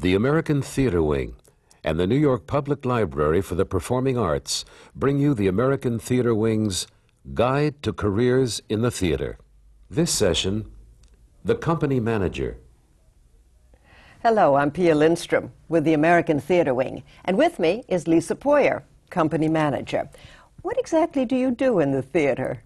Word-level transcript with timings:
The 0.00 0.14
American 0.14 0.62
Theater 0.62 1.02
Wing 1.02 1.36
and 1.84 2.00
the 2.00 2.06
New 2.06 2.16
York 2.16 2.46
Public 2.46 2.86
Library 2.86 3.42
for 3.42 3.54
the 3.54 3.66
Performing 3.66 4.16
Arts 4.16 4.64
bring 4.94 5.18
you 5.18 5.34
the 5.34 5.46
American 5.46 5.98
Theater 5.98 6.34
Wing's 6.34 6.86
Guide 7.34 7.82
to 7.82 7.92
Careers 7.92 8.62
in 8.70 8.80
the 8.80 8.90
Theater. 8.90 9.36
This 9.90 10.10
session, 10.10 10.72
The 11.44 11.54
Company 11.54 12.00
Manager. 12.00 12.56
Hello, 14.22 14.54
I'm 14.54 14.70
Pia 14.70 14.94
Lindstrom 14.94 15.52
with 15.68 15.84
the 15.84 15.92
American 15.92 16.40
Theater 16.40 16.72
Wing, 16.72 17.02
and 17.26 17.36
with 17.36 17.58
me 17.58 17.84
is 17.86 18.08
Lisa 18.08 18.34
Poyer, 18.34 18.84
Company 19.10 19.48
Manager. 19.48 20.08
What 20.62 20.78
exactly 20.78 21.26
do 21.26 21.36
you 21.36 21.50
do 21.50 21.78
in 21.78 21.92
the 21.92 22.00
theater? 22.00 22.62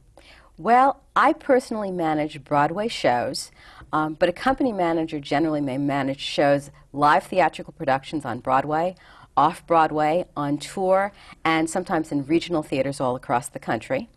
Well, 0.56 1.00
I 1.16 1.32
personally 1.32 1.90
manage 1.90 2.44
Broadway 2.44 2.86
shows, 2.86 3.50
um, 3.92 4.14
but 4.14 4.28
a 4.28 4.32
company 4.32 4.72
manager 4.72 5.18
generally 5.18 5.60
may 5.60 5.78
manage 5.78 6.20
shows, 6.20 6.70
live 6.94 7.24
theatrical 7.24 7.72
productions 7.72 8.24
on 8.24 8.38
Broadway, 8.38 8.94
off 9.36 9.66
Broadway, 9.66 10.26
on 10.36 10.58
tour, 10.58 11.12
and 11.44 11.68
sometimes 11.68 12.12
in 12.12 12.24
regional 12.26 12.62
theaters 12.62 13.00
all 13.00 13.16
across 13.16 13.48
the 13.48 13.58
country. 13.58 14.08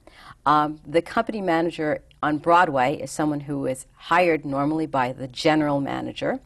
Um, 0.46 0.80
the 0.86 1.02
company 1.02 1.42
manager 1.42 2.02
on 2.22 2.38
Broadway 2.38 2.98
is 2.98 3.12
someone 3.12 3.42
who 3.42 3.66
is 3.66 3.86
hired 3.96 4.46
normally 4.46 4.86
by 4.86 5.12
the 5.12 5.28
general 5.28 5.82
manager 5.82 6.40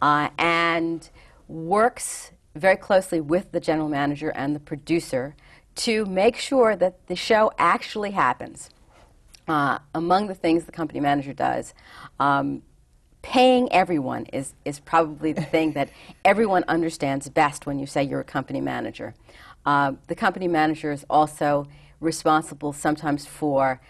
uh, 0.00 0.28
and 0.38 1.08
works 1.48 2.32
very 2.54 2.76
closely 2.76 3.20
with 3.20 3.52
the 3.52 3.60
general 3.60 3.88
manager 3.88 4.30
and 4.30 4.54
the 4.54 4.60
producer 4.60 5.34
to 5.76 6.04
make 6.06 6.36
sure 6.36 6.76
that 6.76 7.06
the 7.06 7.16
show 7.16 7.52
actually 7.58 8.10
happens 8.10 8.70
uh, 9.48 9.78
among 9.94 10.28
the 10.28 10.34
things 10.34 10.64
the 10.64 10.72
company 10.72 11.00
manager 11.00 11.32
does, 11.32 11.74
um, 12.18 12.62
paying 13.22 13.72
everyone 13.72 14.26
is, 14.26 14.54
is 14.64 14.80
probably 14.80 15.32
the 15.32 15.42
thing 15.42 15.72
that 15.72 15.90
everyone 16.24 16.64
understands 16.68 17.28
best 17.28 17.66
when 17.66 17.78
you 17.78 17.86
say 17.86 18.02
you're 18.02 18.20
a 18.20 18.24
company 18.24 18.60
manager. 18.60 19.14
Uh, 19.64 19.92
the 20.06 20.14
company 20.14 20.48
manager 20.48 20.90
is 20.90 21.04
also 21.10 21.66
responsible 22.00 22.72
sometimes 22.72 23.26
for 23.26 23.80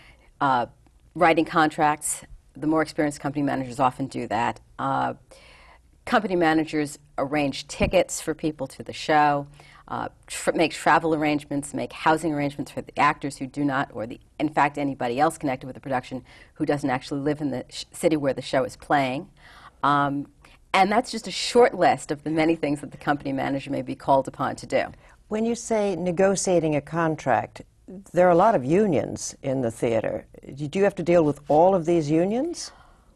uh, 0.41 0.67
writing 1.15 1.45
contracts. 1.45 2.25
The 2.57 2.67
more 2.67 2.83
experienced 2.83 3.21
company 3.21 3.43
managers 3.43 3.79
often 3.79 4.07
do 4.07 4.27
that. 4.27 4.61
Uh, 4.79 5.15
company 6.05 6.35
managers 6.35 6.99
arrange 7.19 7.69
tickets 7.69 8.21
for 8.21 8.35
people 8.35 8.67
to 8.67 8.83
the 8.83 8.93
show 8.93 9.47
uh, 9.91 10.09
tr- 10.27 10.53
make 10.53 10.73
travel 10.73 11.15
arrangements, 11.15 11.75
make 11.75 11.93
housing 11.93 12.33
arrangements 12.33 12.71
for 12.71 12.81
the 12.81 12.97
actors 12.99 13.37
who 13.37 13.47
do 13.47 13.65
not, 13.65 13.91
or 13.93 14.07
the, 14.07 14.21
in 14.39 14.49
fact, 14.49 14.79
anybody 14.79 15.19
else 15.19 15.37
connected 15.37 15.67
with 15.67 15.75
the 15.75 15.81
production 15.81 16.25
who 16.55 16.65
doesn't 16.65 16.91
actually 16.91 17.21
live 17.21 17.41
in 17.41 17.51
the 17.51 17.65
sh- 17.69 17.85
city 17.93 18.17
where 18.17 18.33
the 18.33 18.43
show 18.43 18.65
is 18.65 18.77
playing. 18.77 19.29
Um, 19.83 20.29
and 20.73 20.91
that's 20.93 21.11
just 21.11 21.27
a 21.27 21.33
short 21.33 21.75
list 21.75 22.13
of 22.13 22.23
the 22.23 22.31
many 22.31 22.55
things 22.55 22.81
that 22.81 22.93
the 22.93 22.97
company 22.97 23.33
manager 23.33 23.71
may 23.71 23.83
be 23.83 23.97
called 23.97 24.29
upon 24.29 24.55
to 24.57 24.67
do. 24.67 24.85
When 25.27 25.45
you 25.45 25.57
say 25.57 25.97
negotiating 25.97 26.77
a 26.77 26.81
contract, 26.81 27.63
there 28.13 28.29
are 28.29 28.31
a 28.31 28.37
lot 28.37 28.55
of 28.55 28.65
unions 28.65 29.35
in 29.43 29.63
the 29.63 29.71
theater. 29.73 30.27
Do 30.55 30.79
you 30.79 30.85
have 30.85 30.95
to 30.95 31.03
deal 31.03 31.25
with 31.25 31.41
all 31.49 31.75
of 31.75 31.87
these 31.87 32.09
unions? 32.09 32.71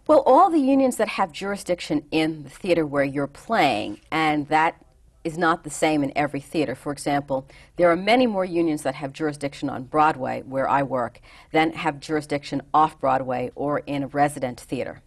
Well, 0.09 0.22
all 0.27 0.50
the 0.50 0.59
unions 0.59 0.97
that 0.97 1.09
have 1.09 1.31
jurisdiction 1.31 2.05
in 2.11 2.42
the 2.42 2.50
theater 2.50 2.84
where 2.84 3.05
you're 3.05 3.28
playing, 3.28 4.00
and 4.11 4.48
that 4.48 4.84
is 5.25 5.39
not 5.39 5.64
the 5.64 5.70
same 5.70 6.05
in 6.05 6.12
every 6.14 6.41
theater. 6.41 6.75
For 6.75 6.92
example, 6.92 7.48
there 7.77 7.91
are 7.91 7.97
many 7.97 8.27
more 8.27 8.44
unions 8.44 8.83
that 8.83 8.94
have 8.94 9.12
jurisdiction 9.12 9.70
on 9.70 9.84
Broadway, 9.84 10.42
where 10.42 10.69
I 10.69 10.83
work, 10.83 11.20
than 11.50 11.72
have 11.72 11.98
jurisdiction 11.98 12.62
off 12.72 13.00
Broadway 13.00 13.50
or 13.55 13.81
in 13.81 14.03
a 14.05 14.06
resident 14.08 14.61
theater. 14.61 15.03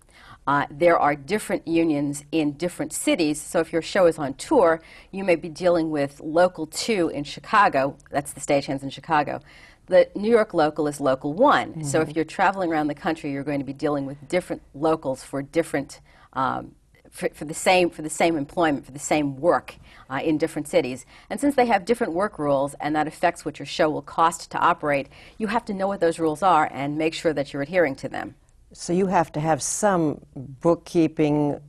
Uh, 0.48 0.66
there 0.72 0.98
are 0.98 1.14
different 1.14 1.68
unions 1.68 2.24
in 2.32 2.54
different 2.54 2.94
cities, 2.94 3.40
so 3.40 3.60
if 3.60 3.74
your 3.74 3.82
show 3.82 4.06
is 4.06 4.18
on 4.18 4.34
tour, 4.36 4.82
you 5.12 5.24
may 5.24 5.36
be 5.36 5.50
dealing 5.50 5.92
with 5.92 6.22
Local 6.22 6.66
2 6.66 7.10
in 7.10 7.26
Chicago, 7.26 7.98
that's 8.12 8.32
the 8.32 8.40
stagehands 8.40 8.82
in 8.82 8.90
Chicago. 8.90 9.42
The 9.88 10.10
New 10.16 10.30
York 10.30 10.54
local 10.54 10.88
is 10.88 11.00
Local 11.00 11.34
one 11.34 11.70
mm-hmm. 11.70 11.84
so 11.84 12.02
if 12.02 12.16
you're 12.16 12.26
traveling 12.26 12.72
around 12.72 12.88
the 12.88 12.96
country, 12.96 13.32
you're 13.32 13.44
going 13.44 13.60
to 13.60 13.66
be 13.66 13.74
dealing 13.74 14.06
with 14.06 14.18
different 14.28 14.62
locals 14.74 15.24
for 15.24 15.42
different 15.42 16.00
um, 16.34 16.76
for, 17.12 17.30
for, 17.30 17.46
the 17.46 17.54
same 17.54 17.90
for 17.90 18.02
the 18.02 18.10
same 18.10 18.38
employment 18.38 18.86
for 18.86 18.92
the 18.92 19.00
same 19.00 19.38
work 19.38 19.76
uh, 20.10 20.20
in 20.24 20.38
different 20.38 20.68
cities. 20.68 21.06
And 21.30 21.40
since 21.40 21.56
they 21.56 21.66
have 21.66 21.86
different 21.86 22.14
work 22.14 22.40
rules 22.40 22.76
and 22.80 22.96
that 22.96 23.08
affects 23.08 23.46
what 23.46 23.60
your 23.60 23.66
show 23.66 23.90
will 23.90 24.02
cost 24.02 24.52
to 24.52 24.58
operate, 24.60 25.08
you 25.38 25.48
have 25.48 25.66
to 25.66 25.74
know 25.74 25.88
what 25.88 26.00
those 26.00 26.20
rules 26.20 26.44
are 26.44 26.70
and 26.72 26.98
make 26.98 27.14
sure 27.14 27.34
that 27.34 27.54
you're 27.54 27.62
adhering 27.62 27.96
to 27.98 28.10
them. 28.10 28.36
So 28.74 28.92
you 28.92 29.08
have 29.08 29.32
to 29.32 29.40
have 29.40 29.64
some 29.64 30.20
bookkeeping, 30.36 31.60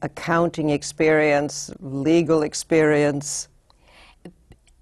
accounting 0.00 0.70
experience, 0.70 1.70
legal 1.80 2.42
experience. 2.42 3.48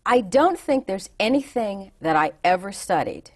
I 0.07 0.21
don't 0.21 0.59
think 0.59 0.87
there's 0.87 1.11
anything 1.19 1.91
that 2.01 2.17
I 2.17 2.33
ever 2.45 2.73
studied 2.73 3.33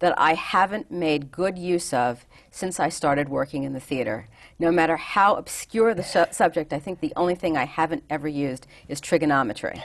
that 0.00 0.18
I 0.18 0.34
haven't 0.34 0.90
made 0.90 1.30
good 1.30 1.56
use 1.56 1.94
of 1.94 2.26
since 2.50 2.80
I 2.80 2.88
started 2.88 3.28
working 3.28 3.62
in 3.62 3.72
the 3.72 3.80
theater. 3.80 4.28
No 4.62 4.70
matter 4.70 4.96
how 4.96 5.34
obscure 5.34 5.92
the 5.92 6.04
su- 6.04 6.26
subject, 6.30 6.72
I 6.72 6.78
think 6.78 7.00
the 7.00 7.12
only 7.16 7.34
thing 7.34 7.56
I 7.56 7.64
haven't 7.64 8.04
ever 8.08 8.28
used 8.28 8.66
is 8.88 9.00
trigonometry. 9.00 9.82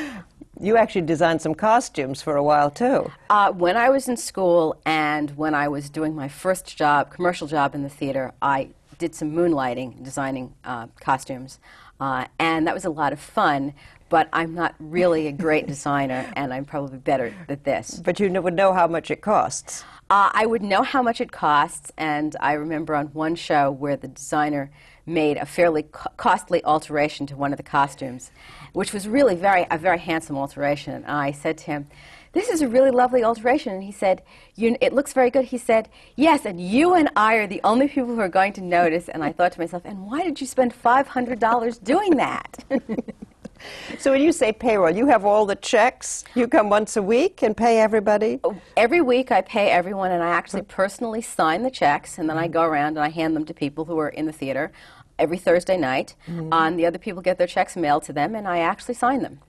You 0.61 0.77
actually 0.77 1.03
designed 1.03 1.41
some 1.41 1.55
costumes 1.55 2.21
for 2.21 2.35
a 2.35 2.43
while 2.43 2.69
too. 2.69 3.13
Uh, 3.31 3.53
when 3.53 3.77
I 3.77 3.91
was 3.91 4.09
in 4.09 4.17
school 4.17 4.77
and 4.85 5.31
when 5.37 5.55
I 5.55 5.69
was 5.69 5.89
doing 5.89 6.17
my 6.17 6.27
first 6.27 6.77
job, 6.77 7.13
commercial 7.13 7.47
job 7.47 7.77
in 7.77 7.85
the 7.85 7.89
theater, 7.89 8.33
I 8.43 8.71
did 8.99 9.15
some 9.15 9.31
moonlighting, 9.31 10.03
designing 10.03 10.55
uh, 10.65 10.89
costumes. 10.99 11.61
Uh, 12.01 12.25
and 12.41 12.67
that 12.67 12.75
was 12.75 12.85
a 12.85 12.91
lot 12.91 13.13
of 13.13 13.21
fun 13.21 13.73
but 14.09 14.29
I'm 14.33 14.55
not 14.55 14.75
really 14.79 15.27
a 15.27 15.33
great 15.33 15.67
designer, 15.67 16.31
and 16.37 16.53
I'm 16.53 16.65
probably 16.65 16.99
better 16.99 17.35
at 17.49 17.65
this. 17.65 18.01
But 18.05 18.21
you 18.21 18.31
would 18.31 18.55
know 18.55 18.73
how 18.73 18.87
much 18.87 19.11
it 19.11 19.21
costs. 19.21 19.85
Uh, 20.11 20.31
I 20.33 20.47
would 20.47 20.63
know 20.63 20.83
how 20.83 21.03
much 21.03 21.21
it 21.21 21.33
costs, 21.33 21.93
and 21.99 22.35
I 22.41 22.53
remember 22.55 22.95
on 22.95 23.09
one 23.09 23.35
show 23.35 23.71
where 23.71 23.97
the 23.97 24.09
designer 24.09 24.71
made 25.05 25.37
a 25.37 25.47
fairly 25.47 25.83
co- 25.83 26.11
costly 26.17 26.65
alteration 26.65 27.27
to 27.27 27.37
one 27.37 27.53
of 27.53 27.57
the 27.57 27.63
costumes, 27.63 28.31
which 28.73 28.93
was 28.93 29.09
really 29.09 29.35
very 29.35 29.67
a 29.71 29.79
very 29.79 29.99
handsome 29.99 30.37
alteration. 30.37 30.95
And 30.95 31.07
I 31.07 31.33
said 31.33 31.59
to 31.59 31.65
him, 31.67 31.89
"This 32.33 32.49
is 32.49 32.63
a 32.63 32.69
really 32.69 32.91
lovely 32.91 33.23
alteration." 33.23 33.75
And 33.75 33.83
he 33.83 33.93
said, 33.93 34.23
"It 34.57 34.93
looks 34.93 35.13
very 35.13 35.31
good." 35.31 35.47
He 35.47 35.59
said, 35.59 35.89
"Yes, 36.17 36.47
and 36.47 36.61
you 36.61 36.95
and 36.95 37.11
I 37.17 37.35
are 37.35 37.47
the 37.47 37.61
only 37.65 37.89
people 37.89 38.15
who 38.15 38.21
are 38.21 38.29
going 38.29 38.55
to 38.55 38.63
notice." 38.63 39.09
And 39.09 39.23
I 39.23 39.33
thought 39.33 39.53
to 39.53 39.61
myself, 39.61 39.83
"And 39.85 40.07
why 40.07 40.23
did 40.23 40.41
you 40.41 40.47
spend 40.47 40.73
five 40.73 41.09
hundred 41.09 41.39
dollars 41.39 41.79
doing 41.79 42.17
that?" 42.17 42.65
So 43.99 44.13
when 44.13 44.23
you 44.23 44.33
say 44.33 44.53
payroll, 44.53 44.91
you 44.91 45.07
have 45.07 45.25
all 45.25 45.45
the 45.47 45.57
checks. 45.57 46.25
You 46.35 46.47
come 46.47 46.71
once 46.71 46.97
a 46.97 47.03
week 47.03 47.43
and 47.43 47.57
pay 47.57 47.81
everybody. 47.81 48.39
Oh, 48.45 48.57
every 48.77 49.01
week 49.01 49.33
I 49.33 49.41
pay 49.41 49.71
everyone, 49.71 50.13
and 50.13 50.23
I 50.23 50.29
actually 50.29 50.63
personally 50.63 51.23
sign 51.23 51.63
the 51.63 51.71
checks, 51.71 52.19
and 52.19 52.29
then 52.29 52.39
I 52.39 52.49
go 52.49 52.63
around 52.63 52.97
and 52.97 53.01
I 53.01 53.09
hand 53.09 53.35
them 53.35 53.45
to 53.47 53.55
people 53.55 53.85
who 53.87 53.99
are 53.99 54.09
in 54.09 54.27
the 54.27 54.33
theater 54.33 54.73
every 55.19 55.39
Thursday 55.39 55.77
night. 55.77 56.15
Mm-hmm. 56.29 56.53
and 56.53 56.79
the 56.79 56.87
other 56.87 56.99
people 56.99 57.23
get 57.23 57.39
their 57.39 57.47
checks 57.47 57.77
mailed 57.77 58.05
to 58.05 58.13
them, 58.13 58.35
and 58.35 58.47
I 58.47 58.59
actually 58.59 58.95
sign 58.95 59.23
them. 59.23 59.41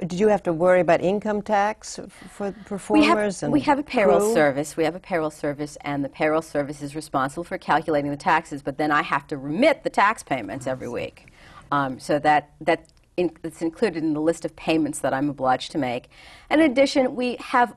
Did 0.00 0.14
you 0.14 0.26
have 0.26 0.42
to 0.42 0.52
worry 0.52 0.80
about 0.80 1.00
income 1.02 1.40
tax 1.40 2.00
for 2.28 2.50
performers? 2.64 3.42
We 3.42 3.46
have, 3.46 3.52
we 3.52 3.60
have 3.60 3.78
a 3.78 3.82
payroll 3.84 4.18
crew? 4.18 4.34
service. 4.34 4.76
We 4.76 4.82
have 4.82 4.96
a 4.96 5.00
payroll 5.00 5.30
service, 5.30 5.78
and 5.82 6.04
the 6.04 6.08
payroll 6.08 6.42
service 6.42 6.82
is 6.82 6.96
responsible 6.96 7.44
for 7.44 7.58
calculating 7.58 8.10
the 8.10 8.16
taxes. 8.16 8.60
But 8.60 8.76
then 8.76 8.90
I 8.90 9.02
have 9.02 9.28
to 9.28 9.36
remit 9.36 9.84
the 9.84 9.90
tax 9.90 10.24
payments 10.24 10.66
every 10.66 10.88
week, 10.88 11.28
um, 11.70 12.00
so 12.00 12.18
that 12.18 12.50
that 12.60 12.88
in, 13.16 13.30
it's 13.42 13.62
included 13.62 14.02
in 14.02 14.12
the 14.12 14.20
list 14.20 14.44
of 14.44 14.54
payments 14.56 14.98
that 15.00 15.14
I'm 15.14 15.28
obliged 15.28 15.72
to 15.72 15.78
make. 15.78 16.08
in 16.50 16.60
addition, 16.60 17.14
we 17.14 17.36
have 17.40 17.74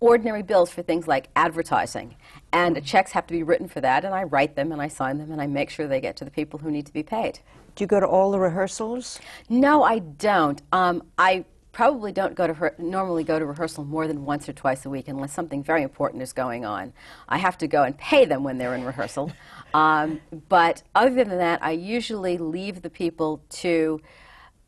ordinary 0.00 0.42
bills 0.42 0.70
for 0.70 0.82
things 0.82 1.08
like 1.08 1.28
advertising, 1.36 2.16
and 2.52 2.82
checks 2.84 3.12
have 3.12 3.26
to 3.26 3.32
be 3.34 3.42
written 3.42 3.68
for 3.68 3.80
that, 3.80 4.04
and 4.04 4.14
I 4.14 4.24
write 4.24 4.56
them 4.56 4.72
and 4.72 4.80
I 4.80 4.88
sign 4.88 5.18
them 5.18 5.32
and 5.32 5.40
I 5.40 5.46
make 5.46 5.70
sure 5.70 5.86
they 5.86 6.00
get 6.00 6.16
to 6.16 6.24
the 6.24 6.30
people 6.30 6.58
who 6.58 6.70
need 6.70 6.86
to 6.86 6.92
be 6.92 7.02
paid. 7.02 7.40
Do 7.74 7.84
you 7.84 7.88
go 7.88 8.00
to 8.00 8.06
all 8.06 8.30
the 8.30 8.38
rehearsals? 8.38 9.20
No, 9.48 9.82
I 9.82 9.98
don't. 9.98 10.62
Um, 10.72 11.02
I 11.18 11.44
probably 11.72 12.10
don't 12.10 12.34
go 12.34 12.46
to 12.46 12.72
normally 12.78 13.22
go 13.22 13.38
to 13.38 13.44
rehearsal 13.44 13.84
more 13.84 14.06
than 14.06 14.24
once 14.24 14.48
or 14.48 14.54
twice 14.54 14.86
a 14.86 14.88
week 14.88 15.08
unless 15.08 15.30
something 15.30 15.62
very 15.62 15.82
important 15.82 16.22
is 16.22 16.32
going 16.32 16.64
on. 16.64 16.94
I 17.28 17.36
have 17.36 17.58
to 17.58 17.66
go 17.66 17.82
and 17.82 17.96
pay 17.98 18.24
them 18.24 18.44
when 18.44 18.56
they're 18.56 18.74
in 18.74 18.84
rehearsal. 18.84 19.32
Um, 19.74 20.22
but 20.48 20.84
other 20.94 21.22
than 21.22 21.36
that, 21.36 21.62
I 21.62 21.72
usually 21.72 22.38
leave 22.38 22.80
the 22.80 22.88
people 22.88 23.42
to 23.50 24.00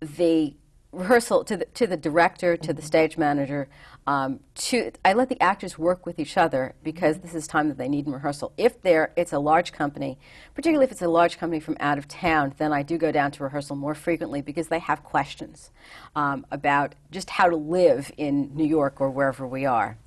the 0.01 0.55
rehearsal 0.93 1.45
to 1.45 1.57
the, 1.59 1.65
to 1.67 1.87
the 1.87 1.97
director, 1.97 2.57
to 2.57 2.73
the 2.73 2.83
stage 2.83 3.19
manager. 3.19 3.69
Um, 4.07 4.41
to, 4.55 4.91
I 5.05 5.13
let 5.13 5.29
the 5.29 5.41
actors 5.43 5.79
work 5.79 6.07
with 6.07 6.19
each 6.19 6.39
other 6.39 6.75
because 6.83 7.19
this 7.19 7.35
is 7.35 7.47
time 7.47 7.69
that 7.69 7.77
they 7.77 7.89
need 7.89 8.07
in 8.07 8.13
rehearsal. 8.13 8.53
If 8.57 8.81
they're, 8.81 9.13
it's 9.17 9.35
a 9.35 9.39
large 9.39 9.73
company, 9.73 10.19
particularly 10.55 10.87
if 10.87 10.93
it's 10.93 11.03
a 11.03 11.09
large 11.09 11.37
company 11.37 11.61
from 11.61 11.77
out 11.79 11.99
of 11.99 12.09
town, 12.09 12.55
then 12.57 12.73
I 12.73 12.83
do 12.83 12.97
go 12.97 13.13
down 13.13 13.33
to 13.33 13.43
rehearsal 13.43 13.77
more 13.77 13.95
frequently 13.95 14.41
because 14.41 14.69
they 14.69 14.79
have 14.79 15.05
questions 15.05 15.71
um, 16.17 16.47
about 16.51 16.95
just 17.11 17.29
how 17.29 17.51
to 17.51 17.57
live 17.57 18.11
in 18.17 18.55
New 18.55 18.67
York 18.67 18.99
or 18.99 19.11
wherever 19.11 19.47
we 19.47 19.67
are. 19.67 19.99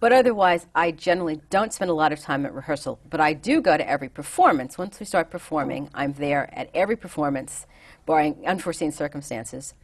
But 0.00 0.12
otherwise, 0.12 0.66
I 0.74 0.90
generally 0.90 1.42
don't 1.48 1.72
spend 1.72 1.90
a 1.90 1.94
lot 1.94 2.10
of 2.10 2.18
time 2.18 2.44
at 2.44 2.54
rehearsal. 2.54 2.98
But 3.08 3.20
I 3.20 3.34
do 3.34 3.60
go 3.60 3.76
to 3.76 3.88
every 3.88 4.08
performance. 4.08 4.76
Once 4.76 4.98
we 4.98 5.06
start 5.06 5.30
performing, 5.30 5.90
I'm 5.94 6.14
there 6.14 6.52
at 6.58 6.70
every 6.74 6.96
performance 6.96 7.66
barring 8.06 8.46
unforeseen 8.46 8.92
circumstances. 8.92 9.74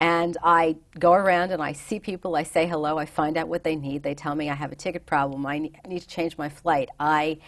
And 0.00 0.36
I 0.42 0.76
go 0.98 1.12
around 1.12 1.52
and 1.52 1.62
I 1.62 1.72
see 1.72 2.00
people, 2.00 2.34
I 2.34 2.42
say 2.42 2.66
hello, 2.66 2.98
I 2.98 3.06
find 3.06 3.36
out 3.36 3.46
what 3.46 3.62
they 3.62 3.76
need. 3.76 4.02
They 4.02 4.14
tell 4.14 4.34
me 4.34 4.50
I 4.50 4.54
have 4.54 4.72
a 4.72 4.74
ticket 4.74 5.06
problem, 5.06 5.46
I 5.46 5.58
need, 5.58 6.00
to 6.00 6.08
change 6.08 6.36
my 6.36 6.48
flight. 6.48 6.88
I 6.98 7.38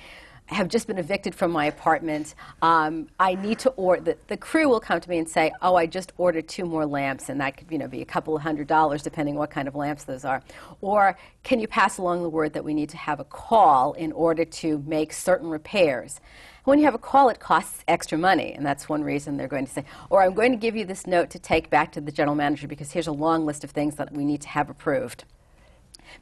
have 0.47 0.69
just 0.69 0.87
been 0.87 0.99
evicted 0.99 1.35
from 1.35 1.51
my 1.51 1.67
apartment. 1.67 2.35
Um, 2.61 3.09
I 3.19 3.35
need 3.35 3.59
to 3.61 3.71
order. 3.71 4.03
The, 4.03 4.19
the, 4.29 4.37
crew 4.37 4.69
will 4.69 4.81
come 4.81 5.01
to 5.01 5.09
me 5.09 5.19
and 5.19 5.29
say, 5.29 5.53
"Oh, 5.63 5.75
I 5.75 5.87
just 5.87 6.13
ordered 6.19 6.49
two 6.49 6.67
more 6.67 6.85
lamps, 6.85 7.29
and 7.29 7.41
that 7.41 7.57
could, 7.57 7.71
you 7.71 7.79
know, 7.79 7.89
be 7.89 8.03
a 8.03 8.05
couple 8.05 8.37
of 8.37 8.43
hundred 8.43 8.67
dollars, 8.67 9.03
depending 9.03 9.37
what 9.37 9.51
kind 9.51 9.69
of 9.69 9.75
lamps 9.75 10.05
those 10.05 10.25
are." 10.25 10.43
Or, 10.83 11.17
"Can 11.45 11.61
you 11.61 11.69
pass 11.69 11.97
along 11.97 12.23
the 12.23 12.29
word 12.29 12.53
that 12.53 12.65
we 12.65 12.75
need 12.75 12.91
to 12.91 12.99
have 12.99 13.21
a 13.21 13.25
call 13.25 13.95
in 13.95 14.13
order 14.13 14.45
to 14.45 14.83
make 14.87 15.13
certain 15.13 15.49
repairs?" 15.49 16.21
When 16.65 16.79
you 16.79 16.87
have 16.87 16.95
a 16.95 16.99
call, 16.99 17.29
it 17.29 17.41
costs 17.41 17.85
extra 17.89 18.17
money, 18.17 18.55
and 18.55 18.65
that's 18.65 18.89
one 18.89 19.05
reason 19.05 19.37
they're 19.37 19.49
going 19.49 19.67
to 19.67 19.73
say, 19.73 19.85
or 20.09 20.23
I'm 20.23 20.33
going 20.33 20.51
to 20.51 20.57
give 20.57 20.75
you 20.75 20.87
this 20.87 21.07
note 21.07 21.29
to 21.31 21.39
take 21.39 21.69
back 21.69 21.93
to 21.93 22.01
the 22.01 22.11
general 22.11 22.35
manager 22.35 22.67
because 22.67 22.91
here's 22.93 23.07
a 23.07 23.13
long 23.13 23.45
list 23.45 23.65
of 23.65 23.71
things 23.71 23.97
that 23.97 24.13
we 24.13 24.25
need 24.25 24.41
to 24.43 24.49
have 24.49 24.71
approved. 24.71 25.25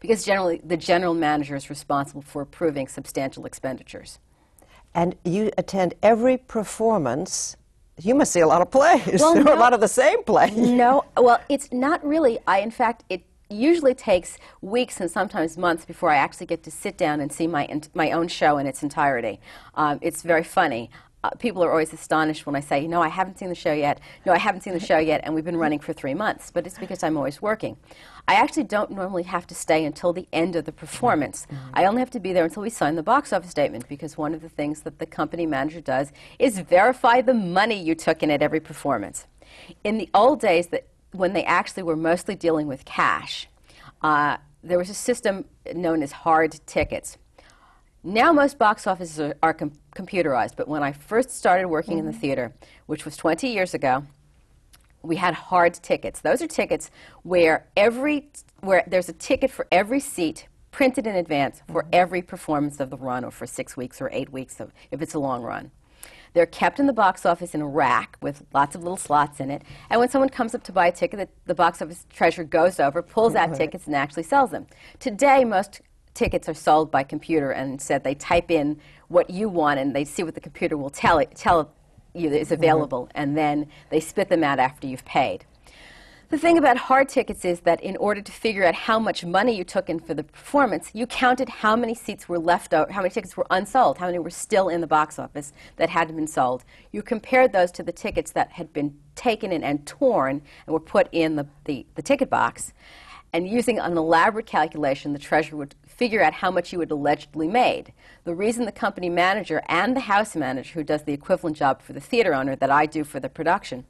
Because 0.01 0.25
generally, 0.25 0.61
the 0.65 0.77
general 0.77 1.15
manager 1.15 1.57
is 1.57 1.71
responsible 1.71 2.23
for 2.23 2.43
approving 2.43 2.89
substantial 2.89 3.47
expenditures. 3.47 4.19
And 4.95 5.17
you 5.25 5.51
attend 5.57 5.95
every 6.03 6.37
performance 6.37 7.57
you 8.01 8.15
must 8.15 8.33
see 8.33 8.41
a 8.41 8.47
lot 8.47 8.63
of 8.63 8.71
plays, 8.71 9.21
well, 9.21 9.35
no, 9.45 9.55
a 9.55 9.57
lot 9.57 9.75
of 9.75 9.81
the 9.81 9.89
same 9.89 10.25
plays. 10.25 10.57
No, 10.57 11.05
well, 11.17 11.41
it's 11.49 11.71
not 11.73 12.05
really. 12.05 12.39
I, 12.47 12.61
in 12.61 12.71
fact, 12.71 13.05
it 13.11 13.23
usually 13.51 13.95
takes 13.95 14.39
weeks 14.63 15.01
and 15.01 15.11
sometimes 15.11 15.59
months 15.59 15.85
before 15.85 16.11
I 16.11 16.17
actually 16.17 16.47
get 16.47 16.63
to 16.65 16.71
sit 16.71 16.97
down 16.97 17.21
and 17.21 17.31
see 17.31 17.47
my, 17.47 17.69
my 17.95 18.13
own 18.13 18.29
show 18.29 18.59
in 18.59 18.67
its 18.67 18.83
entirety. 18.83 19.41
Um, 19.75 19.99
it's 20.01 20.23
very 20.23 20.45
funny. 20.45 20.91
Uh, 21.25 21.31
people 21.39 21.63
are 21.63 21.71
always 21.71 21.93
astonished 21.93 22.47
when 22.47 22.57
I 22.57 22.61
say, 22.61 22.89
no, 22.89 23.01
I 23.01 23.09
haven't 23.09 23.39
seen 23.39 23.49
the 23.49 23.55
show 23.55 23.73
yet. 23.73 24.01
No, 24.27 24.33
I 24.33 24.39
haven't 24.39 24.63
seen 24.63 24.73
the 24.73 24.81
show 24.81 24.99
yet, 24.99 25.21
and 25.23 25.35
we've 25.35 25.45
been 25.45 25.57
running 25.57 25.79
for 25.79 25.93
three 25.93 26.15
months. 26.15 26.51
But 26.51 26.67
it's 26.67 26.79
because 26.79 27.03
I'm 27.03 27.17
always 27.17 27.41
working. 27.41 27.77
I 28.27 28.35
actually 28.35 28.65
don't 28.65 28.91
normally 28.91 29.23
have 29.25 29.47
to 29.49 29.55
stay 29.55 29.85
until 29.85 30.13
the 30.13 30.27
end 30.33 30.57
of 30.57 30.65
the 30.65 30.73
performance. 30.73 31.47
Mm-hmm. 31.47 31.71
I 31.75 31.85
only 31.85 32.01
have 32.01 32.11
to 32.11 32.21
be 32.21 32.33
there 32.33 32.45
until 32.45 32.63
we 32.63 32.71
sign 32.71 32.97
the 32.97 33.03
box 33.03 33.33
office 33.33 33.51
statement 33.51 33.89
because 33.89 34.19
one 34.19 34.35
of 34.35 34.43
the 34.43 34.49
things 34.49 34.83
that 34.83 34.99
the 34.99 35.07
company 35.07 35.47
manager 35.47 35.81
does 35.81 36.13
is 36.39 36.59
verify 36.59 37.21
the 37.21 37.35
money 37.35 37.81
you 37.81 37.95
took 37.95 38.23
in 38.23 38.31
at 38.31 38.43
every 38.43 38.61
performance. 38.61 39.27
In 39.85 39.99
the 39.99 40.09
old 40.15 40.41
days, 40.41 40.69
that 40.69 40.89
when 41.13 41.35
they 41.35 41.45
actually 41.45 41.83
were 41.85 41.97
mostly 41.97 42.35
dealing 42.35 42.67
with 42.67 42.85
cash, 42.85 43.49
uh, 44.03 44.39
there 44.65 44.79
was 44.79 44.91
a 44.91 44.95
system 44.95 45.45
known 45.75 46.03
as 46.03 46.13
hard 46.13 46.59
tickets. 46.67 47.19
Now 48.05 48.33
most 48.33 48.59
box 48.59 48.87
offices 48.87 49.21
are, 49.21 49.37
are 49.43 49.55
com- 49.55 49.73
computerized, 49.95 50.57
but 50.57 50.67
when 50.67 50.83
I 50.83 50.93
first 50.93 51.31
started 51.31 51.69
working 51.69 51.93
mm-hmm. 51.93 52.01
in 52.01 52.07
the 52.07 52.13
mm-hmm. 52.13 52.21
theater, 52.21 52.53
which 52.87 53.05
was 53.05 53.17
20 53.17 53.49
years 53.49 53.75
ago, 53.75 54.05
we 55.03 55.17
had 55.17 55.35
hard 55.35 55.75
tickets. 55.75 56.21
Those 56.21 56.43
are 56.43 56.47
tickets 56.47 56.91
where 57.23 57.67
every 57.77 58.29
where 58.61 58.85
there's 58.87 59.09
a 59.09 59.13
ticket 59.13 59.51
for 59.51 59.67
every 59.73 59.99
seat 59.99 60.47
printed 60.71 61.07
in 61.07 61.17
advance 61.17 61.63
for 61.69 61.83
mm-hmm. 61.83 61.91
every 61.93 62.23
performance 62.23 62.81
of 62.81 62.91
the 62.91 62.97
run 62.97 63.25
or 63.25 63.31
for 63.31 63.47
6 63.47 63.77
weeks 63.77 64.01
or 64.01 64.09
8 64.13 64.33
weeks 64.33 64.61
of, 64.61 64.73
if 64.91 65.03
it's 65.03 65.15
a 65.15 65.19
long 65.19 65.43
run. 65.43 65.71
They're 66.35 66.47
kept 66.47 66.81
in 66.81 66.87
the 66.87 66.93
box 66.93 67.27
office 67.27 67.55
in 67.55 67.61
a 67.61 67.67
rack 67.67 68.17
with 68.23 68.43
lots 68.55 68.75
of 68.75 68.83
little 68.83 68.97
slots 68.97 69.39
in 69.39 69.51
it. 69.51 69.63
And 69.91 70.01
when 70.01 70.09
someone 70.09 70.31
comes 70.31 70.55
up 70.55 70.63
to 70.65 70.73
buy 70.73 70.87
a 70.87 70.93
ticket, 70.93 71.19
the, 71.19 71.29
the 71.45 71.55
box 71.55 71.83
office 71.83 72.07
treasurer 72.11 72.45
goes 72.45 72.81
over, 72.81 73.03
pulls 73.03 73.35
out 73.35 73.55
tickets, 73.55 73.87
and 73.87 73.95
actually 73.95 74.23
sells 74.23 74.51
them. 74.51 74.67
Today, 74.99 75.45
most 75.45 75.83
tickets 76.15 76.49
are 76.49 76.55
sold 76.55 76.91
by 76.91 77.03
computer 77.03 77.51
and 77.51 77.81
said 77.81 78.05
they 78.05 78.15
type 78.15 78.51
in 78.51 78.79
what 79.09 79.31
you 79.31 79.49
want 79.49 79.81
and 79.81 79.95
they 79.95 80.05
see 80.05 80.23
what 80.23 80.35
the 80.35 80.41
computer 80.41 80.77
will 80.77 80.91
tell, 80.91 81.19
it, 81.19 81.35
tell 81.35 81.73
you 82.15 82.31
is 82.31 82.49
mm-hmm. 82.49 82.55
available, 82.55 83.03
mm-hmm. 83.07 83.19
and 83.19 83.37
then 83.37 83.67
they 83.91 84.01
spit 84.01 84.29
them 84.29 84.45
out 84.45 84.59
after 84.59 84.87
you've 84.87 85.05
paid. 85.05 85.45
The 86.33 86.39
thing 86.39 86.57
about 86.57 86.79
hard 86.79 87.11
tickets 87.11 87.45
is 87.45 87.61
that 87.61 87.83
in 87.83 87.95
order 87.99 88.23
to 88.23 88.33
figure 88.33 88.65
out 88.65 88.75
how 88.75 88.99
much 88.99 89.23
money 89.23 89.55
you 89.55 89.65
took 89.65 89.91
in 89.91 90.01
for 90.01 90.15
the 90.15 90.23
performance, 90.23 90.89
you 90.95 91.07
counted 91.07 91.51
how 91.51 91.77
many 91.77 91.95
seats 91.95 92.27
were 92.27 92.39
left 92.39 92.73
out, 92.73 92.91
how 92.91 93.03
many 93.03 93.11
tickets 93.11 93.37
were 93.37 93.47
unsold, 93.51 93.99
how 93.99 94.07
many 94.07 94.19
were 94.19 94.31
still 94.31 94.71
in 94.71 94.81
the 94.81 94.87
box 94.87 95.19
office 95.19 95.53
that 95.77 95.91
hadn't 95.91 96.17
been 96.17 96.27
sold. 96.27 96.65
You 96.91 97.03
compared 97.03 97.53
those 97.53 97.71
to 97.73 97.83
the 97.83 97.93
tickets 97.93 98.33
that 98.33 98.53
had 98.53 98.73
been 98.73 98.97
taken 99.15 99.53
in 99.53 99.63
and 99.63 99.87
torn 99.87 100.41
and 100.67 100.73
were 100.73 100.81
put 100.81 101.09
in 101.13 101.37
the, 101.37 101.47
the, 101.67 101.85
the 101.97 102.03
ticket 102.03 102.31
box. 102.31 102.73
And 103.35 103.47
using 103.47 103.79
an 103.79 103.99
elaborate 103.99 104.47
calculation, 104.47 105.13
the 105.13 105.19
treasurer 105.19 105.59
would 105.59 105.75
figure 105.93 106.23
out 106.23 106.33
how 106.35 106.51
much 106.51 106.73
you 106.73 106.81
had 106.81 106.91
allegedly 106.91 107.49
made. 107.49 107.93
The 108.25 108.35
reason 108.35 108.65
the 108.65 108.73
company 108.73 109.09
manager 109.09 109.63
and 109.67 109.95
the 109.95 110.01
house 110.01 110.35
manager, 110.35 110.75
who 110.75 110.85
does 110.85 111.05
the 111.05 111.13
equivalent 111.13 111.57
job 111.57 111.83
for 111.83 111.93
the 111.93 112.01
theater 112.01 112.35
owner 112.35 112.57
that 112.57 112.71
I 112.71 112.87
do 112.87 113.05
for 113.05 113.21
the 113.21 113.29
production, 113.29 113.85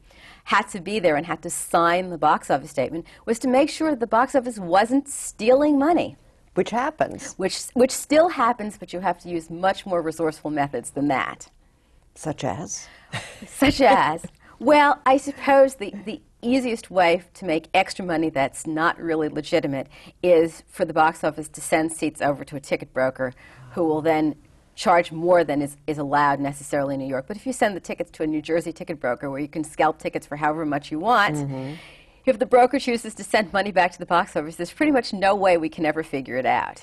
had 0.44 0.68
to 0.68 0.80
be 0.80 0.98
there 0.98 1.16
and 1.16 1.26
had 1.26 1.42
to 1.42 1.50
sign 1.50 2.10
the 2.10 2.18
box 2.18 2.50
office 2.50 2.70
statement 2.70 3.06
was 3.26 3.38
to 3.40 3.48
make 3.48 3.70
sure 3.70 3.90
that 3.90 4.00
the 4.00 4.06
box 4.06 4.34
office 4.34 4.58
wasn't 4.58 5.08
stealing 5.08 5.78
money. 5.78 6.16
Which 6.54 6.70
happens. 6.70 7.34
Which, 7.34 7.62
which 7.74 7.90
still 7.90 8.28
happens, 8.28 8.76
but 8.76 8.92
you 8.92 9.00
have 9.00 9.18
to 9.20 9.28
use 9.28 9.48
much 9.48 9.86
more 9.86 10.02
resourceful 10.02 10.50
methods 10.50 10.90
than 10.90 11.08
that. 11.08 11.50
Such 12.14 12.44
as? 12.44 12.88
Such 13.46 13.80
as. 13.80 14.22
Well, 14.58 15.00
I 15.06 15.16
suppose 15.16 15.76
the, 15.76 15.94
the 16.04 16.20
easiest 16.42 16.90
way 16.90 17.22
to 17.34 17.44
make 17.44 17.68
extra 17.72 18.04
money 18.04 18.28
that's 18.28 18.66
not 18.66 19.00
really 19.00 19.28
legitimate 19.28 19.86
is 20.22 20.62
for 20.68 20.84
the 20.84 20.92
box 20.92 21.22
office 21.24 21.48
to 21.48 21.60
send 21.60 21.92
seats 21.92 22.20
over 22.20 22.44
to 22.44 22.56
a 22.56 22.60
ticket 22.60 22.92
broker 22.92 23.32
who 23.72 23.84
will 23.84 24.02
then 24.02 24.34
charge 24.74 25.12
more 25.12 25.44
than 25.44 25.62
is, 25.62 25.76
is 25.86 25.98
allowed 25.98 26.40
necessarily 26.40 26.94
in 26.94 27.00
New 27.00 27.06
York. 27.06 27.26
But 27.28 27.36
if 27.36 27.46
you 27.46 27.52
send 27.52 27.76
the 27.76 27.80
tickets 27.80 28.10
to 28.12 28.22
a 28.22 28.26
New 28.26 28.42
Jersey 28.42 28.72
ticket 28.72 29.00
broker 29.00 29.30
where 29.30 29.40
you 29.40 29.48
can 29.48 29.64
scalp 29.64 29.98
tickets 29.98 30.26
for 30.26 30.36
however 30.36 30.66
much 30.66 30.90
you 30.90 30.98
want, 30.98 31.36
mm-hmm. 31.36 31.74
if 32.24 32.38
the 32.38 32.46
broker 32.46 32.78
chooses 32.78 33.14
to 33.14 33.24
send 33.24 33.52
money 33.52 33.70
back 33.70 33.92
to 33.92 33.98
the 33.98 34.06
box 34.06 34.34
office, 34.34 34.56
there's 34.56 34.72
pretty 34.72 34.92
much 34.92 35.12
no 35.12 35.34
way 35.34 35.56
we 35.56 35.68
can 35.68 35.86
ever 35.86 36.02
figure 36.02 36.36
it 36.36 36.46
out. 36.46 36.82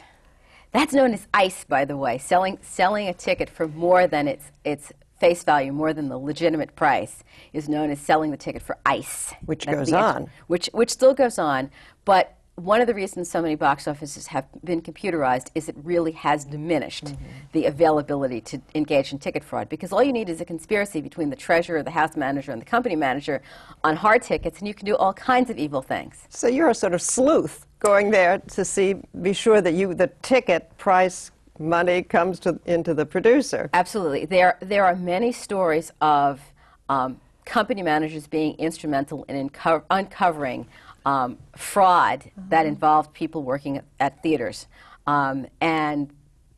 That's 0.71 0.93
known 0.93 1.13
as 1.13 1.27
ICE, 1.33 1.63
by 1.63 1.85
the 1.85 1.97
way, 1.97 2.19
selling, 2.19 2.59
selling 2.61 3.07
a 3.07 3.13
ticket 3.13 3.49
for 3.49 3.67
more 3.67 4.05
than 4.05 4.27
its, 4.27 4.51
its 4.63 4.93
face 5.19 5.43
value, 5.43 5.71
more 5.71 5.93
than 5.93 6.09
the 6.09 6.17
legitimate 6.17 6.75
price, 6.75 7.23
is 7.53 7.67
known 7.67 7.89
as 7.89 7.99
selling 7.99 8.31
the 8.31 8.37
ticket 8.37 8.61
for 8.61 8.77
ICE. 8.85 9.33
Which 9.45 9.65
That's 9.65 9.91
goes 9.91 9.93
on. 9.93 10.29
which, 10.47 10.69
which 10.73 10.89
still 10.89 11.13
goes 11.13 11.37
on, 11.37 11.71
but 12.05 12.35
one 12.59 12.81
of 12.81 12.87
the 12.87 12.93
reasons 12.93 13.29
so 13.29 13.41
many 13.41 13.55
box 13.55 13.87
offices 13.87 14.27
have 14.27 14.45
been 14.63 14.81
computerized 14.81 15.47
is 15.55 15.69
it 15.69 15.75
really 15.83 16.11
has 16.11 16.43
diminished 16.43 17.05
mm-hmm. 17.05 17.25
the 17.53 17.65
availability 17.65 18.41
to 18.41 18.61
engage 18.75 19.11
in 19.13 19.19
ticket 19.19 19.43
fraud 19.43 19.69
because 19.69 19.93
all 19.93 20.03
you 20.03 20.11
need 20.11 20.29
is 20.29 20.41
a 20.41 20.45
conspiracy 20.45 21.01
between 21.01 21.29
the 21.29 21.35
treasurer, 21.35 21.81
the 21.83 21.91
house 21.91 22.17
manager, 22.17 22.51
and 22.51 22.61
the 22.61 22.65
company 22.65 22.95
manager 22.95 23.41
on 23.83 23.95
hard 23.95 24.21
tickets, 24.21 24.59
and 24.59 24.67
you 24.67 24.73
can 24.73 24.85
do 24.85 24.95
all 24.97 25.13
kinds 25.13 25.49
of 25.49 25.57
evil 25.57 25.81
things. 25.81 26.25
So 26.29 26.47
you're 26.47 26.69
a 26.69 26.75
sort 26.75 26.93
of 26.93 27.01
sleuth 27.01 27.65
going 27.79 28.11
there 28.11 28.39
to 28.39 28.65
see, 28.65 28.95
be 29.21 29.33
sure 29.33 29.61
that 29.61 29.73
you, 29.73 29.93
the 29.93 30.07
ticket 30.21 30.77
price 30.77 31.31
money 31.59 32.01
comes 32.01 32.39
to, 32.39 32.59
into 32.65 32.93
the 32.93 33.05
producer. 33.05 33.69
Absolutely. 33.73 34.25
There, 34.25 34.57
there 34.61 34.85
are 34.85 34.95
many 34.95 35.31
stories 35.31 35.91
of 36.01 36.41
um, 36.87 37.19
company 37.45 37.83
managers 37.83 38.27
being 38.27 38.55
instrumental 38.57 39.23
in 39.25 39.35
unco- 39.35 39.83
uncovering 39.89 40.67
um, 41.05 41.37
fraud 41.55 42.19
mm-hmm. 42.21 42.49
that 42.49 42.65
involved 42.65 43.13
people 43.13 43.43
working 43.43 43.77
at, 43.77 43.85
at 43.99 44.23
theaters. 44.23 44.67
Um, 45.07 45.47
and 45.59 46.13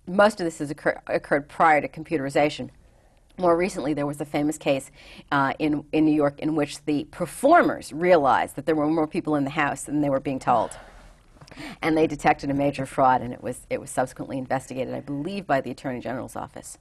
most 0.08 0.40
of 0.40 0.46
this 0.46 0.60
has 0.60 0.72
occur- 0.72 1.02
occurred 1.08 1.48
prior 1.48 1.82
to 1.82 1.88
computerization. 1.88 2.70
More 3.38 3.56
recently, 3.58 3.94
there 3.94 4.06
was 4.06 4.20
a 4.22 4.26
famous 4.26 4.58
case 4.58 4.92
uh, 5.32 5.54
in, 5.58 5.84
in 5.94 6.06
New 6.06 6.14
York 6.14 6.40
in 6.40 6.56
which 6.56 6.84
the 6.86 7.06
performers 7.06 7.92
realized 7.94 8.56
that 8.56 8.66
there 8.66 8.76
were 8.76 8.88
more 8.88 9.08
people 9.08 9.36
in 9.36 9.46
the 9.46 9.50
house 9.52 9.84
than 9.84 10.02
they 10.02 10.10
were 10.10 10.20
being 10.20 10.38
told. 10.38 10.72
And 11.82 11.98
they 11.98 12.08
detected 12.08 12.50
a 12.50 12.54
major 12.54 12.86
fraud, 12.86 13.22
and 13.22 13.34
it 13.34 13.44
was, 13.44 13.66
it 13.70 13.80
was 13.80 13.90
subsequently 13.90 14.38
investigated, 14.38 14.94
I 14.94 15.02
believe, 15.02 15.46
by 15.48 15.62
the 15.62 15.72
Attorney 15.72 16.00
General's 16.00 16.36
office. 16.36 16.78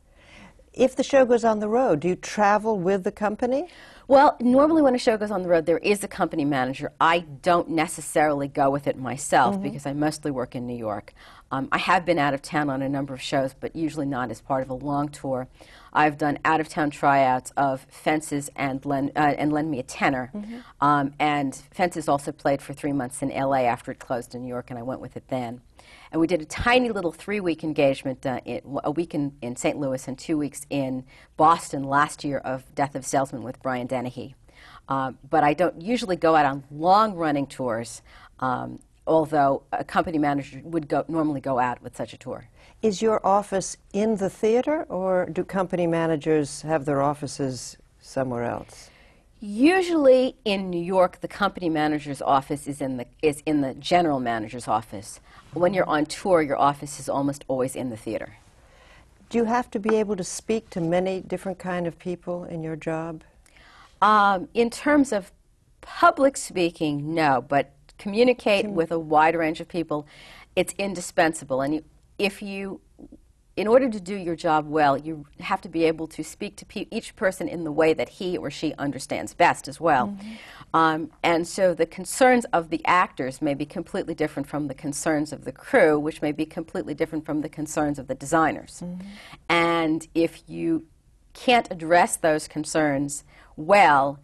If 0.72 0.94
the 0.94 1.02
show 1.02 1.24
goes 1.24 1.44
on 1.44 1.58
the 1.58 1.68
road, 1.68 2.00
do 2.00 2.08
you 2.08 2.14
travel 2.14 2.78
with 2.78 3.02
the 3.02 3.10
company? 3.10 3.68
Well, 4.06 4.36
normally 4.40 4.82
when 4.82 4.94
a 4.94 4.98
show 4.98 5.16
goes 5.16 5.32
on 5.32 5.42
the 5.42 5.48
road, 5.48 5.66
there 5.66 5.78
is 5.78 6.04
a 6.04 6.08
company 6.08 6.44
manager. 6.44 6.92
I 7.00 7.20
don't 7.20 7.70
necessarily 7.70 8.46
go 8.46 8.70
with 8.70 8.86
it 8.86 8.96
myself 8.96 9.54
mm-hmm. 9.54 9.64
because 9.64 9.84
I 9.84 9.94
mostly 9.94 10.30
work 10.30 10.54
in 10.54 10.66
New 10.66 10.76
York. 10.76 11.12
Um, 11.52 11.68
I 11.72 11.78
have 11.78 12.04
been 12.04 12.18
out 12.18 12.32
of 12.32 12.42
town 12.42 12.70
on 12.70 12.80
a 12.80 12.88
number 12.88 13.12
of 13.12 13.20
shows, 13.20 13.54
but 13.58 13.74
usually 13.74 14.06
not 14.06 14.30
as 14.30 14.40
part 14.40 14.62
of 14.62 14.70
a 14.70 14.74
long 14.74 15.08
tour. 15.08 15.48
I've 15.92 16.16
done 16.16 16.38
out 16.44 16.60
of 16.60 16.68
town 16.68 16.90
tryouts 16.90 17.50
of 17.56 17.86
Fences 17.90 18.50
and 18.54 18.84
Lend, 18.86 19.10
uh, 19.16 19.34
and 19.36 19.52
Lend 19.52 19.70
Me 19.70 19.80
a 19.80 19.82
Tenor. 19.82 20.30
Mm-hmm. 20.32 20.58
Um, 20.80 21.14
and 21.18 21.54
Fences 21.72 22.08
also 22.08 22.30
played 22.30 22.62
for 22.62 22.72
three 22.72 22.92
months 22.92 23.20
in 23.22 23.30
LA 23.30 23.62
after 23.64 23.90
it 23.90 23.98
closed 23.98 24.34
in 24.34 24.42
New 24.42 24.48
York, 24.48 24.70
and 24.70 24.78
I 24.78 24.82
went 24.82 25.00
with 25.00 25.16
it 25.16 25.24
then. 25.28 25.60
And 26.12 26.20
we 26.20 26.26
did 26.26 26.40
a 26.40 26.44
tiny 26.44 26.90
little 26.90 27.12
three 27.12 27.40
week 27.40 27.64
engagement, 27.64 28.24
uh, 28.24 28.40
in, 28.44 28.60
a 28.84 28.90
week 28.90 29.14
in, 29.14 29.36
in 29.42 29.56
St. 29.56 29.78
Louis 29.78 30.06
and 30.06 30.18
two 30.18 30.38
weeks 30.38 30.66
in 30.70 31.04
Boston 31.36 31.84
last 31.84 32.22
year 32.22 32.38
of 32.38 32.72
Death 32.74 32.94
of 32.94 33.04
Salesman 33.04 33.42
with 33.42 33.60
Brian 33.62 33.86
Dennehy. 33.86 34.34
Uh, 34.88 35.12
but 35.28 35.44
I 35.44 35.54
don't 35.54 35.80
usually 35.80 36.16
go 36.16 36.34
out 36.34 36.46
on 36.46 36.64
long 36.70 37.14
running 37.14 37.46
tours, 37.46 38.02
um, 38.40 38.80
although 39.06 39.62
a 39.72 39.84
company 39.84 40.18
manager 40.18 40.60
would 40.64 40.88
go, 40.88 41.04
normally 41.08 41.40
go 41.40 41.58
out 41.58 41.82
with 41.82 41.96
such 41.96 42.12
a 42.12 42.16
tour. 42.16 42.48
Is 42.82 43.02
your 43.02 43.24
office 43.26 43.76
in 43.92 44.16
the 44.16 44.30
theater, 44.30 44.84
or 44.88 45.26
do 45.26 45.44
company 45.44 45.86
managers 45.86 46.62
have 46.62 46.84
their 46.84 47.02
offices 47.02 47.76
somewhere 48.00 48.44
else? 48.44 48.90
Usually 49.40 50.36
in 50.44 50.70
New 50.70 50.82
York, 50.82 51.20
the 51.20 51.28
company 51.28 51.68
manager's 51.68 52.20
office 52.20 52.66
is 52.66 52.80
in 52.80 52.98
the, 52.98 53.06
is 53.22 53.42
in 53.46 53.62
the 53.62 53.74
general 53.74 54.20
manager's 54.20 54.68
office. 54.68 55.20
When 55.54 55.74
you're 55.74 55.88
on 55.88 56.06
tour, 56.06 56.42
your 56.42 56.58
office 56.58 57.00
is 57.00 57.08
almost 57.08 57.44
always 57.48 57.74
in 57.74 57.90
the 57.90 57.96
theater. 57.96 58.36
Do 59.30 59.38
you 59.38 59.44
have 59.44 59.70
to 59.70 59.78
be 59.78 59.96
able 59.96 60.16
to 60.16 60.24
speak 60.24 60.70
to 60.70 60.80
many 60.80 61.20
different 61.20 61.58
kind 61.58 61.86
of 61.86 61.98
people 61.98 62.44
in 62.44 62.62
your 62.62 62.76
job? 62.76 63.22
Um, 64.02 64.48
in 64.54 64.70
terms 64.70 65.12
of 65.12 65.32
public 65.80 66.36
speaking, 66.36 67.14
no, 67.14 67.44
but 67.46 67.72
communicate 68.00 68.66
with 68.68 68.90
a 68.90 68.98
wide 68.98 69.36
range 69.36 69.60
of 69.60 69.68
people, 69.68 70.06
it's 70.56 70.74
indispensable. 70.78 71.60
And 71.60 71.74
you, 71.74 71.84
if 72.18 72.42
you, 72.42 72.80
in 73.56 73.66
order 73.66 73.88
to 73.90 74.00
do 74.00 74.16
your 74.16 74.36
job 74.36 74.66
well, 74.66 74.96
you 74.96 75.26
have 75.40 75.60
to 75.60 75.68
be 75.68 75.84
able 75.84 76.06
to 76.08 76.24
speak 76.24 76.56
to 76.56 76.64
pe- 76.64 76.86
each 76.90 77.14
person 77.14 77.46
in 77.46 77.64
the 77.64 77.70
way 77.70 77.92
that 77.94 78.08
he 78.08 78.38
or 78.38 78.50
she 78.50 78.72
understands 78.78 79.34
best 79.34 79.68
as 79.68 79.78
well. 79.80 80.16
Um, 80.72 81.10
and 81.22 81.46
so 81.46 81.74
the 81.74 81.86
concerns 81.86 82.46
of 82.52 82.70
the 82.70 82.80
actors 82.86 83.42
may 83.42 83.54
be 83.54 83.66
completely 83.66 84.14
different 84.14 84.48
from 84.48 84.68
the 84.68 84.74
concerns 84.74 85.32
of 85.32 85.44
the 85.44 85.52
crew, 85.52 85.98
which 85.98 86.22
may 86.22 86.32
be 86.32 86.46
completely 86.46 86.94
different 86.94 87.26
from 87.26 87.42
the 87.42 87.48
concerns 87.48 87.98
of 87.98 88.06
the 88.06 88.14
designers. 88.14 88.82
And 89.48 90.06
if 90.14 90.42
you 90.46 90.86
can't 91.32 91.68
address 91.70 92.16
those 92.16 92.48
concerns 92.48 93.24
well, 93.56 94.18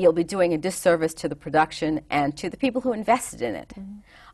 you'll 0.00 0.12
be 0.12 0.24
doing 0.24 0.52
a 0.52 0.58
disservice 0.58 1.14
to 1.14 1.28
the 1.28 1.36
production 1.36 2.00
and 2.10 2.36
to 2.36 2.50
the 2.50 2.56
people 2.56 2.80
who 2.80 2.92
invested 2.92 3.42
in 3.42 3.54
it. 3.54 3.72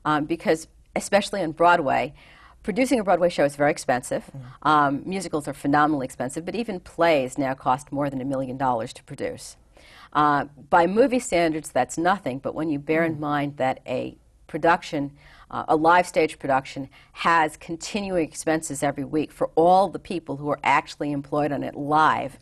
Um, 0.05 0.25
because, 0.25 0.69
especially 0.95 1.43
on 1.43 1.53
Broadway, 1.53 2.15
producing 2.63 2.99
a 3.01 3.05
Broadway 3.05 3.29
show 3.29 3.45
is 3.45 3.57
very 3.57 3.71
expensive. 3.71 4.25
Um, 4.63 5.03
musicals 5.05 5.47
are 5.49 5.55
phenomenally 5.55 6.05
expensive, 6.05 6.45
but 6.45 6.55
even 6.55 6.81
plays 6.81 7.39
now 7.39 7.55
cost 7.55 7.93
more 7.93 8.11
than 8.11 8.21
a 8.21 8.25
million 8.25 8.57
dollars 8.57 8.93
to 8.95 9.05
produce. 9.05 9.57
Uh, 10.13 10.47
by 10.71 10.87
movie 10.87 11.19
standards, 11.19 11.71
that's 11.71 11.99
nothing, 11.99 12.39
but 12.39 12.55
when 12.55 12.71
you 12.71 12.79
bear 12.79 13.05
in 13.05 13.21
mind 13.21 13.57
that 13.59 13.81
a 13.87 14.17
production, 14.47 15.13
uh, 15.51 15.65
a 15.69 15.77
live 15.77 16.07
stage 16.07 16.39
production, 16.39 16.89
has 17.13 17.57
continuing 17.57 18.25
expenses 18.25 18.83
every 18.83 19.05
week 19.05 19.31
for 19.31 19.51
all 19.55 19.89
the 19.89 19.99
people 19.99 20.37
who 20.37 20.49
are 20.49 20.61
actually 20.65 21.13
employed 21.13 21.53
on 21.53 21.63
it 21.63 21.75
live, 21.75 22.39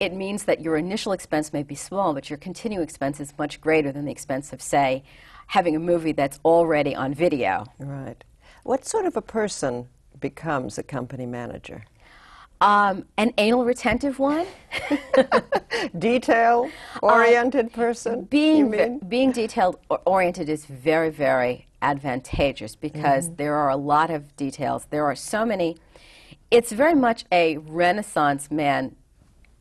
it 0.00 0.12
means 0.14 0.44
that 0.44 0.60
your 0.60 0.76
initial 0.76 1.12
expense 1.12 1.52
may 1.52 1.62
be 1.62 1.74
small, 1.74 2.14
but 2.14 2.28
your 2.30 2.36
continuing 2.36 2.84
expense 2.84 3.20
is 3.20 3.32
much 3.38 3.60
greater 3.60 3.90
than 3.92 4.04
the 4.04 4.12
expense 4.12 4.52
of, 4.52 4.60
say, 4.62 5.02
having 5.48 5.74
a 5.74 5.78
movie 5.78 6.12
that's 6.12 6.38
already 6.44 6.94
on 6.94 7.14
video. 7.14 7.64
Right. 7.78 8.22
What 8.64 8.84
sort 8.84 9.06
of 9.06 9.16
a 9.16 9.22
person 9.22 9.88
becomes 10.20 10.78
a 10.78 10.82
company 10.82 11.26
manager? 11.26 11.84
Um, 12.60 13.04
an 13.16 13.32
anal 13.38 13.64
retentive 13.64 14.18
one, 14.18 14.44
Detail 15.98 16.68
oriented 17.02 17.72
person? 17.72 18.22
being 18.24 18.66
you 18.66 18.70
ve- 18.70 18.76
mean? 18.88 18.98
being 19.08 19.32
detailed 19.32 19.78
or- 19.88 20.00
oriented 20.06 20.48
is 20.48 20.66
very 20.66 21.08
very 21.10 21.66
advantageous 21.82 22.74
because 22.74 23.26
Mm-hmm. 23.26 23.36
there 23.36 23.54
are 23.54 23.68
a 23.70 23.76
lot 23.76 24.10
of 24.10 24.34
details. 24.36 24.86
There 24.90 25.04
are 25.04 25.14
so 25.14 25.44
many. 25.46 25.76
It's 26.50 26.72
very 26.72 26.94
much 26.94 27.24
a 27.30 27.58
Renaissance 27.58 28.50
man. 28.50 28.96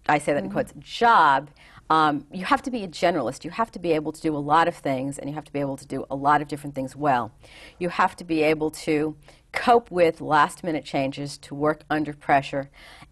I 0.08 0.18
say 0.20 0.34
that 0.34 0.40
Mm-hmm. 0.40 0.46
in 0.46 0.52
quotes. 0.52 0.74
Job. 0.80 1.50
Um, 1.90 2.26
you 2.34 2.44
have 2.44 2.62
to 2.64 2.72
be 2.72 2.84
a 2.84 2.88
generalist. 2.88 3.46
You 3.46 3.52
have 3.52 3.72
to 3.72 3.80
be 3.80 3.94
able 3.94 4.12
to 4.12 4.22
do 4.22 4.36
a 4.36 4.40
lot 4.40 4.68
of 4.68 4.76
things, 4.76 5.18
and 5.18 5.30
you 5.30 5.36
have 5.36 5.46
to 5.46 5.54
be 5.54 5.62
able 5.62 5.78
to 5.78 5.88
do 5.88 6.06
a 6.10 6.16
lot 6.18 6.42
of 6.42 6.50
different 6.50 6.76
things 6.76 6.98
well. 6.98 7.32
You 7.80 7.88
have 7.88 8.14
to 8.18 8.26
be 8.26 8.44
able 8.44 8.72
to 8.72 9.16
cope 9.54 9.90
with 9.90 10.20
last 10.20 10.66
minute 10.66 10.84
changes, 10.84 11.38
to 11.40 11.56
work 11.56 11.84
under 11.90 12.12
pressure, 12.14 12.70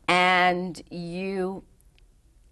and 0.10 0.82
you 0.92 1.64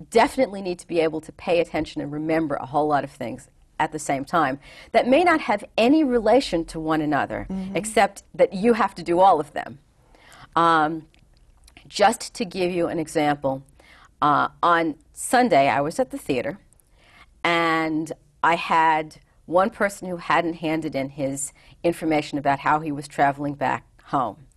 definitely 0.10 0.62
need 0.62 0.80
to 0.80 0.88
be 0.88 1.02
able 1.02 1.20
to 1.22 1.32
pay 1.34 1.60
attention 1.60 2.02
and 2.02 2.10
remember 2.12 2.56
a 2.56 2.66
whole 2.68 2.88
lot 2.88 3.04
of 3.04 3.12
things 3.12 3.50
at 3.78 3.92
the 3.92 4.00
same 4.00 4.24
time 4.24 4.60
that 4.94 5.06
may 5.08 5.24
not 5.26 5.42
have 5.42 5.64
any 5.78 6.06
relation 6.06 6.64
to 6.64 6.80
one 6.80 7.02
another, 7.02 7.48
except 7.76 8.24
that 8.34 8.54
you 8.54 8.74
have 8.74 8.96
to 8.96 9.04
do 9.04 9.20
all 9.20 9.42
of 9.42 9.52
them. 9.52 9.80
Um, 10.56 11.08
just 11.88 12.34
to 12.36 12.46
give 12.46 12.72
you 12.72 12.88
an 12.88 12.98
example, 12.98 13.64
uh, 14.24 14.48
on 14.64 14.96
Sunday 15.12 15.68
I 15.68 15.82
was 15.82 16.00
at 16.00 16.10
the 16.10 16.18
theater 16.18 16.58
and 17.44 18.14
I 18.42 18.56
had 18.56 19.18
one 19.46 19.70
person 19.70 20.08
who 20.08 20.16
hadn't 20.16 20.54
handed 20.54 20.96
in 20.96 21.10
his 21.10 21.52
information 21.84 22.38
about 22.38 22.60
how 22.60 22.80
he 22.80 22.92
was 22.92 23.06
traveling 23.06 23.56
back 23.56 23.86
home. 24.06 24.48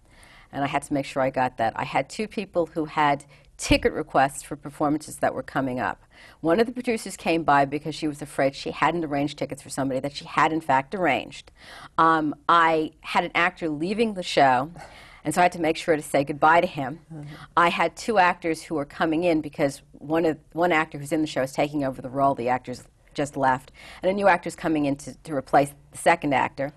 And 0.53 0.63
I 0.63 0.69
had 0.69 0.83
to 0.83 0.95
make 0.95 1.05
sure 1.05 1.21
I 1.21 1.31
got 1.31 1.59
that. 1.59 1.73
I 1.77 1.83
had 1.83 2.09
two 2.09 2.29
people 2.29 2.67
who 2.67 2.85
had 2.85 3.25
ticket 3.57 3.93
requests 3.93 4.45
for 4.45 4.55
performances 4.55 5.17
that 5.17 5.35
were 5.35 5.43
coming 5.43 5.81
up. 5.81 6.01
One 6.41 6.61
of 6.61 6.67
the 6.67 6.73
producers 6.73 7.17
came 7.17 7.43
by 7.43 7.65
because 7.65 7.97
she 7.97 8.07
was 8.07 8.23
afraid 8.23 8.55
she 8.55 8.71
hadn't 8.71 9.05
arranged 9.05 9.37
tickets 9.37 9.63
for 9.63 9.71
somebody 9.71 9.99
that 9.99 10.15
she 10.15 10.27
had, 10.27 10.53
in 10.53 10.61
fact, 10.61 10.95
arranged. 10.95 11.51
Um, 11.99 12.37
I 12.49 12.93
had 13.01 13.25
an 13.25 13.33
actor 13.35 13.69
leaving 13.69 14.15
the 14.15 14.23
show. 14.23 14.71
And 15.27 15.35
so 15.35 15.41
I 15.41 15.45
had 15.45 15.53
to 15.53 15.61
make 15.61 15.77
sure 15.77 15.97
to 15.97 16.03
say 16.03 16.23
goodbye 16.23 16.61
to 16.61 16.69
him. 16.69 17.01
Mm-hmm. 17.13 17.35
I 17.57 17.69
had 17.69 17.97
two 17.97 18.19
actors 18.19 18.63
who 18.63 18.77
were 18.77 18.85
coming 18.85 19.25
in 19.25 19.41
because 19.41 19.83
one, 19.99 20.25
of, 20.25 20.39
one 20.53 20.71
actor 20.71 20.99
who's 20.99 21.11
in 21.11 21.21
the 21.21 21.27
show 21.27 21.43
is 21.43 21.53
taking 21.53 21.83
over 21.85 22.01
the 22.01 22.09
role. 22.09 22.37
The 22.37 22.49
actor's 22.49 22.85
just 23.13 23.37
left. 23.37 23.73
And 24.03 24.11
a 24.11 24.15
new 24.15 24.29
actor's 24.29 24.55
coming 24.55 24.87
in 24.87 24.95
to, 24.99 25.15
to 25.25 25.35
replace 25.35 25.75
the 25.91 25.99
second 25.99 26.33
actor. 26.33 26.73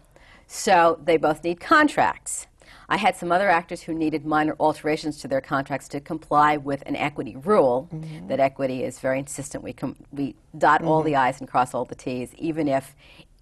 So 0.48 1.00
they 1.04 1.18
both 1.18 1.44
need 1.44 1.60
contracts. 1.60 2.48
I 2.92 2.98
had 2.98 3.16
some 3.16 3.32
other 3.32 3.50
actors 3.50 3.84
who 3.84 3.94
needed 3.94 4.26
minor 4.26 4.56
alterations 4.60 5.20
to 5.20 5.28
their 5.28 5.42
contracts 5.42 5.88
to 5.90 6.00
comply 6.00 6.58
with 6.58 6.82
an 6.88 6.96
equity 6.96 7.36
rule. 7.36 7.88
Mm-hmm. 7.94 8.30
That 8.30 8.40
equity 8.40 8.84
is 8.84 8.98
very 8.98 9.20
insistent. 9.20 9.64
We, 9.64 9.74
com- 9.74 9.96
we 10.12 10.34
dot 10.58 10.84
all 10.84 11.04
the 11.04 11.12
mm-hmm. 11.12 11.22
I's 11.22 11.40
and 11.40 11.48
cross 11.48 11.76
all 11.76 11.86
the 11.86 11.94
T's, 11.94 12.34
even 12.34 12.68
if 12.68 12.96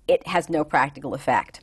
it 0.10 0.28
has 0.28 0.50
no 0.50 0.66
practical 0.66 1.14
effect. 1.14 1.62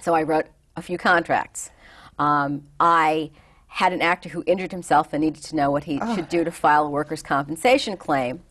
So 0.00 0.14
I 0.14 0.22
wrote 0.22 0.46
a 0.74 0.80
few 0.80 0.96
contracts. 0.96 1.70
Um, 2.18 2.64
I 2.78 3.30
had 3.66 3.92
an 3.92 4.02
actor 4.02 4.28
who 4.28 4.44
injured 4.46 4.70
himself 4.70 5.12
and 5.12 5.22
needed 5.22 5.42
to 5.42 5.56
know 5.56 5.70
what 5.70 5.84
he 5.84 5.98
should 6.14 6.28
do 6.28 6.44
to 6.44 6.50
file 6.50 6.86
a 6.86 6.90
workers' 6.90 7.22
compensation 7.22 7.96
claim. 7.96 8.42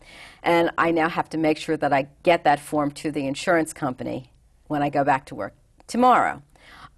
And 0.42 0.72
I 0.76 0.90
now 0.90 1.08
have 1.08 1.28
to 1.30 1.38
make 1.38 1.58
sure 1.58 1.76
that 1.76 1.92
I 1.92 2.08
get 2.24 2.42
that 2.42 2.58
form 2.58 2.90
to 2.92 3.12
the 3.12 3.26
insurance 3.28 3.72
company 3.72 4.32
when 4.66 4.82
I 4.82 4.90
go 4.90 5.04
back 5.04 5.26
to 5.26 5.36
work 5.36 5.54
tomorrow. 5.86 6.42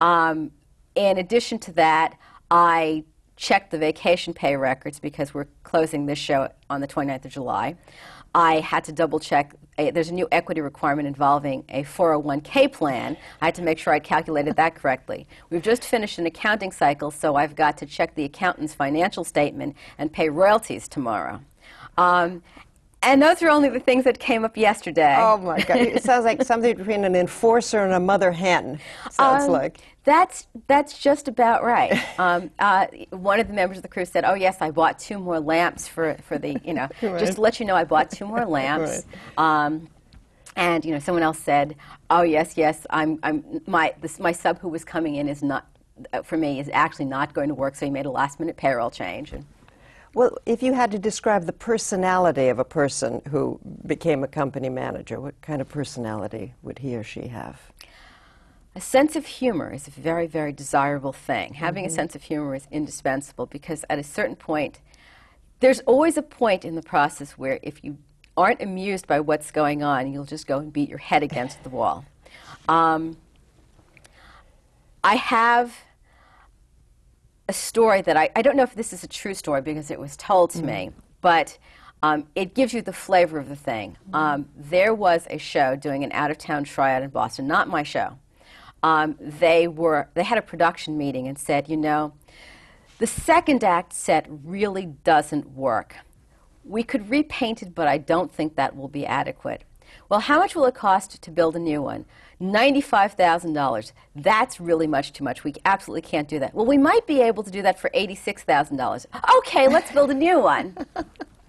Um, 0.01 0.53
in 0.95 1.19
addition 1.19 1.59
to 1.61 1.73
that, 1.73 2.17
I 2.51 3.05
checked 3.37 3.73
the 3.73 3.79
vacation 3.79 4.33
pay 4.33 4.57
records 4.57 4.99
because 4.99 5.35
we're 5.35 5.49
closing 5.63 6.07
this 6.07 6.19
show 6.19 6.49
on 6.71 6.81
the 6.81 6.89
29th 6.89 7.27
of 7.27 7.33
July. 7.33 7.77
I 8.35 8.61
had 8.61 8.85
to 8.85 8.93
double 8.93 9.21
check. 9.21 9.55
A, 9.79 9.91
there's 9.91 10.09
a 10.09 10.15
new 10.15 10.29
equity 10.33 10.61
requirement 10.61 11.07
involving 11.07 11.65
a 11.69 11.85
401k 11.85 12.73
plan. 12.73 13.17
I 13.41 13.47
had 13.47 13.55
to 13.57 13.63
make 13.63 13.79
sure 13.79 13.93
I 13.93 13.99
calculated 13.99 14.57
that 14.57 14.75
correctly. 14.75 15.27
We've 15.51 15.63
just 15.63 15.85
finished 15.85 16.19
an 16.19 16.27
accounting 16.27 16.73
cycle, 16.73 17.11
so 17.11 17.37
I've 17.37 17.55
got 17.55 17.79
to 17.79 17.87
check 17.87 18.15
the 18.15 18.25
accountant's 18.25 18.75
financial 18.75 19.25
statement 19.25 19.77
and 19.99 20.13
pay 20.13 20.29
royalties 20.29 20.89
tomorrow. 20.89 21.41
Um, 21.97 22.43
and 23.05 23.23
those 23.23 23.43
are 23.43 23.49
only 23.49 23.69
the 23.69 23.81
things 23.81 24.05
that 24.05 24.19
came 24.19 24.45
up 24.45 24.57
yesterday. 24.57 25.17
Oh 25.19 25.39
my 25.39 25.61
God! 25.61 25.77
It 25.79 26.03
sounds 26.03 26.25
like 26.25 26.43
something 26.53 26.77
between 26.77 27.05
an 27.05 27.15
enforcer 27.15 27.85
and 27.85 27.93
a 27.93 28.01
mother 28.01 28.33
hen. 28.33 28.81
Sounds 29.11 29.45
Um, 29.45 29.51
like. 29.53 29.81
That's 30.05 30.47
that's 30.67 30.99
just 30.99 31.29
about 31.29 31.65
right. 31.65 31.99
um, 32.19 32.51
uh, 32.59 32.87
one 33.11 33.41
of 33.41 33.49
the 33.49 33.55
members 33.55 33.79
of 33.79 33.83
the 33.83 33.89
crew 33.89 34.05
said, 34.05 34.25
"Oh 34.27 34.35
yes, 34.35 34.59
I 34.61 34.71
bought 34.71 34.99
two 34.99 35.19
more 35.19 35.41
lamps 35.41 35.89
for 35.89 36.17
for 36.29 36.37
the 36.37 36.61
you 36.65 36.75
know 36.75 36.89
just 37.01 37.35
to 37.37 37.41
let 37.41 37.59
you 37.59 37.65
know 37.65 37.75
I 37.75 37.85
bought 37.85 38.11
two 38.11 38.27
more 38.27 38.45
lamps." 38.59 39.05
um, 39.39 39.89
and 40.57 40.85
you 40.85 40.93
know 40.93 40.99
someone 40.99 41.23
else 41.23 41.39
said, 41.39 41.77
"Oh 42.11 42.21
yes, 42.23 42.57
yes, 42.59 42.87
I'm 42.91 43.19
I'm 43.23 43.63
my 43.67 43.95
this, 44.03 44.21
my 44.21 44.33
sub 44.33 44.59
who 44.61 44.69
was 44.69 44.85
coming 44.85 45.15
in 45.15 45.29
is 45.29 45.43
not." 45.43 45.67
uh, 46.13 46.21
For 46.23 46.37
me, 46.37 46.61
is 46.61 46.69
actually 46.73 47.07
not 47.07 47.33
going 47.33 47.49
to 47.49 47.55
work, 47.55 47.75
so 47.77 47.87
he 47.87 47.91
made 47.91 48.05
a 48.05 48.11
last-minute 48.11 48.57
payroll 48.57 48.91
change. 48.91 49.33
And 49.33 49.45
Well, 50.15 50.39
if 50.47 50.63
you 50.63 50.75
had 50.75 50.93
to 50.93 50.99
describe 50.99 51.45
the 51.45 51.53
personality 51.53 52.47
of 52.47 52.61
a 52.61 52.65
person 52.65 53.21
who 53.31 53.59
became 53.85 54.23
a 54.23 54.29
company 54.29 54.69
manager, 54.69 55.21
what 55.21 55.41
kind 55.41 55.61
of 55.61 55.69
personality 55.69 56.55
would 56.63 56.79
he 56.79 56.95
or 56.95 57.03
she 57.03 57.27
have? 57.27 57.61
A 58.77 58.81
sense 58.81 59.17
of 59.17 59.27
humor 59.27 59.73
is 59.73 59.89
a 59.89 59.91
very, 59.91 60.29
very 60.29 60.53
desirable 60.53 61.13
thing. 61.13 61.55
Having 61.55 61.87
a 61.87 61.91
sense 61.91 62.15
of 62.15 62.23
humor 62.23 62.55
is 62.55 62.69
indispensable 62.71 63.47
because 63.47 63.85
at 63.91 63.99
a 63.99 64.05
certain 64.05 64.37
point, 64.37 64.81
there's 65.59 65.81
always 65.81 66.17
a 66.17 66.23
point 66.23 66.65
in 66.65 66.77
the 66.77 66.83
process 66.83 67.33
where 67.33 67.59
if 67.63 67.83
you 67.83 67.99
aren't 68.37 68.63
amused 68.63 69.09
by 69.09 69.19
what's 69.19 69.51
going 69.51 69.83
on, 69.83 70.13
you'll 70.13 70.25
just 70.25 70.47
go 70.47 70.59
and 70.59 70.73
beat 70.73 70.89
your 70.89 70.99
head 70.99 71.23
against 71.23 71.63
the 71.65 71.71
wall. 71.71 72.05
Um, 72.67 73.19
I 75.05 75.17
have 75.17 75.84
a 77.49 77.53
story 77.53 78.01
that 78.03 78.17
I, 78.17 78.31
I 78.37 78.43
don't 78.43 78.57
know 78.57 78.63
if 78.63 78.75
this 78.75 78.93
is 78.93 79.05
a 79.05 79.09
true 79.09 79.35
story 79.35 79.61
because 79.61 79.91
it 79.91 80.01
was 80.01 80.17
told 80.17 80.51
to 80.51 80.63
me, 80.63 80.91
but 81.21 81.59
um, 82.03 82.27
it 82.35 82.55
gives 82.55 82.73
you 82.73 82.83
the 82.83 82.93
flavor 82.93 83.39
of 83.39 83.49
the 83.49 83.57
thing. 83.57 83.97
Um, 84.13 84.49
there 84.57 84.95
was 84.95 85.27
a 85.31 85.39
show 85.39 85.77
doing 85.77 86.05
an 86.05 86.13
out 86.13 86.31
of 86.31 86.39
town 86.39 86.65
tryout 86.65 87.03
in 87.03 87.11
Boston, 87.11 87.47
not 87.47 87.69
my 87.69 87.83
show. 87.83 88.19
Um, 88.83 89.17
they, 89.21 89.67
were, 89.69 90.09
they 90.15 90.23
had 90.23 90.37
a 90.37 90.43
production 90.43 90.99
meeting 90.99 91.27
and 91.27 91.39
said, 91.39 91.69
you 91.69 91.77
know, 91.77 92.13
the 92.99 93.07
second 93.07 93.65
act 93.65 93.93
set 93.93 94.27
really 94.29 94.87
doesn't 94.87 95.51
work. 95.51 95.97
we 96.65 96.83
could 96.83 97.11
repaint 97.11 97.63
it, 97.63 97.75
but 97.75 97.87
I 97.87 97.99
don't 97.99 98.33
think 98.33 98.57
that 98.57 98.75
will 98.77 98.89
be 98.89 99.07
adequate. 99.07 99.65
Well, 100.09 100.21
how 100.21 100.39
much 100.39 100.55
will 100.55 100.65
it 100.67 100.75
cost 100.75 101.21
to 101.23 101.31
build 101.31 101.57
a 101.57 101.59
new 101.59 101.83
one? 101.83 102.07
$95,000. 102.41 103.93
That's 104.17 104.61
really 104.61 104.87
much 104.87 105.13
too 105.13 105.25
much. 105.25 105.45
We 105.45 105.55
absolutely 105.65 106.03
can't 106.03 106.29
do 106.29 106.39
that. 106.39 106.55
Well, 106.55 106.67
we 106.67 106.79
might 106.79 107.07
be 107.07 107.21
able 107.21 107.43
to 107.43 107.51
do 107.51 107.63
that 107.63 107.79
for 107.79 107.91
$86,000. 107.91 109.07
Okay, 109.39 109.69
let's 109.69 109.91
build 109.93 110.11
a 110.11 110.15
new 110.15 110.41
one. 110.41 110.77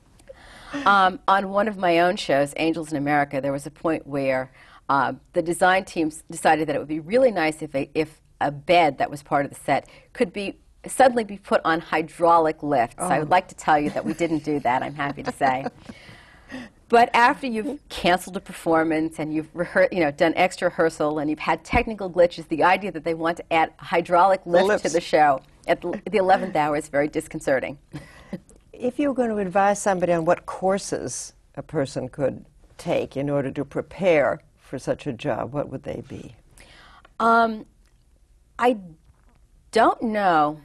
um, 0.85 1.19
on 1.27 1.49
one 1.49 1.67
of 1.67 1.77
my 1.77 1.99
own 1.99 2.15
shows, 2.15 2.53
Angels 2.57 2.91
in 2.91 2.97
America, 2.97 3.41
there 3.41 3.51
was 3.51 3.65
a 3.65 3.71
point 3.71 4.05
where 4.07 4.51
uh, 4.89 5.13
the 5.33 5.41
design 5.41 5.85
teams 5.85 6.23
decided 6.29 6.67
that 6.67 6.75
it 6.75 6.79
would 6.79 6.87
be 6.87 6.99
really 6.99 7.31
nice 7.31 7.61
if 7.61 7.73
a, 7.75 7.89
if 7.93 8.21
a 8.41 8.51
bed 8.51 8.97
that 8.97 9.09
was 9.09 9.23
part 9.23 9.45
of 9.45 9.51
the 9.51 9.59
set 9.59 9.87
could 10.13 10.31
be 10.31 10.57
suddenly 10.87 11.23
be 11.23 11.37
put 11.37 11.61
on 11.65 11.79
hydraulic 11.79 12.61
lifts. 12.61 12.95
Oh. 12.99 13.07
I 13.07 13.19
would 13.19 13.27
oh. 13.27 13.31
like 13.31 13.47
to 13.47 13.55
tell 13.55 13.79
you 13.79 13.89
that 13.91 14.05
we 14.05 14.13
didn't 14.13 14.43
do 14.43 14.59
that, 14.59 14.83
I'm 14.83 14.93
happy 14.93 15.23
to 15.23 15.31
say. 15.31 15.65
But 16.87 17.09
after 17.13 17.47
you've 17.47 17.79
canceled 17.89 18.37
a 18.37 18.39
performance 18.39 19.17
and 19.17 19.33
you've 19.33 19.49
you 19.91 19.99
know, 19.99 20.11
done 20.11 20.33
extra 20.35 20.69
rehearsal 20.69 21.19
and 21.19 21.29
you've 21.29 21.39
had 21.39 21.63
technical 21.63 22.09
glitches, 22.11 22.47
the 22.47 22.63
idea 22.63 22.91
that 22.91 23.03
they 23.03 23.15
want 23.15 23.37
to 23.37 23.53
add 23.53 23.73
hydraulic 23.77 24.41
lift 24.45 24.83
to 24.85 24.91
the 24.91 25.01
show 25.01 25.41
at 25.67 25.81
the 25.81 25.99
11th 26.05 26.55
hour 26.55 26.75
is 26.75 26.87
very 26.87 27.07
disconcerting. 27.07 27.79
if 28.71 28.99
you 28.99 29.09
were 29.09 29.15
going 29.15 29.29
to 29.29 29.37
advise 29.37 29.81
somebody 29.81 30.13
on 30.13 30.25
what 30.25 30.45
courses 30.45 31.33
a 31.55 31.63
person 31.63 32.07
could 32.07 32.45
take 32.77 33.17
in 33.17 33.29
order 33.29 33.49
to 33.49 33.65
prepare 33.65 34.41
for 34.57 34.77
such 34.77 35.07
a 35.07 35.13
job, 35.13 35.53
what 35.53 35.69
would 35.69 35.83
they 35.83 36.03
be? 36.07 36.35
Um, 37.19 37.65
I 38.59 38.77
don't 39.71 40.01
know 40.01 40.61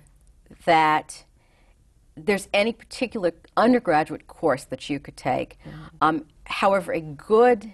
that 0.65 1.25
there's 2.17 2.49
any 2.53 2.73
particular 2.73 3.33
undergraduate 3.57 4.27
course 4.27 4.65
that 4.65 4.91
you 4.91 5.01
could 5.01 5.17
take. 5.17 5.59
Mm-hmm. 5.65 5.79
Um, 6.01 6.25
however, 6.45 6.93
a 6.93 7.01
good, 7.01 7.73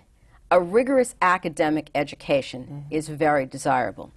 a 0.50 0.60
rigorous 0.60 1.14
academic 1.20 1.90
education 1.94 2.62
mm-hmm. 2.64 2.94
is 2.94 3.08
very 3.08 3.46
desirable. 3.46 4.12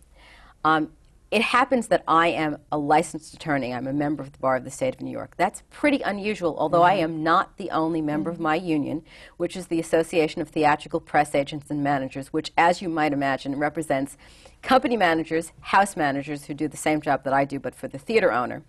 Um, 0.63 0.91
it 1.31 1.41
happens 1.41 1.88
that 1.88 2.03
I 2.07 2.29
am 2.29 2.57
a 2.71 2.77
licensed 2.77 3.33
attorney. 3.33 3.74
I'm 3.74 3.86
a 3.86 3.93
member 3.93 4.24
of 4.24 4.31
the 4.31 4.39
Bar 4.39 4.55
of 4.55 4.63
the 4.63 4.71
State 4.71 4.95
of 4.95 5.01
New 5.01 5.12
York. 5.12 5.36
That's 5.38 5.62
pretty 5.69 6.01
unusual, 6.01 6.55
although 6.57 6.79
mm-hmm. 6.79 7.00
I 7.00 7.03
am 7.03 7.24
not 7.24 7.57
the 7.57 7.69
only 7.69 8.01
member 8.01 8.31
mm-hmm. 8.31 8.38
of 8.38 8.41
my 8.41 8.55
union, 8.55 9.03
which 9.38 9.55
is 9.55 9.67
the 9.67 9.79
Association 9.79 10.41
of 10.41 10.50
Theatrical 10.50 11.00
Press 11.00 11.36
Agents 11.36 11.69
and 11.69 11.83
Managers, 11.83 12.33
which, 12.33 12.51
as 12.57 12.81
you 12.81 12.89
might 12.89 13.13
imagine, 13.13 13.59
represents 13.59 14.17
company 14.63 14.98
managers, 14.98 15.51
house 15.62 15.95
managers 15.95 16.45
who 16.45 16.53
do 16.53 16.67
the 16.67 16.77
same 16.77 17.00
job 17.00 17.24
that 17.24 17.33
I 17.33 17.45
do, 17.45 17.59
but 17.59 17.75
for 17.75 17.88
the 17.88 18.00
theater 18.00 18.31
owner, 18.31 18.63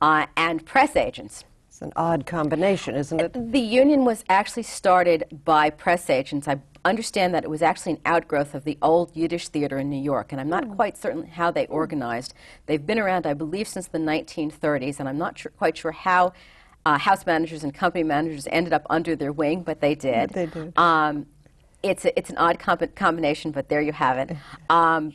uh, 0.00 0.26
and 0.36 0.64
press 0.64 0.96
agents. 0.96 1.44
It's 1.76 1.82
an 1.82 1.92
odd 1.94 2.24
combination, 2.24 2.94
isn't 2.94 3.20
it? 3.20 3.52
The 3.52 3.60
union 3.60 4.06
was 4.06 4.24
actually 4.30 4.62
started 4.62 5.24
by 5.44 5.68
press 5.68 6.08
agents. 6.08 6.48
I 6.48 6.60
understand 6.86 7.34
that 7.34 7.44
it 7.44 7.50
was 7.50 7.60
actually 7.60 7.92
an 7.92 8.00
outgrowth 8.06 8.54
of 8.54 8.64
the 8.64 8.78
old 8.80 9.14
Yiddish 9.14 9.48
theater 9.48 9.76
in 9.76 9.90
New 9.90 10.00
York, 10.00 10.32
and 10.32 10.40
I'm 10.40 10.48
not 10.48 10.64
mm. 10.64 10.74
quite 10.74 10.96
certain 10.96 11.26
how 11.26 11.50
they 11.50 11.66
organized. 11.66 12.32
They've 12.64 12.86
been 12.86 12.98
around, 12.98 13.26
I 13.26 13.34
believe, 13.34 13.68
since 13.68 13.88
the 13.88 13.98
1930s, 13.98 15.00
and 15.00 15.06
I'm 15.06 15.18
not 15.18 15.36
sure, 15.38 15.52
quite 15.52 15.76
sure 15.76 15.92
how 15.92 16.32
uh, 16.86 16.96
house 16.96 17.26
managers 17.26 17.62
and 17.62 17.74
company 17.74 18.04
managers 18.04 18.48
ended 18.50 18.72
up 18.72 18.86
under 18.88 19.14
their 19.14 19.32
wing, 19.32 19.60
but 19.60 19.82
they 19.82 19.94
did. 19.94 20.28
But 20.28 20.34
they 20.34 20.46
did. 20.46 20.78
Um, 20.78 21.26
it's, 21.82 22.06
a, 22.06 22.18
it's 22.18 22.30
an 22.30 22.38
odd 22.38 22.58
combination, 22.58 23.50
but 23.50 23.68
there 23.68 23.82
you 23.82 23.92
have 23.92 24.16
it. 24.16 24.34
Um, 24.70 25.12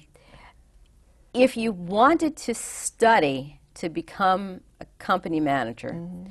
if 1.34 1.58
you 1.58 1.72
wanted 1.72 2.38
to 2.38 2.53
study 2.53 3.60
to 3.74 3.89
become 3.89 4.62
a 4.80 4.86
company 5.00 5.39
manager, 5.39 5.94
mm. 5.96 6.30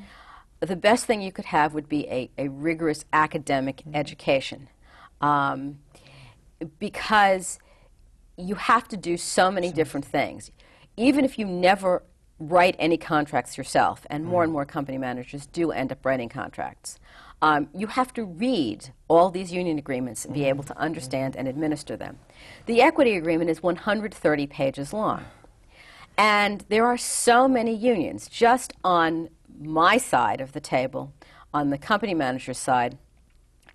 The 0.60 0.76
best 0.76 1.06
thing 1.06 1.22
you 1.22 1.32
could 1.32 1.46
have 1.46 1.74
would 1.74 1.88
be 1.88 2.06
a, 2.08 2.30
a 2.36 2.48
rigorous 2.48 3.04
academic 3.12 3.82
mm. 3.88 3.94
education 3.94 4.68
um, 5.20 5.78
because 6.78 7.58
you 8.36 8.54
have 8.54 8.86
to 8.88 8.96
do 8.96 9.16
so 9.16 9.50
many 9.50 9.72
different 9.72 10.04
things. 10.04 10.50
Even 10.96 11.24
if 11.24 11.38
you 11.38 11.46
never 11.46 12.02
write 12.38 12.74
any 12.78 12.96
contracts 12.96 13.58
yourself, 13.58 14.06
and 14.08 14.24
more 14.24 14.42
and 14.42 14.50
mm. 14.50 14.54
more 14.54 14.64
company 14.64 14.98
managers 14.98 15.46
do 15.46 15.70
end 15.70 15.92
up 15.92 16.04
writing 16.04 16.28
contracts. 16.28 16.98
Um, 17.42 17.68
you 17.74 17.86
have 17.86 18.12
to 18.14 18.24
read 18.24 18.90
all 19.08 19.30
these 19.30 19.50
union 19.50 19.78
agreements 19.78 20.26
and 20.26 20.34
be 20.34 20.44
able 20.44 20.62
to 20.64 20.78
understand 20.78 21.36
and 21.36 21.48
administer 21.48 21.96
them. 21.96 22.18
The 22.66 22.82
equity 22.82 23.16
agreement 23.16 23.48
is 23.48 23.62
130 23.62 24.46
pages 24.46 24.92
long. 24.92 25.24
And 26.18 26.66
there 26.68 26.84
are 26.84 26.98
so 26.98 27.48
many 27.48 27.74
unions. 27.74 28.28
Just 28.28 28.74
on 28.84 29.30
my 29.60 29.98
side 29.98 30.40
of 30.40 30.52
the 30.52 30.60
table, 30.60 31.12
on 31.52 31.70
the 31.70 31.78
company 31.78 32.14
manager's 32.14 32.58
side, 32.58 32.96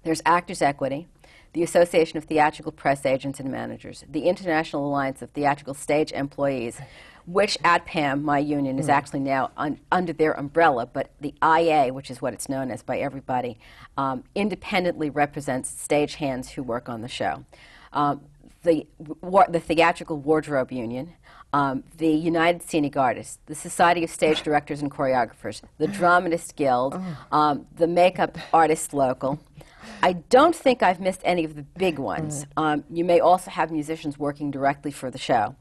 there's 0.03 0.21
Actors 0.25 0.61
Equity, 0.61 1.07
the 1.53 1.63
Association 1.63 2.17
of 2.17 2.25
Theatrical 2.25 2.71
Press 2.71 3.05
Agents 3.05 3.39
and 3.39 3.51
Managers, 3.51 4.03
the 4.09 4.23
International 4.23 4.87
Alliance 4.87 5.21
of 5.21 5.29
Theatrical 5.31 5.73
Stage 5.73 6.11
Employees, 6.11 6.79
which 7.25 7.57
ATPAM, 7.63 8.21
my 8.21 8.39
union, 8.39 8.77
is 8.77 8.85
hmm. 8.85 8.91
actually 8.91 9.21
now 9.21 9.51
un- 9.57 9.79
under 9.91 10.13
their 10.13 10.33
umbrella, 10.33 10.85
but 10.85 11.11
the 11.21 11.33
IA, 11.43 11.93
which 11.93 12.11
is 12.11 12.21
what 12.21 12.33
it's 12.33 12.49
known 12.49 12.71
as 12.71 12.83
by 12.83 12.99
everybody, 12.99 13.57
um, 13.97 14.23
independently 14.35 15.09
represents 15.09 15.71
stagehands 15.71 16.51
who 16.51 16.61
work 16.61 16.89
on 16.89 17.01
the 17.01 17.07
show. 17.07 17.45
Um, 17.93 18.21
the, 18.63 18.85
the 18.99 19.59
Theatrical 19.59 20.17
Wardrobe 20.17 20.71
Union, 20.71 21.13
um, 21.55 21.85
the 21.99 22.09
United 22.09 22.61
Scenic 22.61 22.97
Artists, 22.97 23.39
the 23.45 23.55
Society 23.55 24.03
of 24.03 24.09
Stage 24.09 24.41
Directors 24.41 24.81
and 24.81 24.91
Choreographers, 24.91 25.61
the 25.77 25.87
Dramatist 25.87 26.57
Guild, 26.57 26.95
oh. 26.97 27.17
um, 27.31 27.65
the 27.77 27.87
Makeup 27.87 28.37
Artists 28.53 28.93
Local, 28.93 29.39
I 30.03 30.13
don't 30.13 30.53
think 30.53 30.83
I've 30.83 30.99
missed 30.99 31.21
any 31.23 31.45
of 31.45 31.55
the 31.55 31.63
big 31.63 31.97
ones. 31.97 32.45
Um, 32.57 32.83
you 32.89 33.05
may 33.05 33.21
also 33.21 33.49
have 33.51 33.71
musicians 33.71 34.19
working 34.19 34.51
directly 34.51 34.91
for 34.91 35.09
the 35.09 35.17
show. 35.17 35.55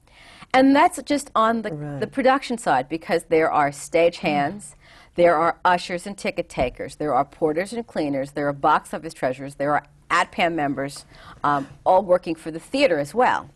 And 0.52 0.74
that's 0.74 1.00
just 1.04 1.30
on 1.37 1.62
the, 1.62 1.70
right. 1.72 2.00
the 2.00 2.09
production 2.09 2.59
side 2.59 2.88
because 2.88 3.26
there 3.28 3.52
are 3.52 3.70
stage 3.70 4.18
hands, 4.18 4.74
there 5.14 5.37
are 5.37 5.59
ushers 5.64 6.09
and 6.09 6.18
ticket 6.18 6.48
takers, 6.48 6.96
there 6.96 7.14
are 7.14 7.24
porters 7.24 7.72
and 7.72 7.87
cleaners, 7.87 8.33
there 8.33 8.48
are 8.48 8.52
box 8.52 8.92
office 8.92 9.14
treasurers, 9.14 9.54
there 9.54 9.72
are 9.72 9.85
ATPAM 10.11 10.54
members, 10.54 11.04
um, 11.44 11.68
all 11.87 12.02
working 12.02 12.35
for 12.35 12.50
the 12.50 12.59
theater 12.59 12.98
as 12.98 13.14
well. 13.14 13.48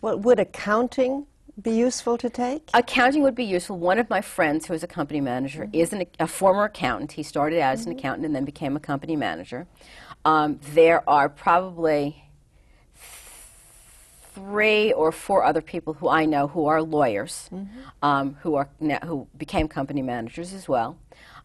Well, 0.00 0.18
would 0.18 0.40
accounting 0.40 1.26
be 1.60 1.70
useful 1.70 2.18
to 2.18 2.28
take? 2.28 2.70
Accounting 2.74 3.22
would 3.22 3.34
be 3.34 3.44
useful. 3.44 3.78
One 3.78 3.98
of 3.98 4.10
my 4.10 4.20
friends, 4.20 4.66
who 4.66 4.74
is 4.74 4.82
a 4.82 4.86
company 4.86 5.20
manager, 5.20 5.64
mm-hmm. 5.64 5.74
is 5.74 5.92
an, 5.92 6.04
a 6.18 6.26
former 6.26 6.64
accountant. 6.64 7.12
He 7.12 7.22
started 7.22 7.60
out 7.60 7.72
as 7.72 7.82
mm-hmm. 7.82 7.92
an 7.92 7.98
accountant 7.98 8.26
and 8.26 8.34
then 8.34 8.44
became 8.44 8.76
a 8.76 8.80
company 8.80 9.16
manager. 9.16 9.66
Um, 10.24 10.58
there 10.72 11.08
are 11.08 11.28
probably 11.28 12.24
three 14.34 14.92
or 14.92 15.12
four 15.12 15.44
other 15.44 15.60
people 15.60 15.94
who 15.94 16.08
I 16.08 16.24
know 16.24 16.48
who 16.48 16.66
are 16.66 16.82
lawyers, 16.82 17.48
mm-hmm. 17.52 17.80
um, 18.02 18.36
who 18.42 18.56
are 18.56 18.68
who 19.04 19.28
became 19.36 19.68
company 19.68 20.02
managers 20.02 20.52
as 20.52 20.68
well. 20.68 20.98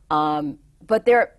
Um, 0.09 0.57
but 0.85 1.05
there, 1.05 1.35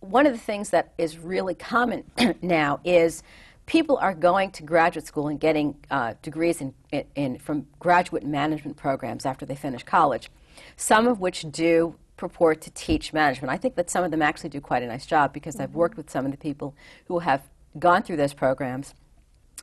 one 0.00 0.26
of 0.26 0.32
the 0.32 0.38
things 0.38 0.70
that 0.70 0.92
is 0.98 1.16
really 1.16 1.54
common 1.54 2.04
now 2.42 2.80
is 2.84 3.22
people 3.66 3.96
are 3.98 4.14
going 4.14 4.50
to 4.52 4.62
graduate 4.62 5.06
school 5.06 5.28
and 5.28 5.38
getting 5.38 5.76
uh, 5.90 6.14
degrees 6.22 6.60
in, 6.60 6.74
in, 6.90 7.04
in, 7.14 7.38
from 7.38 7.66
graduate 7.78 8.24
management 8.24 8.76
programs 8.76 9.24
after 9.24 9.46
they 9.46 9.54
finish 9.54 9.82
college. 9.82 10.30
Some 10.76 11.06
of 11.06 11.20
which 11.20 11.42
do 11.50 11.94
purport 12.16 12.60
to 12.62 12.70
teach 12.70 13.12
management. 13.12 13.52
I 13.52 13.56
think 13.56 13.74
that 13.74 13.90
some 13.90 14.04
of 14.04 14.10
them 14.10 14.22
actually 14.22 14.50
do 14.50 14.60
quite 14.60 14.82
a 14.82 14.86
nice 14.86 15.06
job 15.06 15.32
because 15.32 15.54
mm-hmm. 15.54 15.64
I've 15.64 15.74
worked 15.74 15.96
with 15.96 16.10
some 16.10 16.24
of 16.24 16.30
the 16.30 16.38
people 16.38 16.74
who 17.06 17.20
have 17.20 17.42
gone 17.78 18.02
through 18.02 18.16
those 18.16 18.34
programs. 18.34 18.94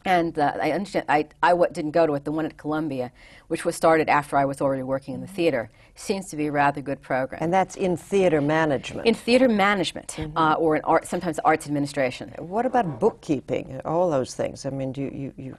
And 0.05 0.39
uh, 0.39 0.53
I 0.61 0.71
understand, 0.71 1.05
I, 1.09 1.27
I 1.43 1.49
w- 1.49 1.71
didn't 1.71 1.91
go 1.91 2.07
to 2.07 2.13
it, 2.13 2.23
the 2.23 2.31
one 2.31 2.45
at 2.45 2.57
Columbia, 2.57 3.11
which 3.47 3.65
was 3.65 3.75
started 3.75 4.07
after 4.07 4.37
I 4.37 4.45
was 4.45 4.61
already 4.61 4.83
working 4.83 5.13
in 5.13 5.21
the 5.21 5.27
theater, 5.27 5.69
seems 5.95 6.29
to 6.29 6.37
be 6.37 6.47
a 6.47 6.51
rather 6.51 6.81
good 6.81 7.01
program. 7.01 7.43
And 7.43 7.53
that's 7.53 7.75
in 7.75 7.97
theater 7.97 8.39
management? 8.39 9.07
In 9.07 9.13
theater 9.13 9.49
management, 9.49 10.15
mm-hmm. 10.17 10.37
uh, 10.37 10.53
or 10.53 10.77
in 10.77 10.81
art, 10.83 11.05
sometimes 11.05 11.39
arts 11.39 11.67
administration. 11.67 12.33
What 12.37 12.65
about 12.65 12.99
bookkeeping, 12.99 13.81
all 13.83 14.09
those 14.09 14.33
things? 14.33 14.65
I 14.65 14.69
mean, 14.69 14.93
do 14.93 15.01
you, 15.01 15.11
you, 15.11 15.33
you 15.37 15.57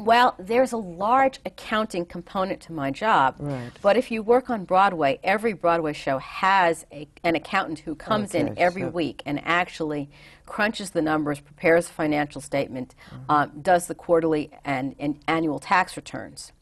well, 0.00 0.34
there's 0.38 0.72
a 0.72 0.76
large 0.76 1.38
accounting 1.44 2.04
component 2.04 2.60
to 2.62 2.72
my 2.72 2.90
job. 2.90 3.36
Right. 3.38 3.70
But 3.82 3.96
if 3.96 4.10
you 4.10 4.22
work 4.22 4.50
on 4.50 4.64
Broadway, 4.64 5.20
every 5.22 5.52
Broadway 5.52 5.92
show 5.92 6.18
has 6.18 6.86
a, 6.92 7.08
an 7.22 7.36
accountant 7.36 7.80
who 7.80 7.94
comes 7.94 8.34
okay, 8.34 8.40
in 8.40 8.58
every 8.58 8.82
so. 8.82 8.88
week 8.88 9.22
and 9.26 9.40
actually 9.44 10.10
crunches 10.46 10.90
the 10.90 11.02
numbers, 11.02 11.40
prepares 11.40 11.88
a 11.88 11.92
financial 11.92 12.40
statement, 12.40 12.94
mm-hmm. 13.10 13.30
um, 13.30 13.52
does 13.62 13.86
the 13.86 13.94
quarterly 13.94 14.50
and, 14.64 14.96
and 14.98 15.20
annual 15.28 15.58
tax 15.58 15.96
returns. 15.96 16.52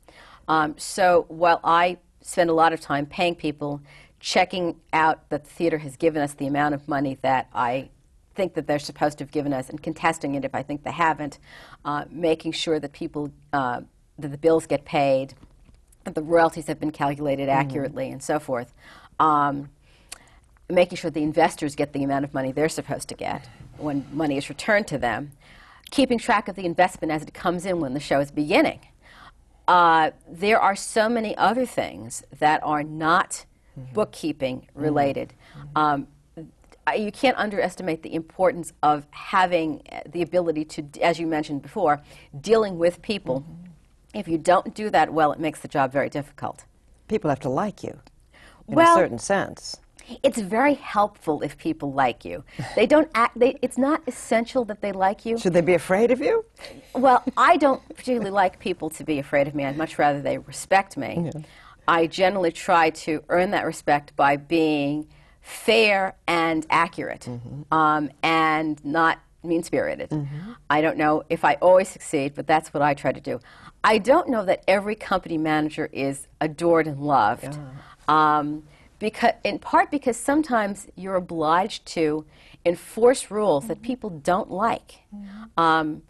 Um, 0.46 0.74
so 0.78 1.26
while 1.28 1.60
I 1.64 1.98
spend 2.20 2.50
a 2.50 2.54
lot 2.54 2.72
of 2.72 2.80
time 2.80 3.06
paying 3.06 3.34
people, 3.34 3.80
checking 4.20 4.80
out 4.92 5.28
that 5.30 5.44
the 5.44 5.50
theater 5.50 5.78
has 5.78 5.96
given 5.96 6.22
us 6.22 6.34
the 6.34 6.46
amount 6.46 6.74
of 6.74 6.88
money 6.88 7.18
that 7.22 7.48
I 7.54 7.90
think 8.38 8.54
that 8.54 8.68
they're 8.68 8.78
supposed 8.78 9.18
to 9.18 9.24
have 9.24 9.32
given 9.32 9.52
us 9.52 9.68
and 9.68 9.82
contesting 9.82 10.36
it 10.36 10.44
if 10.44 10.54
I 10.54 10.62
think 10.62 10.84
they 10.84 10.92
haven't, 10.92 11.38
uh, 11.84 12.04
making 12.08 12.52
sure 12.52 12.78
that 12.78 12.92
people, 12.92 13.32
uh, 13.52 13.80
that 14.16 14.28
the 14.28 14.38
bills 14.38 14.64
get 14.64 14.84
paid, 14.84 15.34
that 16.04 16.14
the 16.14 16.22
royalties 16.22 16.68
have 16.68 16.78
been 16.78 16.92
calculated 16.92 17.48
mm-hmm. 17.48 17.60
accurately, 17.60 18.04
mm-hmm. 18.04 18.12
and 18.14 18.22
so 18.22 18.38
forth. 18.38 18.72
Um, 19.18 19.70
making 20.70 20.96
sure 20.98 21.10
the 21.10 21.24
investors 21.24 21.74
get 21.74 21.92
the 21.92 22.04
amount 22.04 22.24
of 22.24 22.32
money 22.32 22.52
they're 22.52 22.68
supposed 22.68 23.08
to 23.08 23.16
get 23.16 23.48
when 23.78 24.06
money 24.12 24.36
is 24.36 24.48
returned 24.48 24.86
to 24.86 24.98
them, 24.98 25.32
keeping 25.90 26.18
track 26.18 26.46
of 26.46 26.54
the 26.54 26.64
investment 26.64 27.10
as 27.10 27.22
it 27.22 27.34
comes 27.34 27.66
in 27.66 27.80
when 27.80 27.92
the 27.92 28.00
show 28.00 28.20
is 28.20 28.30
beginning. 28.30 28.80
Uh, 29.66 30.12
there 30.30 30.60
are 30.60 30.76
so 30.76 31.08
many 31.08 31.36
other 31.36 31.66
things 31.66 32.22
that 32.38 32.62
are 32.62 32.84
not 32.84 33.44
mm-hmm. 33.76 33.92
bookkeeping 33.94 34.68
related. 34.74 35.34
Mm-hmm. 35.56 35.78
Um, 35.78 36.06
you 36.96 37.12
can't 37.12 37.36
underestimate 37.36 38.02
the 38.02 38.14
importance 38.14 38.72
of 38.82 39.06
having 39.10 39.82
the 40.06 40.22
ability 40.22 40.64
to, 40.64 40.84
as 41.02 41.18
you 41.18 41.26
mentioned 41.26 41.62
before, 41.62 42.00
dealing 42.40 42.78
with 42.78 43.02
people. 43.02 43.40
Mm-hmm. 43.40 43.64
If 44.14 44.28
you 44.28 44.38
don't 44.38 44.74
do 44.74 44.90
that 44.90 45.12
well, 45.12 45.32
it 45.32 45.40
makes 45.40 45.60
the 45.60 45.68
job 45.68 45.92
very 45.92 46.08
difficult. 46.08 46.64
People 47.08 47.30
have 47.30 47.40
to 47.40 47.48
like 47.48 47.82
you 47.82 48.00
in 48.66 48.74
well, 48.74 48.94
a 48.94 48.98
certain 48.98 49.18
sense. 49.18 49.76
It's 50.22 50.38
very 50.38 50.74
helpful 50.74 51.42
if 51.42 51.58
people 51.58 51.92
like 51.92 52.24
you. 52.24 52.42
They 52.74 52.86
don't 52.86 53.10
act. 53.14 53.38
They, 53.38 53.58
it's 53.60 53.76
not 53.76 54.00
essential 54.06 54.64
that 54.66 54.80
they 54.80 54.92
like 54.92 55.26
you. 55.26 55.36
Should 55.36 55.52
they 55.52 55.60
be 55.60 55.74
afraid 55.74 56.10
of 56.10 56.20
you? 56.20 56.46
Well, 56.94 57.22
I 57.36 57.58
don't 57.58 57.86
particularly 57.88 58.30
like 58.30 58.58
people 58.58 58.88
to 58.90 59.04
be 59.04 59.18
afraid 59.18 59.48
of 59.48 59.54
me. 59.54 59.64
I'd 59.64 59.76
much 59.76 59.98
rather 59.98 60.22
they 60.22 60.38
respect 60.38 60.96
me. 60.96 61.30
Yeah. 61.34 61.42
I 61.86 62.06
generally 62.06 62.52
try 62.52 62.90
to 62.90 63.22
earn 63.28 63.50
that 63.50 63.66
respect 63.66 64.16
by 64.16 64.36
being 64.36 65.08
fair 65.48 66.14
and 66.26 66.66
accurate, 66.68 67.22
mm-hmm. 67.22 67.74
um, 67.74 68.10
and 68.22 68.84
not 68.84 69.18
mean 69.42 69.62
spirited. 69.62 70.10
Mm-hmm. 70.10 70.52
I 70.68 70.82
don't 70.82 70.98
know 70.98 71.24
if 71.30 71.42
I 71.42 71.54
always 71.54 71.88
succeed, 71.88 72.34
but 72.34 72.46
that's 72.46 72.74
what 72.74 72.82
I 72.82 72.92
try 72.92 73.12
to 73.12 73.20
do. 73.20 73.40
I 73.82 73.96
don't 73.96 74.28
know 74.28 74.44
that 74.44 74.62
every 74.68 74.94
company 74.94 75.38
manager 75.38 75.88
is 75.90 76.26
adored 76.40 76.86
and 76.86 77.00
loved. 77.00 77.54
Yeah. 77.54 78.38
Um, 78.38 78.64
because, 78.98 79.32
in 79.42 79.58
part 79.58 79.90
because 79.90 80.16
sometimes 80.18 80.88
you're 80.96 81.14
obliged 81.14 81.86
to 81.86 82.26
enforce 82.66 83.30
rules 83.30 83.64
mm-hmm. 83.64 83.68
that 83.68 83.82
people 83.82 84.10
don't 84.10 84.50
like. 84.50 84.96
Mm-hmm. 85.14 85.60
Um, 85.60 86.02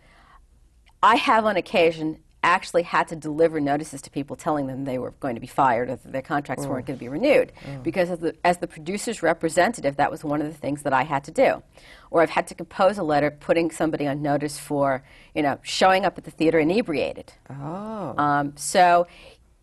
I 1.00 1.14
have 1.14 1.44
on 1.44 1.56
occasion 1.56 2.18
actually 2.42 2.82
had 2.82 3.08
to 3.08 3.16
deliver 3.16 3.60
notices 3.60 4.00
to 4.02 4.10
people 4.10 4.36
telling 4.36 4.66
them 4.66 4.84
they 4.84 4.98
were 4.98 5.10
going 5.12 5.34
to 5.34 5.40
be 5.40 5.46
fired 5.46 5.90
or 5.90 5.96
that 5.96 6.12
their 6.12 6.22
contracts 6.22 6.64
mm. 6.64 6.68
weren't 6.68 6.86
going 6.86 6.98
to 6.98 7.00
be 7.00 7.08
renewed. 7.08 7.52
Mm. 7.64 7.82
Because 7.82 8.10
as 8.10 8.18
the, 8.20 8.34
as 8.44 8.58
the 8.58 8.66
producer's 8.66 9.22
representative, 9.22 9.96
that 9.96 10.10
was 10.10 10.22
one 10.22 10.40
of 10.40 10.46
the 10.46 10.54
things 10.54 10.82
that 10.82 10.92
I 10.92 11.02
had 11.02 11.24
to 11.24 11.30
do. 11.30 11.62
Or 12.10 12.22
I've 12.22 12.30
had 12.30 12.46
to 12.48 12.54
compose 12.54 12.96
a 12.96 13.02
letter 13.02 13.30
putting 13.30 13.70
somebody 13.70 14.06
on 14.06 14.22
notice 14.22 14.58
for, 14.58 15.02
you 15.34 15.42
know, 15.42 15.58
showing 15.62 16.04
up 16.04 16.16
at 16.16 16.24
the 16.24 16.30
theater 16.30 16.58
inebriated. 16.60 17.32
Oh. 17.50 18.14
Um, 18.16 18.56
so 18.56 19.06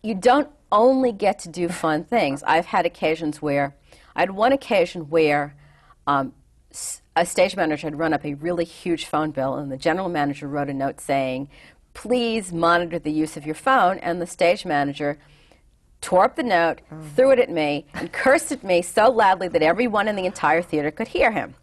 you 0.02 0.14
don't 0.14 0.48
only 0.70 1.12
get 1.12 1.38
to 1.40 1.48
do 1.48 1.68
fun 1.68 2.04
things. 2.16 2.42
I've 2.42 2.66
had 2.66 2.84
occasions 2.84 3.40
where, 3.40 3.74
I 4.14 4.20
had 4.20 4.30
one 4.32 4.52
occasion 4.52 5.08
where 5.08 5.56
um, 6.06 6.34
a 7.16 7.24
stage 7.24 7.56
manager 7.56 7.86
had 7.86 7.98
run 7.98 8.12
up 8.12 8.24
a 8.24 8.34
really 8.34 8.64
huge 8.64 9.06
phone 9.06 9.30
bill, 9.30 9.54
and 9.54 9.72
the 9.72 9.76
general 9.78 10.08
manager 10.08 10.46
wrote 10.46 10.68
a 10.68 10.74
note 10.74 11.00
saying, 11.00 11.48
please 11.96 12.52
monitor 12.52 12.98
the 12.98 13.10
use 13.10 13.38
of 13.38 13.46
your 13.46 13.54
phone. 13.54 13.98
And 13.98 14.20
the 14.20 14.26
stage 14.26 14.66
manager 14.66 15.18
tore 16.02 16.24
up 16.24 16.36
the 16.36 16.42
note, 16.42 16.82
oh. 16.92 17.02
threw 17.16 17.30
it 17.32 17.38
at 17.38 17.50
me, 17.50 17.86
and 17.94 18.12
cursed 18.12 18.52
at 18.52 18.62
me 18.62 18.82
so 18.82 19.10
loudly 19.10 19.48
that 19.48 19.62
everyone 19.62 20.06
in 20.06 20.14
the 20.14 20.26
entire 20.26 20.62
theater 20.62 20.90
could 20.90 21.08
hear 21.08 21.32
him. 21.32 21.54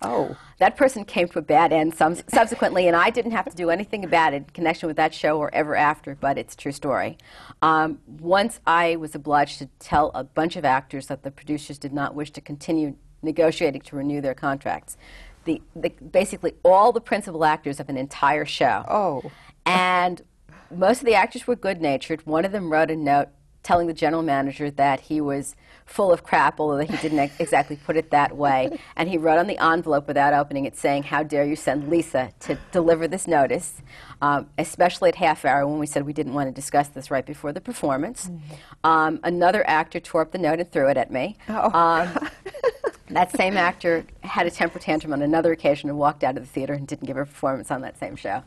Oh. 0.00 0.36
That 0.58 0.76
person 0.76 1.04
came 1.04 1.28
to 1.28 1.38
a 1.38 1.42
bad 1.42 1.72
end 1.72 1.94
subsequently, 1.94 2.88
and 2.88 2.96
I 2.96 3.10
didn't 3.10 3.32
have 3.32 3.44
to 3.50 3.54
do 3.54 3.68
anything 3.68 4.04
about 4.04 4.32
it 4.32 4.36
in 4.36 4.44
connection 4.44 4.86
with 4.86 4.96
that 4.96 5.12
show 5.12 5.38
or 5.38 5.54
ever 5.54 5.76
after, 5.76 6.14
but 6.14 6.38
it's 6.38 6.54
a 6.54 6.56
true 6.56 6.72
story. 6.72 7.18
Um, 7.62 7.98
once 8.06 8.60
I 8.66 8.96
was 8.96 9.14
obliged 9.14 9.58
to 9.58 9.68
tell 9.80 10.10
a 10.14 10.24
bunch 10.24 10.56
of 10.56 10.64
actors 10.64 11.08
that 11.08 11.24
the 11.24 11.30
producers 11.30 11.78
did 11.78 11.92
not 11.92 12.14
wish 12.14 12.30
to 12.32 12.40
continue 12.40 12.96
negotiating 13.22 13.82
to 13.82 13.96
renew 13.96 14.20
their 14.20 14.34
contracts. 14.34 14.96
The, 15.44 15.60
the, 15.76 15.90
basically, 15.90 16.54
all 16.64 16.92
the 16.92 17.00
principal 17.00 17.44
actors 17.44 17.80
of 17.80 17.88
an 17.88 17.96
entire 17.96 18.44
show. 18.46 18.84
Oh. 18.88 19.30
And 19.66 20.22
most 20.70 21.00
of 21.00 21.06
the 21.06 21.14
actors 21.14 21.46
were 21.46 21.56
good 21.56 21.80
natured. 21.80 22.26
One 22.26 22.44
of 22.44 22.52
them 22.52 22.72
wrote 22.72 22.90
a 22.90 22.96
note 22.96 23.28
telling 23.62 23.86
the 23.86 23.92
general 23.92 24.22
manager 24.22 24.70
that 24.70 25.00
he 25.00 25.20
was 25.20 25.54
full 25.84 26.12
of 26.12 26.22
crap, 26.22 26.60
although 26.60 26.78
he 26.78 26.96
didn't 26.98 27.32
exactly 27.38 27.76
put 27.76 27.96
it 27.96 28.10
that 28.10 28.36
way. 28.36 28.78
And 28.96 29.08
he 29.08 29.18
wrote 29.18 29.38
on 29.38 29.46
the 29.46 29.58
envelope 29.58 30.06
without 30.06 30.32
opening 30.32 30.64
it 30.64 30.76
saying, 30.76 31.02
How 31.04 31.22
dare 31.22 31.44
you 31.44 31.56
send 31.56 31.88
Lisa 31.88 32.32
to 32.40 32.58
deliver 32.72 33.08
this 33.08 33.26
notice, 33.26 33.82
um, 34.22 34.48
especially 34.58 35.08
at 35.10 35.16
half 35.16 35.44
hour 35.44 35.66
when 35.66 35.78
we 35.78 35.86
said 35.86 36.06
we 36.06 36.12
didn't 36.12 36.34
want 36.34 36.48
to 36.48 36.52
discuss 36.52 36.88
this 36.88 37.10
right 37.10 37.26
before 37.26 37.52
the 37.52 37.60
performance. 37.60 38.26
Mm-hmm. 38.26 38.86
Um, 38.90 39.20
another 39.22 39.68
actor 39.68 40.00
tore 40.00 40.22
up 40.22 40.32
the 40.32 40.38
note 40.38 40.60
and 40.60 40.70
threw 40.70 40.88
it 40.88 40.96
at 40.96 41.10
me. 41.10 41.36
Oh. 41.48 41.70
Um, 41.78 42.28
that 43.10 43.32
same 43.32 43.56
actor 43.56 44.04
had 44.22 44.46
a 44.46 44.50
temper 44.50 44.78
tantrum 44.78 45.12
on 45.12 45.22
another 45.22 45.52
occasion 45.52 45.88
and 45.88 45.98
walked 45.98 46.24
out 46.24 46.36
of 46.36 46.42
the 46.42 46.48
theater 46.48 46.74
and 46.74 46.86
didn't 46.86 47.06
give 47.06 47.16
a 47.16 47.24
performance 47.24 47.70
on 47.70 47.82
that 47.82 47.98
same 47.98 48.16
show. 48.16 48.42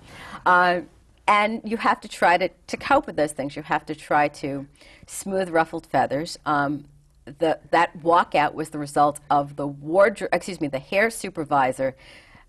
Uh, 0.45 0.81
and 1.31 1.61
you 1.63 1.77
have 1.77 2.01
to 2.01 2.09
try 2.09 2.37
to, 2.37 2.49
to 2.67 2.75
cope 2.75 3.07
with 3.07 3.15
those 3.15 3.31
things. 3.31 3.55
You 3.55 3.63
have 3.63 3.85
to 3.85 3.95
try 3.95 4.27
to 4.27 4.67
smooth 5.07 5.49
ruffled 5.49 5.87
feathers. 5.87 6.37
Um, 6.45 6.83
the, 7.23 7.57
that 7.69 7.97
walkout 7.99 8.53
was 8.53 8.71
the 8.71 8.79
result 8.79 9.21
of 9.29 9.55
the 9.55 9.65
wardrobe, 9.65 10.29
excuse 10.33 10.59
me, 10.59 10.67
the 10.67 10.79
hair 10.79 11.09
supervisor 11.09 11.95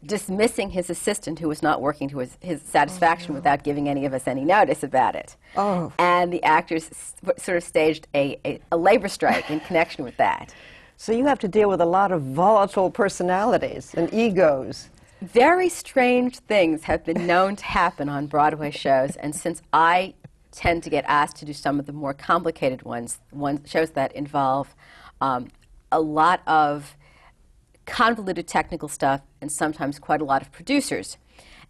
dismissing 0.04 0.70
his 0.70 0.90
assistant 0.90 1.38
who 1.38 1.46
was 1.46 1.62
not 1.62 1.80
working 1.80 2.08
to 2.08 2.18
his, 2.18 2.36
his 2.40 2.60
satisfaction 2.60 3.30
oh, 3.30 3.34
no. 3.34 3.38
without 3.38 3.62
giving 3.62 3.88
any 3.88 4.04
of 4.04 4.12
us 4.12 4.26
any 4.26 4.44
notice 4.44 4.82
about 4.82 5.14
it. 5.14 5.36
Oh. 5.56 5.92
And 6.00 6.32
the 6.32 6.42
actors 6.42 6.90
sort 7.38 7.58
of 7.58 7.62
staged 7.62 8.08
a, 8.12 8.36
a, 8.44 8.58
a 8.72 8.76
labor 8.76 9.06
strike 9.06 9.48
in 9.48 9.60
connection 9.60 10.02
with 10.04 10.16
that. 10.16 10.52
So 10.98 11.10
you 11.10 11.24
have 11.26 11.40
to 11.40 11.48
deal 11.48 11.68
with 11.68 11.80
a 11.80 11.86
lot 11.86 12.12
of 12.12 12.22
volatile 12.22 12.88
personalities 12.88 13.92
and 13.94 14.12
egos. 14.14 14.88
Very 15.22 15.68
strange 15.68 16.40
things 16.40 16.82
have 16.82 17.04
been 17.04 17.28
known 17.28 17.54
to 17.54 17.64
happen 17.64 18.08
on 18.08 18.26
Broadway 18.26 18.72
shows, 18.72 19.14
and 19.14 19.36
since 19.36 19.62
I 19.72 20.14
tend 20.50 20.82
to 20.82 20.90
get 20.90 21.04
asked 21.06 21.36
to 21.36 21.44
do 21.44 21.52
some 21.52 21.78
of 21.78 21.86
the 21.86 21.92
more 21.92 22.12
complicated 22.12 22.82
ones, 22.82 23.20
ones 23.30 23.70
shows 23.70 23.92
that 23.92 24.12
involve 24.16 24.74
um, 25.20 25.46
a 25.92 26.00
lot 26.00 26.42
of 26.48 26.96
convoluted 27.86 28.48
technical 28.48 28.88
stuff 28.88 29.20
and 29.40 29.52
sometimes 29.52 30.00
quite 30.00 30.20
a 30.20 30.24
lot 30.24 30.42
of 30.42 30.50
producers. 30.50 31.18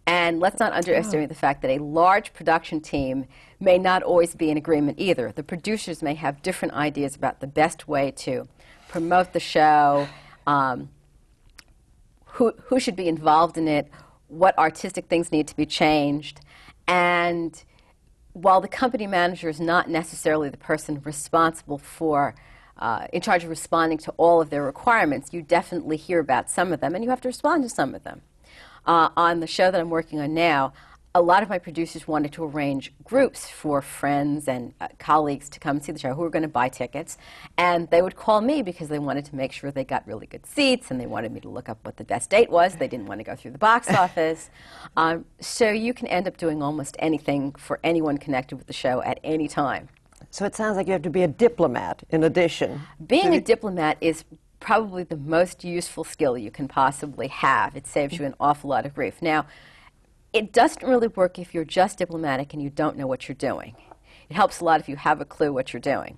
And 0.07 0.39
let's 0.39 0.59
not 0.59 0.73
underestimate 0.73 1.25
oh. 1.25 1.27
the 1.27 1.35
fact 1.35 1.61
that 1.61 1.69
a 1.69 1.77
large 1.77 2.33
production 2.33 2.81
team 2.81 3.27
may 3.59 3.77
not 3.77 4.01
always 4.01 4.33
be 4.33 4.49
in 4.49 4.57
agreement 4.57 4.99
either. 4.99 5.31
The 5.31 5.43
producers 5.43 6.01
may 6.01 6.15
have 6.15 6.41
different 6.41 6.73
ideas 6.73 7.15
about 7.15 7.39
the 7.39 7.47
best 7.47 7.87
way 7.87 8.09
to 8.17 8.47
promote 8.89 9.31
the 9.31 9.39
show, 9.39 10.07
um, 10.47 10.89
who, 12.33 12.53
who 12.65 12.79
should 12.79 12.95
be 12.95 13.07
involved 13.07 13.57
in 13.57 13.67
it, 13.67 13.89
what 14.27 14.57
artistic 14.57 15.05
things 15.05 15.31
need 15.31 15.47
to 15.47 15.55
be 15.55 15.65
changed. 15.65 16.39
And 16.87 17.63
while 18.33 18.59
the 18.59 18.67
company 18.67 19.05
manager 19.05 19.49
is 19.49 19.59
not 19.59 19.89
necessarily 19.89 20.49
the 20.49 20.57
person 20.57 21.01
responsible 21.03 21.77
for, 21.77 22.33
uh, 22.77 23.05
in 23.13 23.21
charge 23.21 23.43
of 23.43 23.49
responding 23.49 23.99
to 23.99 24.11
all 24.17 24.41
of 24.41 24.49
their 24.49 24.63
requirements, 24.63 25.31
you 25.31 25.43
definitely 25.43 25.95
hear 25.95 26.19
about 26.19 26.49
some 26.49 26.73
of 26.73 26.79
them 26.79 26.95
and 26.95 27.03
you 27.03 27.09
have 27.11 27.21
to 27.21 27.27
respond 27.27 27.63
to 27.63 27.69
some 27.69 27.93
of 27.93 28.03
them. 28.03 28.21
Uh, 28.85 29.09
on 29.15 29.39
the 29.39 29.47
show 29.47 29.69
that 29.69 29.79
I'm 29.79 29.91
working 29.91 30.19
on 30.19 30.33
now, 30.33 30.73
a 31.15 31.21
lot 31.21 31.43
of 31.43 31.49
my 31.49 31.59
producers 31.59 32.07
wanted 32.07 32.31
to 32.33 32.43
arrange 32.43 32.91
groups 33.03 33.47
for 33.47 33.83
friends 33.83 34.47
and 34.47 34.73
uh, 34.81 34.87
colleagues 34.97 35.47
to 35.47 35.59
come 35.59 35.79
see 35.79 35.91
the 35.91 35.99
show 35.99 36.15
who 36.15 36.21
were 36.21 36.29
going 36.29 36.41
to 36.41 36.47
buy 36.47 36.67
tickets. 36.67 37.19
And 37.55 37.87
they 37.91 38.01
would 38.01 38.15
call 38.15 38.41
me 38.41 38.63
because 38.63 38.87
they 38.87 38.97
wanted 38.97 39.25
to 39.25 39.35
make 39.35 39.51
sure 39.51 39.69
they 39.69 39.83
got 39.83 40.07
really 40.07 40.25
good 40.25 40.43
seats 40.47 40.89
and 40.89 40.99
they 40.99 41.05
wanted 41.05 41.31
me 41.31 41.39
to 41.41 41.49
look 41.49 41.69
up 41.69 41.77
what 41.83 41.97
the 41.97 42.03
best 42.03 42.31
date 42.31 42.49
was. 42.49 42.77
They 42.77 42.87
didn't 42.87 43.05
want 43.05 43.19
to 43.19 43.23
go 43.23 43.35
through 43.35 43.51
the 43.51 43.59
box 43.59 43.89
office. 43.93 44.49
Um, 44.97 45.25
so 45.39 45.69
you 45.69 45.93
can 45.93 46.07
end 46.07 46.27
up 46.27 46.37
doing 46.37 46.63
almost 46.63 46.95
anything 46.97 47.51
for 47.53 47.79
anyone 47.83 48.17
connected 48.17 48.55
with 48.55 48.65
the 48.65 48.73
show 48.73 49.03
at 49.03 49.19
any 49.23 49.47
time. 49.47 49.89
So 50.31 50.45
it 50.45 50.55
sounds 50.55 50.77
like 50.77 50.87
you 50.87 50.93
have 50.93 51.03
to 51.03 51.11
be 51.11 51.21
a 51.21 51.27
diplomat 51.27 52.01
in 52.09 52.23
addition. 52.23 52.81
Being 53.05 53.35
a 53.35 53.41
diplomat 53.41 53.97
is 54.01 54.23
probably 54.59 55.03
the 55.03 55.17
most 55.17 55.63
useful 55.63 56.03
skill 56.03 56.39
you 56.39 56.49
can 56.49 56.67
possibly 56.67 57.27
have. 57.27 57.75
It 57.75 57.85
saves 57.85 58.17
you 58.17 58.25
an 58.25 58.33
awful 58.39 58.71
lot 58.71 58.87
of 58.87 58.95
grief. 58.95 59.21
Now, 59.21 59.45
it 60.33 60.51
doesn't 60.51 60.85
really 60.85 61.07
work 61.07 61.37
if 61.37 61.53
you're 61.53 61.63
just 61.63 61.99
diplomatic 61.99 62.53
and 62.53 62.61
you 62.61 62.69
don't 62.69 62.97
know 62.97 63.07
what 63.07 63.27
you're 63.27 63.35
doing. 63.35 63.75
It 64.29 64.33
helps 64.33 64.59
a 64.59 64.65
lot 64.65 64.79
if 64.79 64.89
you 64.89 64.95
have 64.95 65.21
a 65.21 65.25
clue 65.25 65.53
what 65.53 65.71
you're 65.73 65.79
doing. 65.79 66.17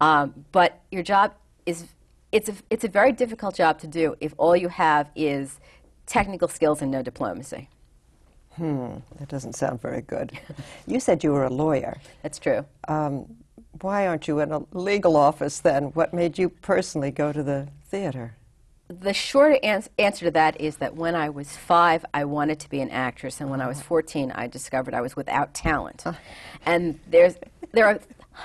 Um, 0.00 0.44
but 0.50 0.80
your 0.90 1.04
job 1.04 1.34
is, 1.64 1.86
it's 2.32 2.48
a, 2.48 2.54
it's 2.68 2.84
a 2.84 2.88
very 2.88 3.12
difficult 3.12 3.54
job 3.54 3.78
to 3.80 3.86
do 3.86 4.16
if 4.20 4.34
all 4.36 4.56
you 4.56 4.68
have 4.68 5.08
is 5.14 5.60
technical 6.06 6.48
skills 6.48 6.82
and 6.82 6.90
no 6.90 7.00
diplomacy. 7.02 7.68
Hmm, 8.56 8.96
that 9.18 9.28
doesn't 9.28 9.54
sound 9.54 9.80
very 9.80 10.02
good. 10.02 10.32
you 10.86 10.98
said 11.00 11.22
you 11.22 11.32
were 11.32 11.44
a 11.44 11.50
lawyer. 11.52 11.96
That's 12.22 12.38
true. 12.38 12.64
Um, 12.88 13.26
why 13.80 14.06
aren't 14.06 14.28
you 14.28 14.40
in 14.40 14.52
a 14.52 14.62
legal 14.72 15.16
office 15.16 15.60
then? 15.60 15.84
What 15.94 16.12
made 16.12 16.38
you 16.38 16.48
personally 16.48 17.10
go 17.10 17.32
to 17.32 17.42
the 17.42 17.68
theater? 17.88 18.36
The 18.88 19.14
short 19.14 19.62
ans- 19.62 19.88
answer 19.98 20.26
to 20.26 20.30
that 20.32 20.60
is 20.60 20.76
that 20.76 20.94
when 20.94 21.14
I 21.14 21.30
was 21.30 21.56
five, 21.56 22.04
I 22.12 22.24
wanted 22.24 22.60
to 22.60 22.70
be 22.70 22.80
an 22.80 22.90
actress, 22.90 23.40
and 23.40 23.50
when 23.50 23.60
I 23.60 23.66
was 23.66 23.78
uh-huh. 23.78 23.88
14, 23.88 24.32
I 24.32 24.46
discovered 24.46 24.94
I 24.94 25.00
was 25.00 25.16
without 25.16 25.54
talent. 25.54 26.06
Uh. 26.06 26.12
And 26.66 27.00
there's, 27.06 27.36
there 27.72 27.86
are 27.86 28.00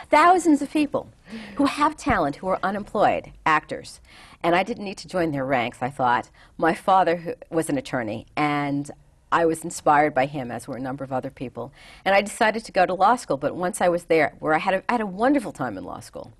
thousands 0.09 0.61
of 0.61 0.71
people 0.71 1.09
who 1.55 1.65
have 1.65 1.97
talent 1.97 2.37
who 2.37 2.47
are 2.47 2.59
unemployed, 2.63 3.31
actors. 3.45 3.99
And 4.41 4.55
I 4.55 4.63
didn't 4.63 4.85
need 4.85 4.97
to 4.99 5.07
join 5.07 5.31
their 5.31 5.45
ranks, 5.45 5.79
I 5.81 5.89
thought. 5.89 6.29
My 6.57 6.73
father 6.73 7.17
who, 7.17 7.33
was 7.49 7.69
an 7.69 7.77
attorney, 7.77 8.25
and 8.37 8.89
I 9.31 9.45
was 9.45 9.63
inspired 9.63 10.15
by 10.15 10.25
him, 10.25 10.51
as 10.51 10.67
were 10.67 10.77
a 10.77 10.81
number 10.81 11.03
of 11.03 11.11
other 11.11 11.29
people. 11.29 11.71
And 12.05 12.15
I 12.15 12.21
decided 12.21 12.63
to 12.65 12.71
go 12.71 12.85
to 12.85 12.93
law 12.93 13.15
school, 13.17 13.37
but 13.37 13.55
once 13.55 13.81
I 13.81 13.89
was 13.89 14.05
there, 14.05 14.35
where 14.39 14.53
I 14.53 14.59
had 14.59 14.73
a, 14.73 14.83
I 14.89 14.93
had 14.93 15.01
a 15.01 15.05
wonderful 15.05 15.51
time 15.51 15.77
in 15.77 15.83
law 15.83 15.99
school. 15.99 16.31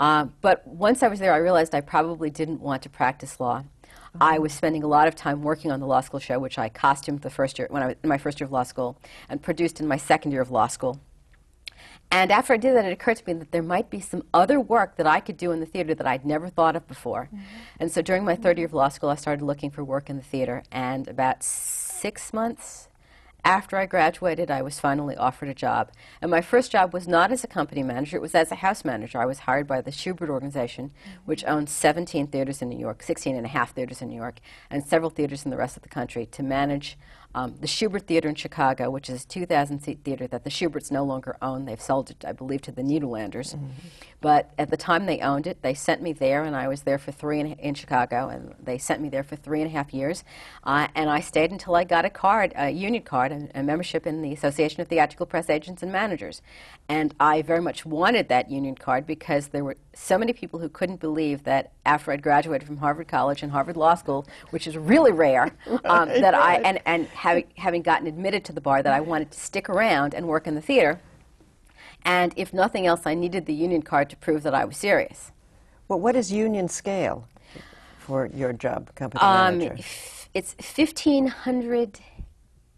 Uh, 0.00 0.24
but 0.40 0.66
once 0.66 1.02
I 1.02 1.08
was 1.08 1.18
there, 1.18 1.34
I 1.34 1.36
realized 1.36 1.74
I 1.74 1.82
probably 1.82 2.30
didn't 2.30 2.60
want 2.60 2.82
to 2.82 2.88
practice 2.88 3.38
law. 3.38 3.64
I 4.20 4.38
was 4.40 4.52
spending 4.52 4.82
a 4.82 4.88
lot 4.88 5.06
of 5.06 5.14
time 5.14 5.42
working 5.42 5.70
on 5.70 5.78
the 5.78 5.86
law 5.86 6.00
school 6.00 6.18
show, 6.18 6.38
which 6.40 6.58
I 6.58 6.68
costumed 6.68 7.20
the 7.20 7.30
first 7.30 7.58
year 7.58 7.68
when 7.70 7.82
I 7.82 7.86
was 7.88 7.96
in 8.02 8.08
my 8.08 8.18
first 8.18 8.40
year 8.40 8.46
of 8.46 8.52
law 8.52 8.64
school, 8.64 8.98
and 9.28 9.40
produced 9.40 9.78
in 9.78 9.86
my 9.86 9.98
second 9.98 10.32
year 10.32 10.40
of 10.40 10.50
law 10.50 10.66
school. 10.66 11.00
And 12.10 12.32
after 12.32 12.54
I 12.54 12.56
did 12.56 12.74
that, 12.74 12.84
it 12.84 12.92
occurred 12.92 13.18
to 13.18 13.24
me 13.26 13.34
that 13.34 13.52
there 13.52 13.62
might 13.62 13.88
be 13.88 14.00
some 14.00 14.24
other 14.34 14.58
work 14.58 14.96
that 14.96 15.06
I 15.06 15.20
could 15.20 15.36
do 15.36 15.52
in 15.52 15.60
the 15.60 15.66
theater 15.66 15.94
that 15.94 16.06
I'd 16.06 16.26
never 16.26 16.48
thought 16.48 16.74
of 16.74 16.88
before. 16.88 17.28
Mm-hmm. 17.32 17.44
And 17.78 17.92
so 17.92 18.02
during 18.02 18.24
my 18.24 18.34
third 18.34 18.58
year 18.58 18.66
of 18.66 18.72
law 18.72 18.88
school, 18.88 19.10
I 19.10 19.14
started 19.14 19.44
looking 19.44 19.70
for 19.70 19.84
work 19.84 20.10
in 20.10 20.16
the 20.16 20.22
theater. 20.22 20.64
And 20.72 21.06
about 21.06 21.44
six 21.44 22.32
months 22.32 22.88
after 23.44 23.76
I 23.76 23.86
graduated, 23.86 24.50
I 24.50 24.62
was 24.62 24.80
finally 24.80 25.16
offered 25.16 25.48
a 25.48 25.54
job. 25.54 25.92
And 26.20 26.30
my 26.30 26.40
first 26.40 26.72
job 26.72 26.92
was 26.92 27.08
not 27.08 27.32
as 27.32 27.44
a 27.44 27.48
company 27.48 27.82
manager, 27.82 28.16
it 28.16 28.22
was 28.22 28.34
as 28.34 28.50
a 28.50 28.56
house 28.56 28.84
manager. 28.84 29.18
I 29.18 29.26
was 29.26 29.40
hired 29.40 29.66
by 29.66 29.80
the 29.80 29.90
Shubert 29.90 30.28
Organization, 30.28 30.90
mm-hmm. 30.90 31.18
which 31.24 31.44
owns 31.44 31.70
17 31.70 32.28
theaters 32.28 32.62
in 32.62 32.68
New 32.68 32.78
York, 32.78 33.02
16 33.02 33.36
and 33.36 33.46
a 33.46 33.48
half 33.48 33.74
theaters 33.74 34.02
in 34.02 34.08
New 34.08 34.16
York, 34.16 34.40
and 34.70 34.84
several 34.84 35.10
theaters 35.10 35.44
in 35.44 35.50
the 35.50 35.56
rest 35.56 35.76
of 35.76 35.82
the 35.82 35.88
country 35.88 36.26
to 36.26 36.42
manage 36.42 36.98
um, 37.34 37.54
the 37.60 37.66
Shubert 37.66 38.02
Theater 38.02 38.28
in 38.28 38.34
Chicago, 38.34 38.90
which 38.90 39.08
is 39.08 39.24
a 39.24 39.28
2,000 39.28 39.80
seat 39.80 40.00
theater 40.04 40.26
that 40.26 40.44
the 40.44 40.50
Shuberts 40.50 40.90
no 40.90 41.04
longer 41.04 41.36
own. 41.40 41.64
They've 41.64 41.80
sold 41.80 42.10
it, 42.10 42.24
I 42.26 42.32
believe, 42.32 42.62
to 42.62 42.72
the 42.72 42.82
Nederlanders. 42.82 43.54
Mm-hmm. 43.54 43.66
But 44.20 44.50
at 44.58 44.70
the 44.70 44.76
time 44.76 45.06
they 45.06 45.20
owned 45.20 45.46
it, 45.46 45.62
they 45.62 45.72
sent 45.72 46.02
me 46.02 46.12
there, 46.12 46.42
and 46.42 46.54
I 46.54 46.68
was 46.68 46.82
there 46.82 46.98
for 46.98 47.12
three 47.12 47.40
and, 47.40 47.58
in 47.58 47.74
Chicago, 47.74 48.28
and 48.28 48.54
they 48.62 48.76
sent 48.78 49.00
me 49.00 49.08
there 49.08 49.22
for 49.22 49.36
three 49.36 49.62
and 49.62 49.70
a 49.70 49.72
half 49.72 49.94
years. 49.94 50.24
Uh, 50.64 50.88
and 50.94 51.08
I 51.08 51.20
stayed 51.20 51.50
until 51.52 51.74
I 51.74 51.84
got 51.84 52.04
a 52.04 52.10
card, 52.10 52.52
a 52.56 52.70
union 52.70 53.02
card, 53.02 53.32
a, 53.32 53.48
a 53.54 53.62
membership 53.62 54.06
in 54.06 54.22
the 54.22 54.32
Association 54.32 54.80
of 54.80 54.88
Theatrical 54.88 55.26
Press 55.26 55.48
Agents 55.48 55.82
and 55.82 55.90
Managers. 55.90 56.42
And 56.88 57.14
I 57.20 57.42
very 57.42 57.62
much 57.62 57.86
wanted 57.86 58.28
that 58.28 58.50
union 58.50 58.74
card 58.74 59.06
because 59.06 59.48
there 59.48 59.64
were 59.64 59.76
so 59.94 60.18
many 60.18 60.32
people 60.32 60.58
who 60.58 60.68
couldn't 60.68 61.00
believe 61.00 61.44
that 61.44 61.72
after 61.86 62.12
I'd 62.12 62.22
graduated 62.22 62.66
from 62.66 62.78
Harvard 62.78 63.08
College 63.08 63.42
and 63.42 63.52
Harvard 63.52 63.76
Law 63.76 63.94
School, 63.94 64.26
which 64.50 64.66
is 64.66 64.76
really 64.76 65.12
rare, 65.12 65.44
um, 65.84 66.08
right, 66.08 66.20
that 66.20 66.34
right. 66.34 66.60
I 66.64 66.68
and, 66.68 66.80
and 66.84 67.08
having, 67.20 67.44
having 67.56 67.82
gotten 67.82 68.06
admitted 68.06 68.44
to 68.46 68.52
the 68.52 68.62
bar, 68.62 68.82
that 68.82 68.94
I 68.94 69.00
wanted 69.00 69.30
to 69.32 69.38
stick 69.38 69.68
around 69.68 70.14
and 70.14 70.26
work 70.26 70.46
in 70.46 70.54
the 70.54 70.62
theater. 70.62 71.00
And 72.02 72.32
if 72.34 72.54
nothing 72.54 72.86
else, 72.86 73.02
I 73.04 73.14
needed 73.14 73.44
the 73.44 73.52
union 73.52 73.82
card 73.82 74.08
to 74.10 74.16
prove 74.16 74.42
that 74.44 74.54
I 74.54 74.64
was 74.64 74.78
serious. 74.78 75.30
Well, 75.86 76.00
what 76.00 76.16
is 76.16 76.32
union 76.32 76.68
scale 76.68 77.28
for 77.98 78.30
your 78.34 78.54
job, 78.54 78.94
company 78.94 79.20
um, 79.20 79.58
manager? 79.58 79.84
It's 80.32 80.54
fifteen 80.54 81.26
hundred 81.26 82.00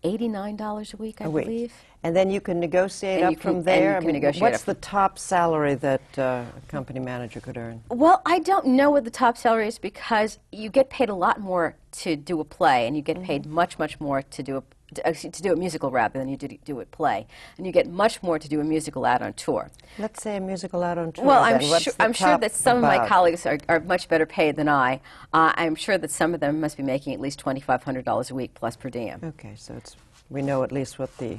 eighty-nine 0.02 0.56
dollars 0.56 0.92
a 0.92 0.96
week, 0.96 1.20
I 1.20 1.26
a 1.26 1.30
week. 1.30 1.70
And 2.04 2.16
then 2.16 2.30
you 2.30 2.40
can 2.40 2.58
negotiate 2.58 3.22
and 3.22 3.34
up 3.34 3.40
can, 3.40 3.54
from 3.54 3.62
there. 3.62 3.96
I 3.96 4.00
mean, 4.00 4.20
what's 4.38 4.64
the 4.64 4.74
top 4.74 5.18
salary 5.18 5.76
that 5.76 6.02
uh, 6.18 6.44
a 6.56 6.60
company 6.68 6.98
manager 6.98 7.40
could 7.40 7.56
earn? 7.56 7.82
Well, 7.88 8.22
I 8.26 8.40
don't 8.40 8.66
know 8.66 8.90
what 8.90 9.04
the 9.04 9.10
top 9.10 9.38
salary 9.38 9.68
is 9.68 9.78
because 9.78 10.38
you 10.50 10.68
get 10.68 10.90
paid 10.90 11.08
a 11.08 11.14
lot 11.14 11.40
more 11.40 11.76
to 11.92 12.16
do 12.16 12.40
a 12.40 12.44
play, 12.44 12.86
and 12.86 12.96
you 12.96 13.02
get 13.02 13.16
mm-hmm. 13.16 13.26
paid 13.26 13.46
much, 13.46 13.78
much 13.78 14.00
more 14.00 14.22
to 14.22 14.42
do 14.42 14.56
a 14.56 14.62
to, 14.94 15.30
to 15.30 15.42
do 15.42 15.52
a 15.52 15.56
musical 15.56 15.90
rather 15.90 16.18
than 16.18 16.28
you 16.28 16.36
do, 16.36 16.48
do 16.64 16.80
a 16.80 16.86
play, 16.86 17.26
and 17.56 17.66
you 17.66 17.72
get 17.72 17.88
much 17.88 18.22
more 18.22 18.38
to 18.38 18.48
do 18.48 18.60
a 18.60 18.64
musical 18.64 19.04
out 19.04 19.22
on 19.22 19.32
tour. 19.34 19.70
Let's 19.98 20.22
say 20.22 20.36
a 20.36 20.40
musical 20.40 20.82
out 20.82 20.98
on 20.98 21.12
tour. 21.12 21.24
Well, 21.24 21.42
I'm, 21.42 21.60
sure, 21.60 21.92
I'm 21.98 22.12
sure 22.12 22.38
that 22.38 22.52
some 22.52 22.78
about? 22.78 22.94
of 22.94 23.02
my 23.02 23.08
colleagues 23.08 23.46
are, 23.46 23.58
are 23.68 23.80
much 23.80 24.08
better 24.08 24.26
paid 24.26 24.56
than 24.56 24.68
I. 24.68 25.00
Uh, 25.32 25.52
I'm 25.54 25.74
sure 25.74 25.98
that 25.98 26.10
some 26.10 26.34
of 26.34 26.40
them 26.40 26.60
must 26.60 26.76
be 26.76 26.82
making 26.82 27.14
at 27.14 27.20
least 27.20 27.42
$2,500 27.42 28.30
a 28.30 28.34
week 28.34 28.54
plus 28.54 28.76
per 28.76 28.90
diem. 28.90 29.20
Okay, 29.22 29.54
so 29.56 29.74
it's 29.74 29.96
we 30.32 30.42
know 30.42 30.62
at 30.62 30.72
least 30.72 30.98
what 30.98 31.16
the. 31.18 31.38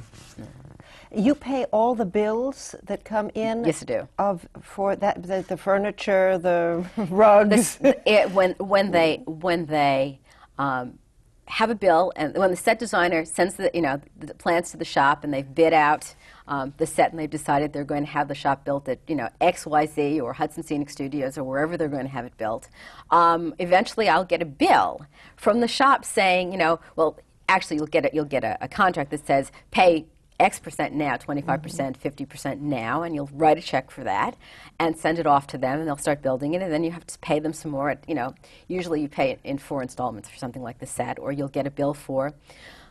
You 1.14 1.34
pay 1.34 1.64
all 1.66 1.94
the 1.94 2.04
bills 2.04 2.74
that 2.84 3.04
come 3.04 3.30
in. 3.34 3.64
Yes, 3.64 3.82
I 3.82 3.86
do. 3.86 4.08
Of 4.18 4.48
for 4.62 4.96
that 4.96 5.22
the, 5.22 5.44
the 5.46 5.56
furniture, 5.56 6.38
the 6.38 6.84
rugs. 7.10 7.76
The, 7.76 8.00
it, 8.10 8.30
when 8.30 8.52
when 8.52 8.90
they 8.90 9.22
when 9.26 9.66
they. 9.66 10.20
Um, 10.58 10.98
have 11.46 11.68
a 11.68 11.74
bill, 11.74 12.10
and 12.16 12.34
when 12.36 12.50
the 12.50 12.56
set 12.56 12.78
designer 12.78 13.24
sends 13.24 13.56
the 13.56 13.70
you 13.74 13.82
know 13.82 14.00
the 14.18 14.34
plans 14.34 14.70
to 14.70 14.76
the 14.76 14.84
shop, 14.84 15.24
and 15.24 15.34
they've 15.34 15.54
bid 15.54 15.72
out 15.72 16.14
um, 16.48 16.72
the 16.78 16.86
set, 16.86 17.10
and 17.10 17.18
they've 17.18 17.28
decided 17.30 17.72
they're 17.72 17.84
going 17.84 18.04
to 18.04 18.10
have 18.10 18.28
the 18.28 18.34
shop 18.34 18.64
built 18.64 18.88
at 18.88 18.98
you 19.06 19.14
know 19.14 19.28
X 19.40 19.66
Y 19.66 19.86
Z 19.86 20.20
or 20.20 20.32
Hudson 20.32 20.62
Scenic 20.62 20.88
Studios 20.88 21.36
or 21.36 21.44
wherever 21.44 21.76
they're 21.76 21.88
going 21.88 22.06
to 22.06 22.12
have 22.12 22.24
it 22.24 22.36
built. 22.38 22.68
Um, 23.10 23.54
eventually, 23.58 24.08
I'll 24.08 24.24
get 24.24 24.40
a 24.40 24.46
bill 24.46 25.06
from 25.36 25.60
the 25.60 25.68
shop 25.68 26.04
saying 26.04 26.52
you 26.52 26.58
know 26.58 26.80
well 26.96 27.18
actually 27.48 27.76
you'll 27.76 27.86
get 27.86 28.06
a, 28.06 28.10
you'll 28.12 28.24
get 28.24 28.44
a, 28.44 28.58
a 28.60 28.68
contract 28.68 29.10
that 29.10 29.26
says 29.26 29.52
pay 29.70 30.06
X 30.40 30.58
percent 30.58 30.94
now, 30.94 31.16
25 31.16 31.46
mm-hmm. 31.46 31.62
percent, 31.62 31.96
50 31.96 32.24
percent 32.26 32.60
now, 32.60 33.02
and 33.02 33.14
you'll 33.14 33.30
write 33.32 33.58
a 33.58 33.62
check 33.62 33.90
for 33.90 34.02
that 34.04 34.36
and 34.80 34.98
send 34.98 35.18
it 35.18 35.26
off 35.26 35.46
to 35.48 35.58
them, 35.58 35.78
and 35.78 35.86
they'll 35.86 35.96
start 35.96 36.22
building 36.22 36.54
it, 36.54 36.62
and 36.62 36.72
then 36.72 36.82
you 36.82 36.90
have 36.90 37.06
to 37.06 37.18
pay 37.20 37.38
them 37.38 37.52
some 37.52 37.70
more. 37.70 37.90
At, 37.90 38.08
you 38.08 38.14
know, 38.14 38.34
usually 38.66 39.00
you 39.00 39.08
pay 39.08 39.30
it 39.30 39.40
in 39.44 39.58
four 39.58 39.82
installments 39.82 40.28
for 40.28 40.36
something 40.36 40.62
like 40.62 40.78
the 40.78 40.86
set, 40.86 41.18
or 41.18 41.30
you'll 41.30 41.48
get 41.48 41.68
a 41.68 41.70
bill 41.70 41.94
for, 41.94 42.34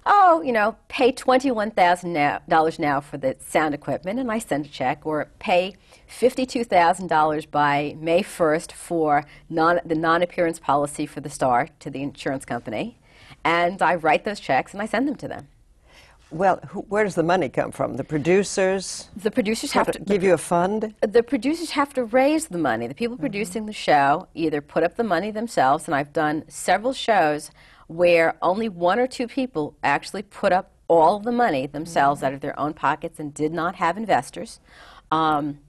oh, 0.05 0.41
you 0.41 0.53
know, 0.53 0.77
pay 0.87 1.11
twenty-one 1.11 1.71
thousand 1.71 2.13
dollars 2.47 2.79
now 2.79 3.01
for 3.01 3.17
the 3.17 3.35
sound 3.45 3.75
equipment, 3.75 4.19
and 4.19 4.31
I 4.31 4.39
send 4.39 4.65
a 4.65 4.69
check, 4.69 5.05
or 5.05 5.29
pay 5.39 5.75
fifty-two 6.07 6.63
thousand 6.63 7.07
dollars 7.07 7.45
by 7.45 7.97
May 7.99 8.21
first 8.21 8.71
for 8.71 9.25
non, 9.49 9.81
the 9.83 9.95
non-appearance 9.95 10.59
policy 10.59 11.05
for 11.05 11.19
the 11.19 11.29
star 11.29 11.67
to 11.79 11.89
the 11.89 12.01
insurance 12.01 12.45
company 12.45 12.99
and 13.43 13.81
I 13.81 13.95
write 13.95 14.23
those 14.23 14.39
checks 14.39 14.73
and 14.73 14.81
I 14.81 14.85
send 14.85 15.07
them 15.07 15.15
to 15.15 15.27
them. 15.27 15.47
Well, 16.33 16.59
who, 16.69 16.79
where 16.81 17.03
does 17.03 17.13
the 17.13 17.23
money 17.23 17.47
come 17.47 17.71
from? 17.71 17.95
The 17.95 18.03
producers? 18.03 19.09
The 19.15 19.29
producers 19.29 19.71
have 19.73 19.91
to 19.91 19.99
give 19.99 20.23
you 20.23 20.33
a 20.33 20.37
fund. 20.37 20.95
The 21.01 21.21
producers 21.21 21.71
have 21.71 21.93
to 21.93 22.03
raise 22.05 22.47
the 22.47 22.57
money. 22.57 22.87
The 22.87 22.95
people 22.95 23.17
mm-hmm. 23.17 23.23
producing 23.23 23.67
the 23.67 23.73
show 23.73 24.27
either 24.33 24.59
put 24.59 24.83
up 24.83 24.95
the 24.95 25.03
money 25.03 25.29
themselves, 25.29 25.85
and 25.87 25.93
I've 25.93 26.11
done 26.11 26.43
several 26.47 26.91
shows 26.91 27.51
where 27.85 28.35
only 28.41 28.67
one 28.67 28.97
or 28.97 29.05
two 29.05 29.27
people 29.27 29.75
actually 29.83 30.23
put 30.23 30.51
up 30.51 30.71
all 30.87 31.19
the 31.19 31.31
money 31.31 31.67
themselves 31.67 32.19
mm-hmm. 32.19 32.27
out 32.27 32.33
of 32.33 32.41
their 32.41 32.59
own 32.59 32.73
pockets 32.73 33.19
and 33.19 33.31
did 33.31 33.53
not 33.53 33.75
have 33.75 33.95
investors. 33.95 34.59
Um, 35.11 35.59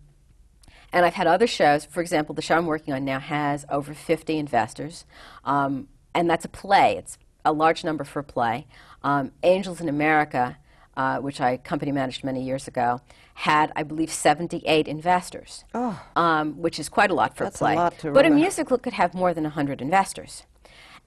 and 0.95 1.05
I've 1.05 1.15
had 1.15 1.27
other 1.27 1.47
shows. 1.47 1.85
For 1.85 2.01
example, 2.01 2.35
the 2.35 2.41
show 2.41 2.57
I'm 2.57 2.67
working 2.67 2.95
on 2.95 3.05
now 3.05 3.19
has 3.19 3.67
over 3.69 3.93
50 3.93 4.39
investors, 4.39 5.05
um, 5.45 5.89
and 6.15 6.31
that's 6.31 6.47
a 6.47 6.49
play. 6.49 6.97
It's 6.97 7.19
a 7.44 7.52
large 7.52 7.85
number 7.85 8.04
for 8.04 8.22
play. 8.22 8.66
Um, 9.02 9.33
Angels 9.42 9.80
in 9.80 9.88
America, 9.88 10.57
uh, 10.96 11.18
which 11.18 11.40
I 11.40 11.57
company 11.59 11.92
managed 11.92 12.24
many 12.24 12.42
years 12.42 12.66
ago, 12.68 13.00
had, 13.35 13.72
I 13.74 13.83
believe, 13.83 14.11
78 14.11 14.87
investors, 14.88 15.64
oh. 15.74 16.00
um, 16.16 16.61
which 16.61 16.78
is 16.78 16.88
quite 16.88 17.11
a 17.11 17.14
lot 17.14 17.37
for 17.37 17.44
That's 17.44 17.57
a 17.57 17.59
play. 17.59 17.72
A 17.74 17.76
lot 17.76 17.98
to 17.98 18.12
but 18.12 18.24
a 18.24 18.30
musical 18.30 18.78
could 18.78 18.92
have 18.92 19.14
more 19.14 19.35
than 19.35 19.44
100 19.44 19.83
investors. 19.83 20.44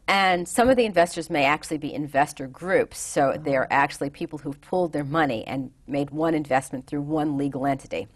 And 0.10 0.48
some 0.48 0.70
of 0.70 0.78
the 0.78 0.86
investors 0.86 1.30
may 1.30 1.44
actually 1.44 1.80
be 1.80 1.94
investor 1.94 2.48
groups, 2.48 2.98
so 2.98 3.30
uh-huh. 3.30 3.40
they're 3.44 3.68
actually 3.72 4.10
people 4.10 4.40
who've 4.40 4.60
pooled 4.62 4.94
their 4.94 5.04
money 5.04 5.46
and 5.46 5.72
made 5.86 6.12
one 6.12 6.34
investment 6.34 6.88
through 6.88 7.02
one 7.02 7.38
legal 7.38 7.66
entity. 7.66 8.08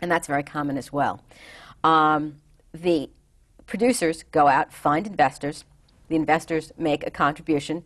And 0.00 0.10
that's 0.10 0.26
very 0.26 0.42
common 0.42 0.76
as 0.76 0.92
well. 0.92 1.22
Um, 1.84 2.36
the 2.72 3.10
producers 3.66 4.24
go 4.24 4.48
out, 4.48 4.72
find 4.72 5.06
investors, 5.06 5.64
the 6.12 6.16
investors 6.16 6.72
make 6.76 7.06
a 7.06 7.10
contribution. 7.10 7.82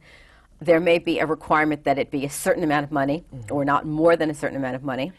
There 0.60 0.80
may 0.80 0.98
be 0.98 1.20
a 1.20 1.26
requirement 1.26 1.84
that 1.84 1.96
it 1.96 2.10
be 2.10 2.24
a 2.24 2.30
certain 2.30 2.64
amount 2.64 2.82
of 2.82 2.90
money 2.90 3.24
mm-hmm. 3.32 3.54
or 3.54 3.64
not 3.64 3.86
more 3.86 4.16
than 4.16 4.30
a 4.30 4.34
certain 4.34 4.56
amount 4.56 4.74
of 4.74 4.82
money. 4.82 5.12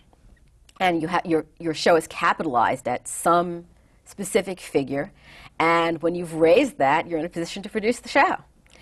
And 0.81 1.01
you 1.01 1.07
ha- 1.07 1.21
your, 1.23 1.45
your 1.57 1.73
show 1.73 1.95
is 1.95 2.05
capitalized 2.07 2.85
at 2.87 3.07
some 3.07 3.65
specific 4.03 4.59
figure. 4.59 5.11
And 5.57 6.01
when 6.01 6.15
you've 6.15 6.33
raised 6.33 6.77
that, 6.79 7.07
you're 7.07 7.19
in 7.19 7.25
a 7.25 7.29
position 7.29 7.63
to 7.63 7.69
produce 7.69 7.99
the 7.99 8.09
show. 8.09 8.35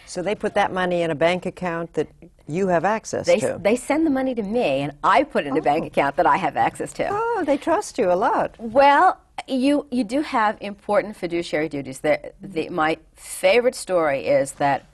So 0.08 0.24
they 0.24 0.36
put 0.36 0.56
that 0.56 0.74
money 0.74 1.04
in 1.04 1.12
a 1.12 1.16
bank 1.16 1.46
account 1.46 1.94
that 1.94 2.08
you 2.48 2.68
have 2.68 2.84
access 2.84 3.28
they, 3.28 3.40
to. 3.40 3.60
They 3.62 3.76
send 3.76 4.06
the 4.06 4.12
money 4.12 4.34
to 4.36 4.44
me, 4.44 4.82
and 4.82 4.94
I 5.04 5.24
put 5.24 5.46
it 5.46 5.50
in 5.50 5.56
oh. 5.56 5.60
a 5.60 5.62
bank 5.62 5.86
account 5.86 6.16
that 6.16 6.26
I 6.26 6.38
have 6.38 6.58
access 6.58 6.94
to. 6.94 7.08
Oh, 7.12 7.44
they 7.46 7.58
trust 7.58 7.98
you 7.98 8.12
a 8.12 8.18
lot. 8.28 8.56
Well, 8.60 9.20
you 9.48 9.86
you 9.91 10.04
do 10.04 10.21
have 10.21 10.58
important 10.62 11.15
fiduciary 11.15 11.69
duties. 11.69 12.00
The, 12.00 12.34
the, 12.41 12.69
my 12.69 12.98
favorite 13.15 13.76
story 13.76 14.28
is 14.28 14.54
that 14.54 14.86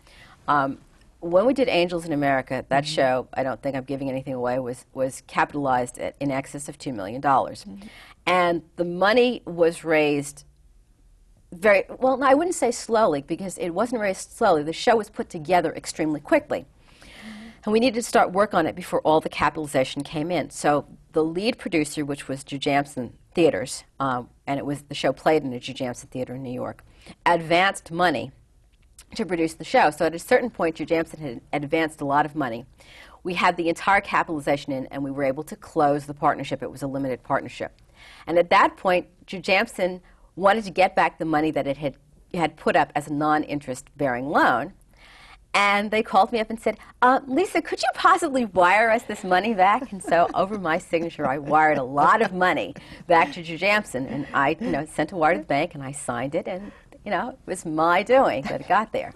um, 0.48 0.80
when 1.20 1.46
we 1.46 1.54
did 1.54 1.70
Angels 1.70 2.06
in 2.06 2.12
America, 2.12 2.66
that 2.70 2.84
mm-hmm. 2.84 2.94
show 2.94 3.28
I 3.34 3.44
don't 3.44 3.62
think 3.62 3.76
I'm 3.76 3.84
giving 3.84 4.10
anything 4.10 4.34
away 4.34 4.60
was 4.60 4.86
was 4.94 5.24
capitalized 5.28 6.00
at, 6.00 6.16
in 6.20 6.32
excess 6.32 6.68
of 6.68 6.78
two 6.78 6.94
million 6.94 7.22
dollars, 7.22 7.64
mm-hmm. 7.64 7.88
and 8.26 8.64
the 8.76 8.86
money 8.86 9.42
was 9.46 9.84
raised 9.84 10.46
very 11.54 11.84
well. 12.00 12.22
I 12.24 12.34
wouldn't 12.34 12.56
say 12.56 12.72
slowly 12.72 13.22
because 13.22 13.58
it 13.58 13.70
wasn't 13.70 14.02
raised 14.02 14.32
slowly. 14.32 14.64
The 14.64 14.74
show 14.74 14.96
was 14.96 15.10
put 15.10 15.30
together 15.30 15.74
extremely 15.74 16.20
quickly. 16.20 16.66
And 17.64 17.72
we 17.72 17.80
needed 17.80 17.96
to 17.96 18.02
start 18.02 18.32
work 18.32 18.56
on 18.56 18.66
it 18.66 18.76
before 18.76 19.02
all 19.02 19.22
the 19.22 19.30
capitalization 19.30 20.02
came 20.02 20.32
in. 20.32 20.50
So 20.50 20.88
the 21.12 21.24
lead 21.24 21.60
producer, 21.60 22.04
which 22.04 22.28
was 22.28 22.44
Jujamcyn 22.44 23.12
Theaters, 23.34 23.84
um, 24.00 24.30
and 24.46 24.60
it 24.60 24.66
was 24.66 24.82
the 24.84 24.96
show 24.96 25.14
played 25.14 25.44
in 25.44 25.54
a 25.54 25.60
Jujamcyn 25.60 26.10
Theater 26.10 26.36
in 26.36 26.44
New 26.44 26.52
York, 26.52 26.84
advanced 27.26 27.92
money 27.92 28.32
to 29.16 29.26
produce 29.26 29.54
the 29.54 29.64
show. 29.64 29.90
So 29.90 30.06
at 30.06 30.16
a 30.16 30.20
certain 30.20 30.50
point, 30.50 30.78
Jujamcyn 30.78 31.20
had 31.20 31.42
advanced 31.54 32.02
a 32.02 32.06
lot 32.06 32.26
of 32.26 32.36
money. 32.36 32.66
We 33.24 33.36
had 33.36 33.58
the 33.58 33.70
entire 33.70 34.02
capitalization 34.02 34.74
in, 34.74 34.88
and 34.88 35.04
we 35.04 35.12
were 35.12 35.24
able 35.24 35.44
to 35.44 35.56
close 35.56 36.06
the 36.06 36.14
partnership. 36.14 36.64
It 36.64 36.72
was 36.72 36.82
a 36.82 36.88
limited 36.88 37.24
partnership. 37.24 37.74
And 38.26 38.38
at 38.38 38.50
that 38.50 38.78
point, 38.78 39.08
Jujamcyn 39.28 40.02
wanted 40.36 40.64
to 40.64 40.72
get 40.72 40.96
back 40.96 41.20
the 41.20 41.26
money 41.26 41.52
that 41.52 41.68
it 41.68 41.78
had, 41.78 41.96
had 42.34 42.58
put 42.58 42.76
up 42.76 42.92
as 42.96 43.08
a 43.08 43.14
non 43.14 43.44
interest 43.44 43.90
bearing 43.98 44.30
loan. 44.30 44.74
And 45.54 45.92
they 45.92 46.02
called 46.02 46.32
me 46.32 46.40
up 46.40 46.50
and 46.50 46.60
said, 46.60 46.78
uh, 47.02 47.20
Lisa, 47.28 47.62
could 47.62 47.82
you 47.82 47.90
possibly 47.94 48.46
wire 48.46 48.90
us 48.90 49.04
this 49.04 49.24
money 49.24 49.54
back? 49.54 49.92
And 49.92 50.02
so 50.02 50.30
over 50.34 50.58
my 50.58 50.78
signature, 50.78 51.28
I 51.28 51.40
wired 51.40 51.78
a 51.78 51.84
lot 51.84 52.22
of 52.22 52.34
money 52.34 52.74
back 53.08 53.34
to 53.34 53.44
Jujamcyn. 53.44 54.10
And 54.10 54.28
I 54.34 54.56
you 54.60 54.72
know, 54.72 54.86
sent 54.86 55.12
a 55.12 55.18
wire 55.18 55.34
to 55.34 55.40
the 55.40 55.46
bank 55.46 55.74
and 55.74 55.84
I 55.84 55.92
signed 55.92 56.36
it. 56.36 56.48
And 56.48 56.72
you 57.04 57.12
know, 57.12 57.30
it 57.30 57.40
was 57.46 57.66
my 57.66 58.04
doing 58.04 58.44
that 58.44 58.62
it 58.62 58.68
got 58.68 58.94
there. 58.94 59.14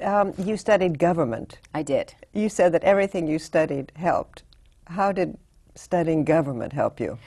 Um, 0.00 0.34
you 0.36 0.56
studied 0.56 0.98
government. 0.98 1.58
I 1.72 1.82
did. 1.82 2.14
You 2.32 2.48
said 2.48 2.72
that 2.72 2.82
everything 2.82 3.28
you 3.28 3.38
studied 3.38 3.92
helped. 3.94 4.42
How 4.88 5.12
did 5.12 5.38
studying 5.74 6.24
government 6.24 6.72
help 6.72 6.98
you? 6.98 7.18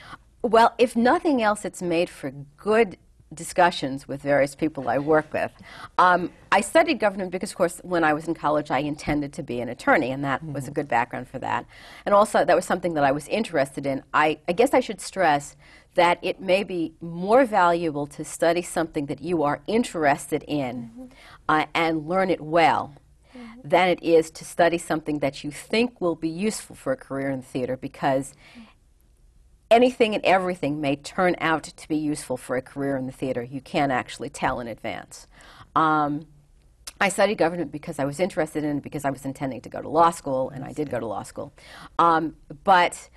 Well, 0.42 0.74
if 0.78 0.96
nothing 0.96 1.42
else, 1.42 1.66
it's 1.66 1.82
made 1.82 2.10
for 2.10 2.32
good 2.58 2.98
discussions 3.34 4.08
with 4.08 4.22
various 4.22 4.56
people 4.56 4.90
I 4.90 4.98
work 4.98 5.32
with. 5.34 5.52
Um, 5.98 6.32
I 6.52 6.62
studied 6.62 7.00
government 7.00 7.32
because, 7.32 7.52
of 7.52 7.58
course, 7.58 7.80
when 7.84 8.04
I 8.04 8.14
was 8.14 8.28
in 8.28 8.34
college, 8.34 8.72
I 8.72 8.80
intended 8.80 9.32
to 9.34 9.44
be 9.44 9.62
an 9.62 9.70
attorney, 9.70 10.12
and 10.12 10.24
that 10.24 10.42
mm-hmm. 10.42 10.54
was 10.54 10.68
a 10.68 10.72
good 10.72 10.88
background 10.88 11.28
for 11.28 11.40
that. 11.40 11.66
And 12.06 12.14
also, 12.14 12.44
that 12.44 12.56
was 12.56 12.66
something 12.66 12.94
that 12.96 13.04
I 13.04 13.12
was 13.12 13.28
interested 13.28 13.86
in. 13.86 14.04
I, 14.14 14.40
I 14.48 14.52
guess 14.52 14.74
I 14.74 14.80
should 14.80 15.02
stress 15.02 15.56
that 15.96 16.20
it 16.22 16.40
may 16.40 16.64
be 16.64 16.94
more 17.02 17.46
valuable 17.46 18.08
to 18.08 18.24
study 18.24 18.62
something 18.62 19.08
that 19.08 19.22
you 19.22 19.44
are 19.44 19.62
interested 19.68 20.44
in 20.48 20.76
mm-hmm. 20.84 21.06
uh, 21.50 21.66
and 21.74 22.08
learn 22.08 22.30
it 22.30 22.42
well 22.42 22.96
mm-hmm. 23.36 23.68
than 23.68 23.90
it 23.90 24.02
is 24.02 24.32
to 24.32 24.46
study 24.46 24.78
something 24.78 25.20
that 25.20 25.44
you 25.44 25.52
think 25.52 26.00
will 26.00 26.16
be 26.16 26.30
useful 26.30 26.76
for 26.76 26.94
a 26.94 26.98
career 26.98 27.30
in 27.30 27.42
the 27.42 27.46
theater 27.46 27.76
because 27.76 28.34
anything 29.72 30.14
and 30.14 30.24
everything 30.24 30.82
may 30.82 30.98
turn 30.98 31.36
out 31.40 31.64
to 31.64 31.88
be 31.88 31.96
useful 31.96 32.38
for 32.38 32.58
a 32.58 32.62
career 32.62 32.98
in 32.98 33.08
the 33.08 33.12
theater. 33.12 33.42
You 33.42 33.62
can't 33.62 33.92
actually 33.92 34.30
tell 34.30 34.60
in 34.60 34.68
advance. 34.68 35.28
Um, 35.76 36.28
I 37.00 37.10
studied 37.10 37.40
government 37.40 37.72
because 37.72 37.98
I 37.98 38.06
was 38.06 38.20
interested 38.20 38.64
in 38.64 38.78
it, 38.78 38.84
because 38.84 39.06
I 39.06 39.10
was 39.10 39.26
intending 39.26 39.62
to 39.62 39.70
go 39.70 39.82
to 39.82 39.90
law 39.90 40.12
school, 40.12 40.52
and 40.52 40.64
I 40.64 40.72
did 40.72 40.92
go 40.92 41.00
to 41.00 41.08
law 41.08 41.24
school. 41.24 41.52
Um, 41.98 42.36
but 42.64 43.10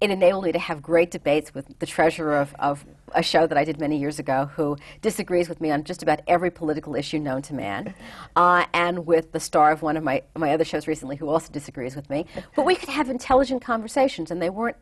it 0.00 0.10
enabled 0.10 0.42
me 0.42 0.50
to 0.50 0.58
have 0.58 0.82
great 0.82 1.12
debates 1.12 1.54
with 1.54 1.78
the 1.78 1.86
treasurer 1.86 2.36
of, 2.36 2.52
of 2.58 2.84
a 3.14 3.22
show 3.22 3.46
that 3.46 3.56
I 3.56 3.64
did 3.64 3.78
many 3.78 3.98
years 3.98 4.18
ago 4.18 4.50
who 4.56 4.76
disagrees 5.00 5.48
with 5.48 5.60
me 5.60 5.70
on 5.70 5.84
just 5.84 6.02
about 6.02 6.22
every 6.26 6.50
political 6.50 6.96
issue 6.96 7.20
known 7.20 7.42
to 7.42 7.54
man, 7.54 7.94
uh, 8.36 8.64
and 8.74 9.06
with 9.06 9.30
the 9.30 9.38
star 9.38 9.70
of 9.70 9.82
one 9.82 9.96
of 9.96 10.02
my, 10.02 10.22
my 10.34 10.52
other 10.52 10.64
shows 10.64 10.88
recently 10.88 11.14
who 11.14 11.28
also 11.28 11.52
disagrees 11.52 11.94
with 11.94 12.10
me. 12.10 12.26
But 12.56 12.66
we 12.66 12.74
could 12.74 12.88
have 12.88 13.08
intelligent 13.08 13.62
conversations, 13.62 14.32
and 14.32 14.42
they 14.42 14.50
weren't, 14.50 14.76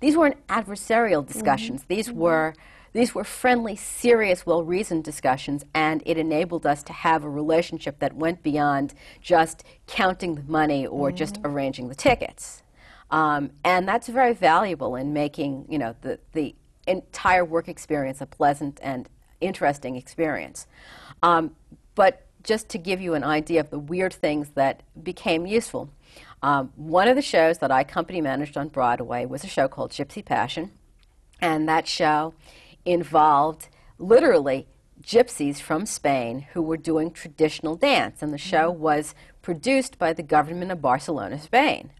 these 0.00 0.16
weren't 0.16 0.46
adversarial 0.48 1.26
discussions. 1.26 1.82
Mm-hmm. 1.82 1.94
These 1.94 2.12
were 2.12 2.54
these 2.92 3.12
were 3.12 3.24
friendly, 3.24 3.74
serious, 3.74 4.46
well 4.46 4.62
reasoned 4.62 5.02
discussions, 5.02 5.64
and 5.74 6.02
it 6.06 6.16
enabled 6.16 6.64
us 6.64 6.82
to 6.84 6.92
have 6.92 7.24
a 7.24 7.28
relationship 7.28 7.98
that 7.98 8.14
went 8.14 8.42
beyond 8.42 8.94
just 9.20 9.64
counting 9.88 10.36
the 10.36 10.44
money 10.44 10.86
or 10.86 11.08
mm-hmm. 11.08 11.16
just 11.16 11.38
arranging 11.44 11.88
the 11.88 11.94
tickets. 11.96 12.62
Um, 13.10 13.50
and 13.64 13.86
that's 13.86 14.08
very 14.08 14.32
valuable 14.32 14.94
in 14.94 15.12
making 15.12 15.66
you 15.68 15.78
know 15.78 15.96
the, 16.02 16.20
the 16.32 16.54
entire 16.86 17.44
work 17.44 17.68
experience 17.68 18.20
a 18.20 18.26
pleasant 18.26 18.78
and 18.82 19.08
interesting 19.40 19.96
experience. 19.96 20.66
Um, 21.22 21.56
but 21.94 22.26
just 22.44 22.68
to 22.70 22.78
give 22.78 23.00
you 23.00 23.14
an 23.14 23.24
idea 23.24 23.60
of 23.60 23.70
the 23.70 23.78
weird 23.78 24.12
things 24.12 24.50
that 24.50 24.82
became 25.02 25.46
useful, 25.46 25.90
um, 26.44 26.72
one 26.76 27.08
of 27.08 27.16
the 27.16 27.22
shows 27.22 27.56
that 27.58 27.70
I 27.70 27.84
company 27.84 28.20
managed 28.20 28.58
on 28.58 28.68
Broadway 28.68 29.24
was 29.24 29.44
a 29.44 29.48
show 29.48 29.66
called 29.66 29.92
Gypsy 29.92 30.22
Passion, 30.22 30.72
and 31.40 31.66
that 31.70 31.88
show 31.88 32.34
involved 32.84 33.70
literally 33.98 34.66
gypsies 35.02 35.58
from 35.58 35.86
Spain 35.86 36.46
who 36.52 36.60
were 36.60 36.76
doing 36.76 37.10
traditional 37.10 37.76
dance, 37.76 38.20
and 38.20 38.30
the 38.30 38.36
show 38.36 38.70
mm-hmm. 38.70 38.82
was 38.82 39.14
produced 39.40 39.98
by 39.98 40.12
the 40.12 40.22
government 40.22 40.70
of 40.70 40.82
Barcelona, 40.82 41.40
Spain 41.40 41.90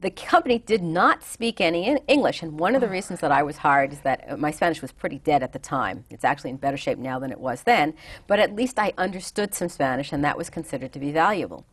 the 0.00 0.10
company 0.10 0.58
did 0.58 0.82
not 0.82 1.22
speak 1.22 1.60
any 1.60 1.86
in 1.86 1.98
English, 2.08 2.42
and 2.42 2.58
one 2.58 2.74
of 2.74 2.80
the 2.80 2.88
reasons 2.88 3.20
that 3.20 3.30
I 3.30 3.42
was 3.42 3.58
hired 3.58 3.92
is 3.92 4.00
that 4.00 4.24
uh, 4.26 4.36
my 4.36 4.50
Spanish 4.50 4.80
was 4.80 4.90
pretty 4.90 5.18
dead 5.18 5.42
at 5.42 5.52
the 5.52 5.58
time. 5.58 6.04
It's 6.10 6.24
actually 6.24 6.50
in 6.50 6.56
better 6.56 6.76
shape 6.76 6.98
now 6.98 7.18
than 7.18 7.30
it 7.30 7.38
was 7.38 7.62
then, 7.62 7.94
but 8.26 8.40
at 8.40 8.54
least 8.54 8.78
I 8.78 8.94
understood 8.96 9.54
some 9.54 9.68
Spanish, 9.68 10.12
and 10.12 10.24
that 10.24 10.38
was 10.38 10.50
considered 10.50 10.92
to 10.94 10.98
be 10.98 11.12
valuable. 11.12 11.66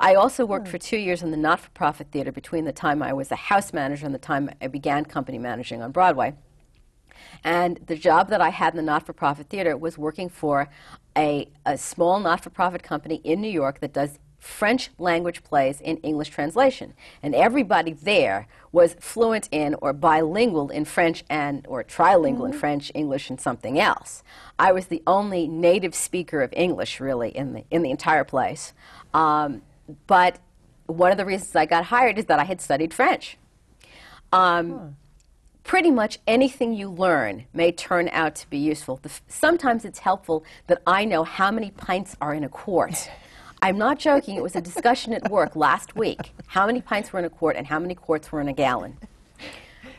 I 0.00 0.14
also 0.14 0.46
worked 0.46 0.68
hmm. 0.68 0.72
for 0.72 0.78
two 0.78 0.96
years 0.96 1.22
in 1.22 1.30
the 1.30 1.36
not 1.36 1.60
for 1.60 1.70
profit 1.70 2.08
theater 2.10 2.32
between 2.32 2.64
the 2.64 2.72
time 2.72 3.02
I 3.02 3.12
was 3.12 3.30
a 3.32 3.36
house 3.36 3.72
manager 3.72 4.06
and 4.06 4.14
the 4.14 4.18
time 4.18 4.50
I 4.60 4.68
began 4.68 5.04
company 5.04 5.38
managing 5.38 5.82
on 5.82 5.92
Broadway. 5.92 6.34
And 7.44 7.80
the 7.86 7.96
job 7.96 8.30
that 8.30 8.40
I 8.40 8.50
had 8.50 8.72
in 8.72 8.76
the 8.76 8.82
not 8.82 9.04
for 9.04 9.12
profit 9.12 9.48
theater 9.48 9.76
was 9.76 9.98
working 9.98 10.28
for 10.28 10.68
a, 11.16 11.48
a 11.66 11.76
small 11.76 12.20
not 12.20 12.42
for 12.42 12.50
profit 12.50 12.82
company 12.82 13.20
in 13.24 13.40
New 13.40 13.50
York 13.50 13.80
that 13.80 13.92
does 13.92 14.18
French 14.38 14.90
language 14.98 15.42
plays 15.42 15.80
in 15.80 15.96
English 15.98 16.28
translation. 16.28 16.94
And 17.22 17.34
everybody 17.34 17.92
there 17.92 18.46
was 18.70 18.94
fluent 19.00 19.48
in 19.50 19.74
or 19.82 19.92
bilingual 19.92 20.70
in 20.70 20.84
French 20.84 21.24
and 21.28 21.66
or 21.66 21.82
trilingual 21.82 22.44
mm-hmm. 22.44 22.52
in 22.52 22.58
French, 22.58 22.92
English, 22.94 23.30
and 23.30 23.40
something 23.40 23.80
else. 23.80 24.22
I 24.58 24.70
was 24.70 24.86
the 24.86 25.02
only 25.08 25.48
native 25.48 25.94
speaker 25.94 26.40
of 26.40 26.52
English 26.52 27.00
really 27.00 27.30
in 27.30 27.52
the 27.52 27.64
in 27.70 27.82
the 27.82 27.90
entire 27.90 28.24
place. 28.24 28.72
Um, 29.12 29.62
but 30.06 30.38
one 30.86 31.10
of 31.10 31.18
the 31.18 31.24
reasons 31.24 31.54
I 31.54 31.66
got 31.66 31.84
hired 31.84 32.18
is 32.18 32.26
that 32.26 32.38
I 32.38 32.44
had 32.44 32.60
studied 32.60 32.94
French. 32.94 33.36
Um, 34.32 34.70
huh. 34.70 34.86
Pretty 35.64 35.90
much 35.90 36.18
anything 36.26 36.72
you 36.72 36.88
learn 36.88 37.44
may 37.52 37.72
turn 37.72 38.08
out 38.12 38.34
to 38.36 38.48
be 38.48 38.56
useful. 38.56 39.00
F- 39.04 39.22
sometimes 39.28 39.84
it's 39.84 39.98
helpful 39.98 40.42
that 40.66 40.80
I 40.86 41.04
know 41.04 41.24
how 41.24 41.50
many 41.50 41.70
pints 41.70 42.16
are 42.22 42.32
in 42.32 42.42
a 42.42 42.48
quart. 42.48 43.10
I'm 43.62 43.76
not 43.76 43.98
joking. 43.98 44.36
It 44.36 44.42
was 44.42 44.56
a 44.56 44.60
discussion 44.60 45.12
at 45.12 45.30
work 45.30 45.56
last 45.56 45.96
week. 45.96 46.32
How 46.46 46.66
many 46.66 46.80
pints 46.80 47.12
were 47.12 47.18
in 47.18 47.24
a 47.24 47.30
quart 47.30 47.56
and 47.56 47.66
how 47.66 47.78
many 47.78 47.94
quarts 47.94 48.30
were 48.30 48.40
in 48.40 48.48
a 48.48 48.52
gallon? 48.52 48.96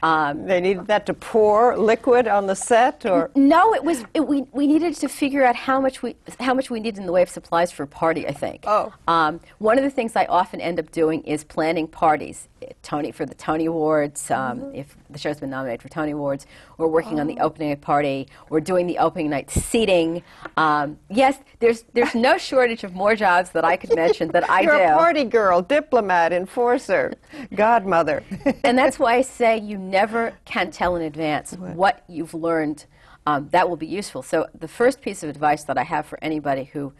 Um, 0.03 0.45
they 0.45 0.62
needed 0.62 0.88
that 0.88 1.05
to 1.07 1.13
pour 1.13 1.77
liquid 1.77 2.27
on 2.27 2.47
the 2.47 2.55
set, 2.55 3.05
or 3.05 3.31
no? 3.35 3.73
It 3.73 3.83
was 3.83 4.05
it, 4.13 4.27
we 4.27 4.43
we 4.51 4.67
needed 4.67 4.95
to 4.95 5.09
figure 5.09 5.43
out 5.45 5.55
how 5.55 5.79
much 5.79 6.01
we 6.01 6.15
how 6.39 6.53
much 6.53 6.69
we 6.69 6.79
needed 6.79 6.99
in 6.99 7.05
the 7.05 7.12
way 7.12 7.21
of 7.21 7.29
supplies 7.29 7.71
for 7.71 7.83
a 7.83 7.88
party. 7.88 8.27
I 8.27 8.31
think. 8.31 8.63
Oh. 8.67 8.93
Um, 9.07 9.39
one 9.57 9.77
of 9.77 9.83
the 9.83 9.89
things 9.89 10.15
I 10.15 10.25
often 10.25 10.62
end 10.62 10.79
up 10.79 10.91
doing 10.91 11.23
is 11.23 11.43
planning 11.43 11.88
parties. 11.88 12.47
Tony 12.81 13.11
for 13.11 13.25
the 13.25 13.35
Tony 13.35 13.65
Awards, 13.65 14.29
um, 14.31 14.59
mm-hmm. 14.59 14.75
if 14.75 14.95
the 15.09 15.19
show's 15.19 15.39
been 15.39 15.49
nominated 15.49 15.81
for 15.81 15.89
Tony 15.89 16.11
Awards, 16.11 16.45
or 16.77 16.87
working 16.87 17.17
oh. 17.17 17.21
on 17.21 17.27
the 17.27 17.39
opening 17.39 17.69
night 17.69 17.81
party, 17.81 18.27
or 18.49 18.59
doing 18.59 18.87
the 18.87 18.97
opening 18.97 19.29
night 19.29 19.49
seating. 19.49 20.23
Um, 20.57 20.97
yes, 21.09 21.37
there's 21.59 21.83
there's 21.93 22.15
no 22.15 22.37
shortage 22.37 22.83
of 22.83 22.93
more 22.93 23.15
jobs 23.15 23.51
that 23.51 23.65
I 23.65 23.77
could 23.77 23.95
mention 23.95 24.29
that 24.29 24.49
I 24.49 24.61
You're 24.61 24.71
do. 24.75 24.77
You're 24.79 24.91
a 24.91 24.97
party 24.97 25.23
girl, 25.23 25.61
diplomat, 25.61 26.33
enforcer, 26.33 27.13
godmother, 27.55 28.23
and 28.63 28.77
that's 28.77 28.99
why 28.99 29.15
I 29.15 29.21
say 29.21 29.57
you 29.57 29.77
never 29.99 30.33
can 30.45 30.71
tell 30.71 30.95
in 30.95 31.01
advance 31.03 31.53
what, 31.53 31.75
what 31.75 32.03
you've 32.07 32.33
learned. 32.33 32.85
Um, 33.25 33.49
that 33.51 33.69
will 33.69 33.77
be 33.77 33.85
useful. 33.85 34.23
So 34.23 34.47
the 34.57 34.67
first 34.67 35.01
piece 35.01 35.21
of 35.21 35.29
advice 35.29 35.63
that 35.65 35.77
I 35.77 35.83
have 35.83 36.07
for 36.07 36.17
anybody 36.23 36.63
who 36.63 36.93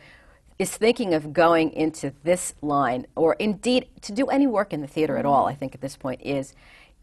is 0.60 0.76
thinking 0.76 1.14
of 1.14 1.32
going 1.32 1.72
into 1.72 2.14
this 2.24 2.54
line, 2.62 3.08
or 3.16 3.34
indeed 3.40 3.88
to 4.02 4.12
do 4.12 4.28
any 4.28 4.46
work 4.46 4.74
in 4.74 4.82
the 4.82 4.88
theater 4.88 5.18
at 5.18 5.26
all, 5.26 5.48
I 5.48 5.56
think 5.56 5.74
at 5.74 5.80
this 5.80 5.96
point, 5.96 6.22
is 6.22 6.54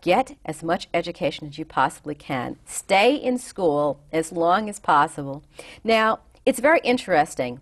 get 0.03 0.37
as 0.45 0.63
much 0.63 0.89
education 0.93 1.49
as 1.49 1.59
you 1.59 1.65
possibly 1.65 2.15
can. 2.15 2.59
Stay 2.67 3.15
in 3.15 3.39
school 3.39 3.99
as 4.13 4.31
long 4.31 4.69
as 4.69 4.79
possible. 4.79 5.43
Now, 5.83 6.21
it's 6.45 6.61
very 6.61 6.81
interesting. 6.85 7.61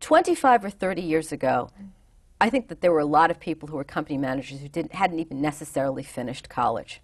25 0.00 0.66
or 0.66 0.70
30 0.70 1.00
years 1.00 1.32
ago, 1.32 1.70
I 2.38 2.50
think 2.50 2.68
that 2.68 2.82
there 2.82 2.92
were 2.92 3.00
a 3.00 3.06
lot 3.06 3.30
of 3.30 3.40
people 3.40 3.68
who 3.68 3.76
were 3.76 3.84
company 3.84 4.18
managers 4.18 4.60
who 4.60 4.68
didn't, 4.68 4.94
hadn't 4.94 5.18
even 5.18 5.40
necessarily 5.40 6.02
finished 6.02 6.50
college. 6.50 7.00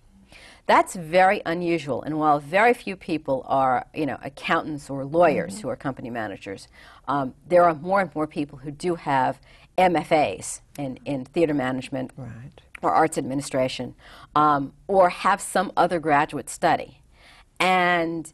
That's 0.66 0.96
very 0.96 1.40
unusual. 1.46 2.02
And 2.02 2.18
while 2.18 2.40
very 2.40 2.74
few 2.74 2.96
people 2.96 3.44
are, 3.46 3.86
you 3.94 4.06
know, 4.06 4.18
accountants 4.22 4.90
or 4.90 5.04
lawyers 5.04 5.54
mm-hmm. 5.54 5.62
who 5.62 5.68
are 5.68 5.76
company 5.76 6.10
managers, 6.10 6.68
um, 7.08 7.34
there 7.46 7.64
are 7.64 7.74
more 7.74 8.00
and 8.00 8.14
more 8.14 8.26
people 8.26 8.58
who 8.58 8.70
do 8.70 8.94
have 8.94 9.40
MFAs 9.78 10.60
in, 10.78 10.98
in 11.04 11.24
theater 11.24 11.54
management 11.54 12.10
right. 12.16 12.60
or 12.82 12.92
arts 12.92 13.18
administration, 13.18 13.94
um, 14.34 14.72
or 14.88 15.08
have 15.10 15.40
some 15.40 15.72
other 15.76 15.98
graduate 15.98 16.48
study. 16.48 17.02
And 17.60 18.32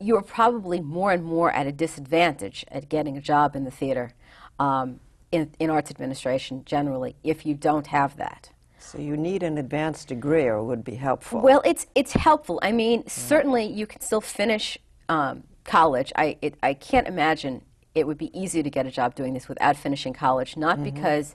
you're 0.00 0.22
probably 0.22 0.80
more 0.80 1.12
and 1.12 1.24
more 1.24 1.52
at 1.52 1.66
a 1.66 1.72
disadvantage 1.72 2.64
at 2.68 2.88
getting 2.88 3.16
a 3.16 3.20
job 3.20 3.54
in 3.54 3.64
the 3.64 3.70
theater, 3.70 4.12
um, 4.58 5.00
in, 5.30 5.50
in 5.58 5.70
arts 5.70 5.90
administration 5.90 6.64
generally, 6.64 7.16
if 7.22 7.46
you 7.46 7.54
don't 7.54 7.86
have 7.88 8.16
that. 8.16 8.50
So 8.78 8.98
you 8.98 9.16
need 9.16 9.44
an 9.44 9.58
advanced 9.58 10.08
degree, 10.08 10.44
or 10.44 10.62
would 10.62 10.82
be 10.82 10.96
helpful. 10.96 11.40
Well, 11.40 11.62
it's 11.64 11.86
it's 11.94 12.14
helpful. 12.14 12.58
I 12.62 12.72
mean, 12.72 13.06
certainly 13.06 13.64
you 13.64 13.86
can 13.86 14.00
still 14.00 14.20
finish 14.20 14.76
um, 15.08 15.44
college, 15.64 16.12
I, 16.16 16.36
it, 16.42 16.54
I 16.62 16.74
can't 16.74 17.06
imagine 17.06 17.62
it 17.94 18.06
would 18.06 18.18
be 18.18 18.30
easy 18.38 18.62
to 18.62 18.70
get 18.70 18.86
a 18.86 18.90
job 18.90 19.14
doing 19.14 19.34
this 19.34 19.48
without 19.48 19.76
finishing 19.76 20.12
college, 20.12 20.56
not 20.56 20.76
Mm-hmm. 20.78 20.94
because 20.94 21.34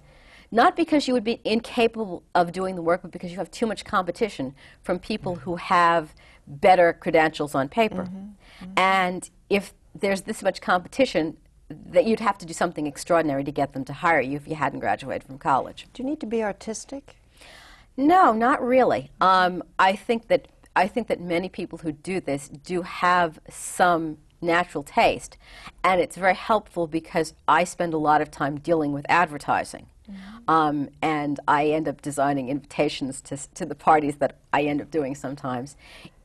not 0.49 0.77
because 0.77 1.09
you 1.09 1.13
would 1.13 1.25
be 1.25 1.41
incapable 1.43 2.23
of 2.33 2.53
doing 2.53 2.75
the 2.75 2.81
work, 2.81 3.01
but 3.01 3.11
because 3.11 3.31
you 3.31 3.37
have 3.37 3.51
too 3.51 3.65
much 3.65 3.83
competition 3.83 4.55
from 4.81 4.97
people 4.97 5.35
who 5.35 5.57
have 5.57 6.15
better 6.47 6.93
credentials 6.93 7.53
on 7.53 7.67
paper. 7.67 8.03
Mm-hmm. 8.05 8.71
And 8.77 9.29
if 9.49 9.73
there's 9.93 10.21
this 10.21 10.41
much 10.41 10.61
competition, 10.61 11.35
that 11.69 12.05
you'd 12.05 12.21
have 12.21 12.37
to 12.37 12.45
do 12.45 12.53
something 12.53 12.87
extraordinary 12.87 13.43
to 13.43 13.51
get 13.51 13.73
them 13.73 13.83
to 13.83 13.91
hire 13.91 14.21
you 14.21 14.37
if 14.37 14.47
you 14.47 14.55
hadn't 14.55 14.79
graduated 14.79 15.27
from 15.27 15.37
college. 15.37 15.85
Do 15.93 16.01
you 16.01 16.09
need 16.09 16.21
to 16.21 16.25
be 16.25 16.41
artistic? 16.41 17.17
No, 17.97 18.31
not 18.31 18.61
really. 18.63 19.11
Um, 19.19 19.63
I 19.77 19.95
think 19.95 20.27
that 20.29 20.47
I 20.77 20.87
think 20.87 21.07
that 21.07 21.19
many 21.19 21.49
people 21.49 21.79
who 21.79 21.91
do 21.91 22.21
this 22.21 22.47
do 22.47 22.83
have 22.83 23.39
some 23.49 24.19
natural 24.41 24.83
taste, 24.83 25.37
and 25.83 26.01
it's 26.01 26.15
very 26.15 26.35
helpful 26.35 26.87
because 26.87 27.33
I 27.47 27.63
spend 27.63 27.93
a 27.93 27.97
lot 27.97 28.21
of 28.21 28.29
time 28.31 28.59
dealing 28.59 28.91
with 28.91 29.05
advertising, 29.09 29.87
um, 30.47 30.89
and 31.01 31.39
I 31.47 31.67
end 31.67 31.87
up 31.87 32.01
designing 32.01 32.49
invitations 32.49 33.21
to 33.21 33.37
to 33.55 33.65
the 33.65 33.75
parties 33.75 34.17
that 34.17 34.37
I 34.53 34.63
end 34.63 34.81
up 34.81 34.91
doing 34.91 35.15
sometimes. 35.15 35.75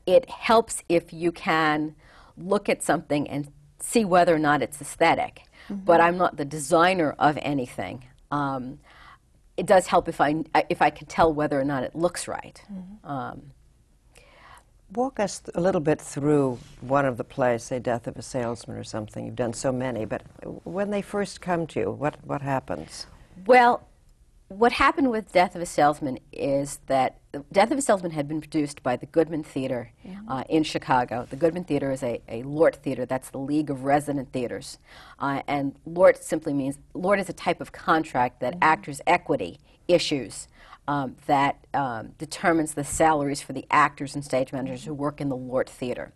It 0.05 0.29
helps 0.29 0.83
if 0.89 1.13
you 1.13 1.31
can 1.31 1.95
look 2.37 2.67
at 2.69 2.83
something 2.83 3.29
and 3.29 3.51
see 3.79 4.03
whether 4.05 4.33
or 4.35 4.39
not 4.39 4.61
it's 4.61 4.81
esthetic 4.81 5.43
But 5.69 6.01
I'm 6.01 6.17
not 6.17 6.37
the 6.37 6.45
designer 6.45 7.15
of 7.19 7.37
anything. 7.41 8.05
Um, 8.31 8.79
it 9.55 9.65
does 9.65 9.87
help 9.87 10.07
if 10.07 10.19
I 10.19 10.43
if 10.69 10.81
I 10.81 10.89
can 10.89 11.07
tell 11.07 11.33
whether 11.33 11.59
or 11.59 11.63
not 11.63 11.83
it 11.83 11.95
looks 11.95 12.27
right. 12.27 12.61
Um, 13.03 13.51
Walk 14.95 15.19
us 15.19 15.39
th- 15.39 15.55
a 15.55 15.61
little 15.61 15.81
bit 15.81 15.99
through 15.99 16.59
one 16.81 17.05
of 17.05 17.17
the 17.17 17.23
plays, 17.23 17.63
say 17.63 17.79
Death 17.79 18.05
of 18.05 18.15
a 18.17 18.21
Salesman 18.21 18.77
or 18.77 18.83
something. 18.83 19.25
You've 19.25 19.35
done 19.35 19.53
so 19.53 19.71
many, 19.71 20.05
but 20.05 20.21
when 20.65 20.91
they 20.91 21.01
first 21.01 21.41
come 21.41 21.65
to 21.67 21.79
you, 21.79 21.91
what, 21.91 22.17
what 22.23 22.41
happens? 22.41 23.07
Well, 23.47 23.87
what 24.49 24.73
happened 24.73 25.09
with 25.09 25.31
Death 25.31 25.55
of 25.55 25.61
a 25.61 25.65
Salesman 25.65 26.19
is 26.31 26.79
that 26.85 27.17
Death 27.51 27.71
of 27.71 27.79
a 27.79 27.81
Salesman 27.81 28.11
had 28.11 28.27
been 28.27 28.39
produced 28.39 28.83
by 28.83 28.95
the 28.95 29.07
Goodman 29.07 29.43
Theater 29.43 29.91
uh, 30.27 30.43
in 30.47 30.61
Chicago. 30.61 31.25
The 31.27 31.37
Goodman 31.37 31.63
Theater 31.63 31.91
is 31.91 32.03
a, 32.03 32.21
a 32.29 32.43
LORT 32.43 32.75
theater, 32.75 33.05
that's 33.07 33.31
the 33.31 33.39
League 33.39 33.71
of 33.71 33.85
Resident 33.85 34.31
Theaters. 34.31 34.77
Uh, 35.17 35.41
and 35.47 35.75
LORT 35.87 36.23
simply 36.23 36.53
means, 36.53 36.77
LORT 36.93 37.19
is 37.19 37.29
a 37.29 37.33
type 37.33 37.61
of 37.61 37.71
contract 37.71 38.41
that 38.41 38.57
Actors 38.61 39.01
Equity 39.07 39.59
issues 39.87 40.47
um, 40.87 41.15
that 41.27 41.65
um, 41.73 42.13
determines 42.17 42.73
the 42.73 42.83
salaries 42.83 43.41
for 43.41 43.53
the 43.53 43.65
actors 43.71 44.15
and 44.15 44.23
stage 44.23 44.51
managers 44.51 44.83
who 44.85 44.93
work 44.93 45.21
in 45.21 45.29
the 45.29 45.35
LORT 45.35 45.69
Theater. 45.69 46.13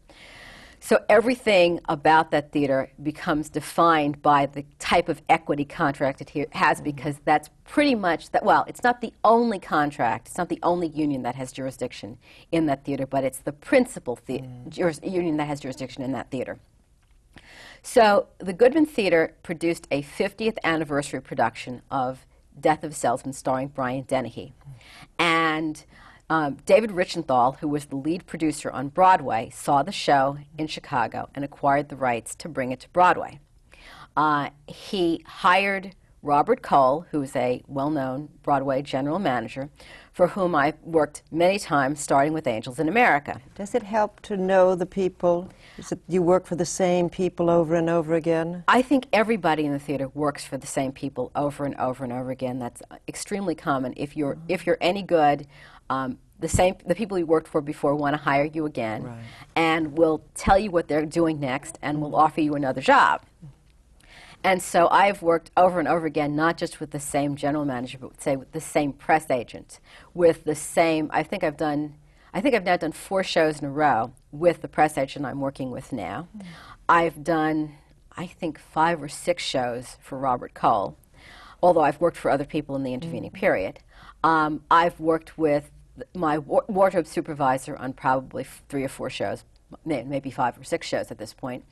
So 0.79 1.03
everything 1.09 1.79
about 1.89 2.31
that 2.31 2.51
theater 2.51 2.91
becomes 3.01 3.49
defined 3.49 4.21
by 4.21 4.45
the 4.45 4.63
type 4.77 5.09
of 5.09 5.21
equity 5.27 5.65
contract 5.65 6.21
it 6.21 6.53
has 6.53 6.81
because 6.81 7.15
that's 7.25 7.49
pretty 7.63 7.95
much 7.95 8.29
that 8.29 8.45
well 8.45 8.63
it's 8.67 8.83
not 8.83 9.01
the 9.01 9.11
only 9.23 9.59
contract 9.59 10.27
it's 10.27 10.37
not 10.37 10.49
the 10.49 10.59
only 10.61 10.87
union 10.87 11.23
that 11.23 11.35
has 11.35 11.51
jurisdiction 11.51 12.17
in 12.51 12.67
that 12.67 12.85
theater 12.85 13.07
but 13.07 13.23
it's 13.23 13.39
the 13.39 13.51
principal 13.51 14.19
the- 14.27 14.43
juris- 14.69 14.99
union 15.03 15.37
that 15.37 15.47
has 15.47 15.59
jurisdiction 15.59 16.03
in 16.03 16.11
that 16.11 16.29
theater. 16.29 16.59
So 17.81 18.27
the 18.39 18.53
Goodman 18.53 18.85
Theater 18.85 19.35
produced 19.43 19.87
a 19.91 20.01
50th 20.03 20.57
anniversary 20.63 21.21
production 21.21 21.81
of 21.89 22.25
Death 22.59 22.83
of 22.83 22.91
a 22.91 22.95
Salesman 22.95 23.33
starring 23.33 23.69
Brian 23.69 24.03
Dennehy. 24.03 24.53
And 25.17 25.83
um, 26.29 26.57
David 26.65 26.91
Richenthal, 26.91 27.57
who 27.59 27.67
was 27.67 27.85
the 27.85 27.95
lead 27.95 28.25
producer 28.25 28.69
on 28.71 28.89
Broadway, 28.89 29.49
saw 29.53 29.83
the 29.83 29.91
show 29.91 30.37
in 30.57 30.67
Chicago 30.67 31.29
and 31.33 31.45
acquired 31.45 31.89
the 31.89 31.95
rights 31.95 32.35
to 32.35 32.49
bring 32.49 32.71
it 32.71 32.81
to 32.81 32.89
Broadway. 32.89 33.39
Uh, 34.15 34.49
he 34.67 35.23
hired 35.25 35.95
Robert 36.21 36.61
Cole, 36.61 37.05
who 37.11 37.21
is 37.21 37.35
a 37.35 37.61
well 37.67 37.89
known 37.89 38.29
Broadway 38.43 38.81
general 38.81 39.19
manager, 39.19 39.69
for 40.17 40.29
whom 40.29 40.55
I 40.55 40.73
worked 40.81 41.21
many 41.31 41.59
times, 41.59 41.99
starting 42.01 42.33
with 42.33 42.47
Angels 42.47 42.79
in 42.79 42.87
America. 42.89 43.39
Does 43.53 43.75
it 43.75 43.83
help 43.83 44.19
to 44.21 44.35
know 44.35 44.73
the 44.73 44.87
people? 44.87 45.51
Is 45.77 45.91
it, 45.91 45.99
you 46.07 46.23
work 46.23 46.47
for 46.47 46.55
the 46.55 46.65
same 46.65 47.07
people 47.07 47.51
over 47.51 47.75
and 47.75 47.87
over 47.87 48.15
again? 48.15 48.63
I 48.67 48.81
think 48.81 49.05
everybody 49.13 49.63
in 49.63 49.73
the 49.73 49.77
theater 49.79 50.07
works 50.15 50.43
for 50.43 50.57
the 50.57 50.65
same 50.65 50.91
people 50.91 51.31
over 51.35 51.65
and 51.65 51.75
over 51.75 52.03
and 52.03 52.11
over 52.11 52.31
again. 52.31 52.57
That's 52.57 52.81
extremely 53.07 53.53
common. 53.53 53.93
If 53.95 54.17
you're 54.17 54.39
if 54.47 54.65
you're 54.65 54.79
any 54.81 55.03
good, 55.03 55.45
um, 55.91 56.17
the 56.39 56.49
same 56.49 56.77
the 56.83 56.95
people 56.95 57.19
you 57.19 57.27
worked 57.27 57.47
for 57.47 57.61
before 57.61 57.93
want 57.93 58.15
to 58.15 58.21
hire 58.29 58.45
you 58.45 58.65
again, 58.65 59.03
Right. 59.03 59.19
and 59.55 59.95
will 59.99 60.23
tell 60.33 60.57
you 60.57 60.71
what 60.71 60.87
they're 60.87 61.05
doing 61.05 61.39
next, 61.39 61.77
and 61.83 62.01
will 62.01 62.15
offer 62.15 62.41
you 62.41 62.55
another 62.55 62.81
job. 62.81 63.21
And 64.43 64.61
so 64.61 64.87
I've 64.89 65.21
worked 65.21 65.51
over 65.57 65.79
and 65.79 65.87
over 65.87 66.05
again, 66.05 66.35
not 66.35 66.57
just 66.57 66.79
with 66.79 66.91
the 66.91 66.99
same 66.99 67.35
general 67.35 67.65
manager, 67.65 67.97
but 67.97 68.21
say 68.21 68.35
with 68.35 68.51
the 68.51 68.61
same 68.61 68.93
press 68.93 69.29
agent, 69.29 69.79
with 70.13 70.43
the 70.45 70.55
same. 70.55 71.09
I 71.11 71.23
think 71.23 71.43
I've 71.43 71.57
done. 71.57 71.95
I 72.33 72.41
think 72.41 72.53
I've 72.55 72.63
now 72.63 72.77
done 72.77 72.91
four 72.91 73.23
shows 73.23 73.59
in 73.59 73.65
a 73.65 73.71
row 73.71 74.13
with 74.31 74.61
the 74.61 74.67
press 74.67 74.97
agent 74.97 75.25
I'm 75.25 75.41
working 75.41 75.71
with 75.71 75.91
now. 75.91 76.27
I've 76.87 77.23
done, 77.23 77.75
I 78.15 78.27
think, 78.27 78.59
five 78.59 79.01
or 79.01 79.09
six 79.09 79.43
shows 79.43 79.97
for 80.01 80.17
Robert 80.17 80.53
Cole, 80.53 80.97
although 81.63 81.81
I've 81.81 81.99
worked 81.99 82.17
for 82.17 82.29
other 82.29 82.45
people 82.45 82.75
in 82.75 82.83
the 82.83 82.93
intervening 82.93 83.31
period. 83.31 83.79
Um, 84.23 84.61
I've 84.69 84.99
worked 84.99 85.37
with 85.37 85.71
my 86.13 86.37
wa- 86.37 86.61
wardrobe 86.67 87.07
supervisor 87.07 87.75
on 87.75 87.93
probably 87.93 88.43
f- 88.43 88.61
three 88.69 88.83
or 88.83 88.89
four 88.89 89.09
shows, 89.09 89.43
maybe 89.85 90.31
five 90.31 90.57
or 90.57 90.63
six 90.63 90.87
shows 90.87 91.11
at 91.11 91.17
this 91.17 91.33
point. 91.33 91.63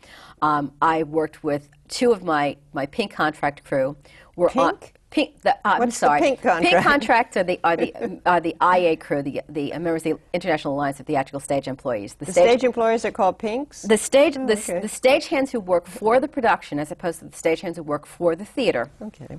Um, 0.42 0.74
I 0.82 1.04
worked 1.04 1.44
with 1.44 1.70
two 1.88 2.12
of 2.12 2.24
my, 2.24 2.58
my 2.74 2.86
pink 2.86 3.14
contract 3.14 3.64
crew. 3.64 3.96
Were 4.36 4.50
On, 4.58 4.76
Pink? 4.78 4.94
pink. 5.12 5.42
The, 5.44 5.56
uh, 5.56 5.78
I'm 5.80 5.86
the 5.86 5.92
sorry. 5.92 6.20
pink 6.20 6.42
contract? 6.42 6.66
Pink 6.74 6.84
contracts 6.84 7.38
are 7.38 7.44
the 7.46 7.58
are 7.64 7.78
the 7.78 8.20
are 8.26 8.42
the 8.42 8.54
IA 8.62 8.98
crew, 8.98 9.22
the 9.22 9.42
the 9.48 9.70
members 9.72 10.06
of 10.06 10.18
the 10.18 10.20
International 10.34 10.74
Alliance 10.74 11.00
of 11.00 11.06
Theatrical 11.06 11.40
Stage 11.40 11.70
Employees. 11.70 12.16
The 12.16 12.26
stage 12.30 12.66
employees 12.66 13.06
are 13.06 13.12
called 13.12 13.40
Pinks? 13.40 13.84
the 13.84 13.98
stage, 13.98 14.34
the, 14.34 14.42
s- 14.52 14.70
okay. 14.70 14.82
the 14.82 14.88
stagehands 14.90 15.52
who 15.52 15.62
work 15.62 15.88
for 15.88 16.20
the 16.20 16.28
production, 16.28 16.80
as 16.80 16.92
opposed 16.92 17.20
to 17.20 17.26
the 17.26 17.32
stagehands 17.32 17.78
who 17.78 17.84
work 17.84 18.06
for 18.06 18.36
the 18.36 18.44
theater, 18.44 18.92
okay. 19.02 19.38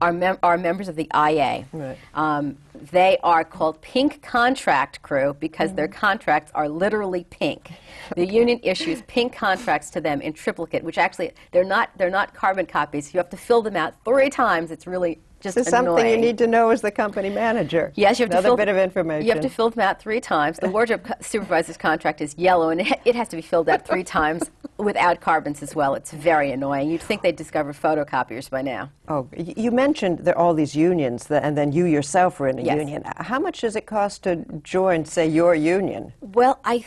Are, 0.00 0.12
mem- 0.12 0.38
are 0.42 0.58
members 0.58 0.88
of 0.88 0.96
the 0.96 1.08
IA. 1.14 1.64
Right. 1.72 1.96
Um, 2.14 2.56
they 2.74 3.18
are 3.22 3.44
called 3.44 3.80
pink 3.80 4.22
contract 4.22 5.02
crew 5.02 5.36
because 5.38 5.74
their 5.74 5.88
contracts 5.88 6.50
are 6.54 6.68
literally 6.68 7.24
pink. 7.30 7.72
The 8.16 8.26
union 8.26 8.60
issues 8.64 9.02
pink 9.02 9.32
contracts 9.32 9.90
to 9.90 10.00
them 10.00 10.20
in 10.20 10.32
triplicate, 10.32 10.82
which 10.82 10.98
actually 10.98 11.32
they're 11.52 11.64
not 11.64 11.90
they're 11.96 12.10
not 12.10 12.34
carbon 12.34 12.66
copies. 12.66 13.14
You 13.14 13.18
have 13.18 13.30
to 13.30 13.36
fill 13.36 13.62
them 13.62 13.76
out 13.76 13.94
three 14.04 14.30
times. 14.30 14.70
It's 14.70 14.86
really 14.86 15.20
just 15.42 15.56
This 15.56 15.66
is 15.66 15.70
something 15.70 16.06
you 16.06 16.16
need 16.16 16.38
to 16.38 16.46
know 16.46 16.70
as 16.70 16.80
the 16.80 16.90
company 16.90 17.28
manager. 17.28 17.92
Yes, 17.96 18.18
you 18.18 18.24
have 18.24 18.30
Another 18.30 18.42
to 18.42 18.48
fill 18.50 18.56
bit 18.56 18.68
of 18.68 18.76
information. 18.76 19.26
You 19.26 19.32
have 19.32 19.42
to 19.42 19.48
fill 19.48 19.70
them 19.70 19.80
out 19.80 20.00
three 20.00 20.20
times. 20.20 20.58
The 20.58 20.68
wardrobe 20.70 21.04
co- 21.04 21.14
supervisor's 21.20 21.76
contract 21.76 22.20
is 22.20 22.34
yellow, 22.38 22.70
and 22.70 22.80
it, 22.80 23.00
it 23.04 23.14
has 23.16 23.28
to 23.28 23.36
be 23.36 23.42
filled 23.42 23.68
out 23.68 23.86
three 23.86 24.04
times 24.04 24.50
without 24.78 25.20
carbons 25.20 25.62
as 25.62 25.74
well. 25.74 25.94
It's 25.94 26.12
very 26.12 26.52
annoying. 26.52 26.88
You'd 26.90 27.02
think 27.02 27.22
they'd 27.22 27.36
discover 27.36 27.72
photocopiers 27.72 28.48
by 28.48 28.62
now. 28.62 28.90
Oh, 29.08 29.28
you 29.36 29.70
mentioned 29.72 30.20
there 30.20 30.36
are 30.36 30.42
all 30.44 30.54
these 30.54 30.74
unions, 30.76 31.26
that, 31.26 31.42
and 31.42 31.58
then 31.58 31.72
you 31.72 31.84
yourself 31.86 32.38
were 32.40 32.48
in 32.48 32.58
a 32.58 32.62
Yes. 32.62 32.76
union. 32.78 33.02
How 33.16 33.38
much 33.40 33.60
does 33.62 33.74
it 33.76 33.86
cost 33.86 34.22
to 34.24 34.36
join, 34.62 35.04
say, 35.04 35.26
your 35.28 35.54
union? 35.54 36.12
Well, 36.20 36.60
I 36.64 36.78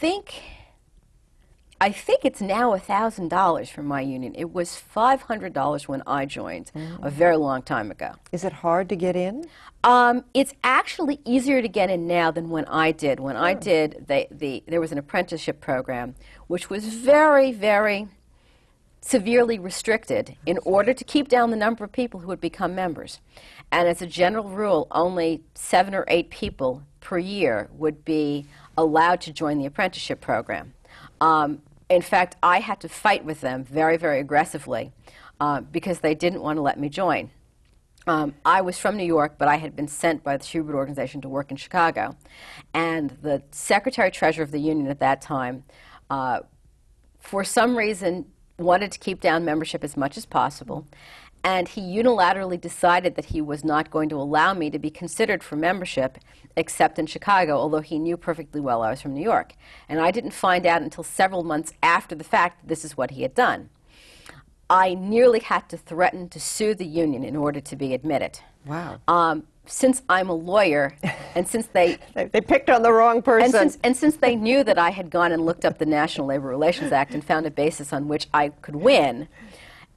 think 0.00 0.42
I 1.80 1.92
think 1.92 2.24
it's 2.24 2.40
now 2.40 2.76
thousand 2.76 3.28
dollars 3.28 3.70
for 3.70 3.82
my 3.82 4.00
union. 4.00 4.34
It 4.36 4.52
was 4.52 4.74
five 4.76 5.22
hundred 5.22 5.52
dollars 5.52 5.86
when 5.86 6.02
I 6.06 6.26
joined 6.26 6.72
a 7.02 7.10
very 7.10 7.36
long 7.36 7.62
time 7.62 7.90
ago. 7.90 8.14
Is 8.32 8.44
it 8.44 8.52
hard 8.52 8.88
to 8.88 8.96
get 8.96 9.14
in? 9.14 9.46
Um, 9.84 10.24
it's 10.34 10.54
actually 10.64 11.20
easier 11.24 11.62
to 11.62 11.68
get 11.68 11.88
in 11.88 12.06
now 12.06 12.30
than 12.32 12.50
when 12.50 12.64
I 12.64 12.90
did. 12.90 13.20
When 13.20 13.36
I 13.36 13.54
did, 13.54 14.06
they, 14.08 14.26
the, 14.30 14.64
there 14.66 14.80
was 14.80 14.90
an 14.90 14.98
apprenticeship 14.98 15.60
program, 15.60 16.16
which 16.48 16.68
was 16.68 16.86
very, 16.86 17.52
very 17.52 18.08
severely 19.00 19.58
restricted 19.58 20.36
in 20.46 20.58
order 20.64 20.92
to 20.92 21.04
keep 21.04 21.28
down 21.28 21.50
the 21.50 21.56
number 21.56 21.84
of 21.84 21.92
people 21.92 22.20
who 22.20 22.26
would 22.26 22.40
become 22.40 22.74
members. 22.74 23.20
And 23.70 23.88
as 23.88 24.02
a 24.02 24.06
general 24.06 24.48
rule, 24.48 24.88
only 24.90 25.42
seven 25.54 25.94
or 25.94 26.04
eight 26.08 26.30
people 26.30 26.82
per 27.00 27.18
year 27.18 27.68
would 27.72 28.04
be 28.04 28.46
allowed 28.76 29.20
to 29.22 29.32
join 29.32 29.58
the 29.58 29.66
apprenticeship 29.66 30.20
program. 30.20 30.74
Um, 31.20 31.62
in 31.88 32.02
fact, 32.02 32.36
I 32.42 32.60
had 32.60 32.80
to 32.80 32.88
fight 32.88 33.24
with 33.24 33.40
them 33.40 33.64
very, 33.64 33.96
very 33.96 34.20
aggressively 34.20 34.92
uh, 35.40 35.60
because 35.60 36.00
they 36.00 36.14
didn't 36.14 36.42
want 36.42 36.56
to 36.56 36.62
let 36.62 36.78
me 36.78 36.88
join. 36.88 37.30
Um, 38.06 38.34
I 38.44 38.62
was 38.62 38.78
from 38.78 38.96
New 38.96 39.04
York, 39.04 39.36
but 39.38 39.48
I 39.48 39.56
had 39.56 39.76
been 39.76 39.88
sent 39.88 40.24
by 40.24 40.36
the 40.36 40.44
Shubert 40.44 40.74
organization 40.74 41.20
to 41.22 41.28
work 41.28 41.50
in 41.50 41.56
Chicago. 41.56 42.16
And 42.72 43.10
the 43.22 43.42
secretary 43.50 44.10
treasurer 44.10 44.44
of 44.44 44.50
the 44.50 44.60
union 44.60 44.88
at 44.88 45.00
that 45.00 45.20
time, 45.20 45.64
uh, 46.08 46.40
for 47.18 47.44
some 47.44 47.76
reason, 47.76 48.26
wanted 48.58 48.92
to 48.92 48.98
keep 48.98 49.20
down 49.20 49.44
membership 49.44 49.84
as 49.84 49.96
much 49.96 50.16
as 50.16 50.24
possible. 50.24 50.86
And 51.44 51.68
he 51.68 51.80
unilaterally 51.80 52.60
decided 52.60 53.14
that 53.14 53.26
he 53.26 53.40
was 53.40 53.64
not 53.64 53.90
going 53.90 54.08
to 54.08 54.16
allow 54.16 54.54
me 54.54 54.70
to 54.70 54.78
be 54.78 54.90
considered 54.90 55.42
for 55.42 55.56
membership 55.56 56.18
except 56.56 56.98
in 56.98 57.06
Chicago, 57.06 57.56
although 57.56 57.80
he 57.80 57.98
knew 57.98 58.16
perfectly 58.16 58.60
well 58.60 58.82
I 58.82 58.90
was 58.90 59.00
from 59.00 59.14
New 59.14 59.22
York. 59.22 59.54
And 59.88 60.00
I 60.00 60.10
didn't 60.10 60.32
find 60.32 60.66
out 60.66 60.82
until 60.82 61.04
several 61.04 61.44
months 61.44 61.72
after 61.82 62.14
the 62.14 62.24
fact 62.24 62.60
that 62.60 62.68
this 62.68 62.84
is 62.84 62.96
what 62.96 63.12
he 63.12 63.22
had 63.22 63.34
done. 63.34 63.70
I 64.68 64.94
nearly 64.94 65.40
had 65.40 65.68
to 65.70 65.76
threaten 65.76 66.28
to 66.30 66.40
sue 66.40 66.74
the 66.74 66.84
union 66.84 67.24
in 67.24 67.36
order 67.36 67.60
to 67.60 67.76
be 67.76 67.94
admitted. 67.94 68.40
Wow. 68.66 69.00
Um, 69.08 69.44
since 69.64 70.02
I'm 70.08 70.28
a 70.28 70.34
lawyer, 70.34 70.96
and 71.34 71.46
since 71.46 71.66
they 71.68 71.98
They, 72.14 72.24
they 72.26 72.40
picked 72.40 72.70
on 72.70 72.82
the 72.82 72.92
wrong 72.92 73.22
person. 73.22 73.44
and 73.44 73.52
since, 73.52 73.78
and 73.84 73.96
since 73.96 74.16
they 74.16 74.34
knew 74.34 74.64
that 74.64 74.78
I 74.78 74.90
had 74.90 75.10
gone 75.10 75.32
and 75.32 75.44
looked 75.44 75.64
up 75.64 75.78
the 75.78 75.86
National 75.86 76.26
Labor 76.26 76.48
Relations 76.48 76.92
Act 76.92 77.14
and 77.14 77.24
found 77.24 77.46
a 77.46 77.50
basis 77.50 77.92
on 77.92 78.08
which 78.08 78.28
I 78.34 78.48
could 78.48 78.76
win, 78.76 79.28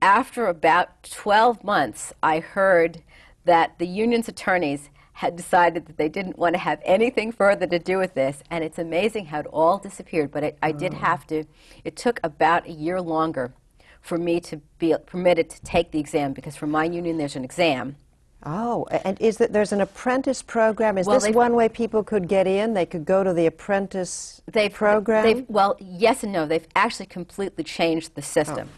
after 0.01 0.47
about 0.47 1.03
12 1.03 1.63
months, 1.63 2.13
I 2.23 2.39
heard 2.39 3.01
that 3.45 3.77
the 3.77 3.87
union's 3.87 4.27
attorneys 4.27 4.89
had 5.13 5.35
decided 5.35 5.85
that 5.85 5.97
they 5.97 6.09
didn't 6.09 6.37
want 6.37 6.55
to 6.55 6.59
have 6.59 6.81
anything 6.83 7.31
further 7.31 7.67
to 7.67 7.77
do 7.77 7.97
with 7.97 8.15
this. 8.15 8.41
And 8.49 8.63
it's 8.63 8.79
amazing 8.79 9.27
how 9.27 9.41
it 9.41 9.45
all 9.47 9.77
disappeared. 9.77 10.31
But 10.31 10.43
it, 10.43 10.57
I 10.63 10.71
did 10.71 10.95
have 10.95 11.27
to, 11.27 11.43
it 11.83 11.95
took 11.95 12.19
about 12.23 12.67
a 12.67 12.71
year 12.71 12.99
longer 12.99 13.53
for 14.01 14.17
me 14.17 14.39
to 14.39 14.57
be 14.79 14.95
permitted 15.05 15.49
to 15.51 15.61
take 15.61 15.91
the 15.91 15.99
exam 15.99 16.33
because 16.33 16.55
for 16.55 16.65
my 16.65 16.85
union 16.85 17.17
there's 17.17 17.35
an 17.35 17.43
exam. 17.43 17.97
oh, 18.43 18.87
and 19.05 19.21
is 19.21 19.37
that 19.37 19.53
there's 19.53 19.71
an 19.71 19.81
apprentice 19.81 20.41
program? 20.41 20.97
Is 20.97 21.05
Well, 21.05 21.19
this 21.19 21.35
one 21.35 21.53
way 21.53 21.69
people 21.69 22.03
could 22.03 22.27
get 22.27 22.47
in? 22.47 22.73
They 22.73 22.87
could 22.87 23.05
go 23.05 23.23
to 23.23 23.31
the 23.31 23.45
apprentice 23.45 24.41
They've, 24.51 24.73
program? 24.73 25.23
They've, 25.23 25.45
well, 25.47 25.77
yes 25.79 26.23
and 26.23 26.33
no. 26.33 26.47
They've 26.47 26.65
actually 26.75 27.05
completely 27.05 27.63
changed 27.63 28.15
the 28.15 28.23
system. 28.23 28.69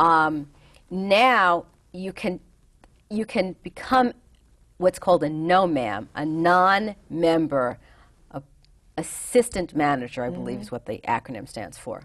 Um, 0.00 0.48
now 0.94 1.66
you 1.92 2.12
can 2.12 2.40
you 3.10 3.26
can 3.26 3.54
become 3.62 4.12
what's 4.78 4.98
called 4.98 5.22
a 5.22 5.28
no 5.28 5.66
ma'am, 5.66 6.08
a 6.14 6.24
non-member 6.24 7.78
assistant 8.96 9.74
manager, 9.74 10.22
I 10.24 10.30
believe 10.30 10.60
is 10.60 10.70
what 10.70 10.86
the 10.86 11.00
acronym 11.06 11.48
stands 11.48 11.76
for. 11.76 12.02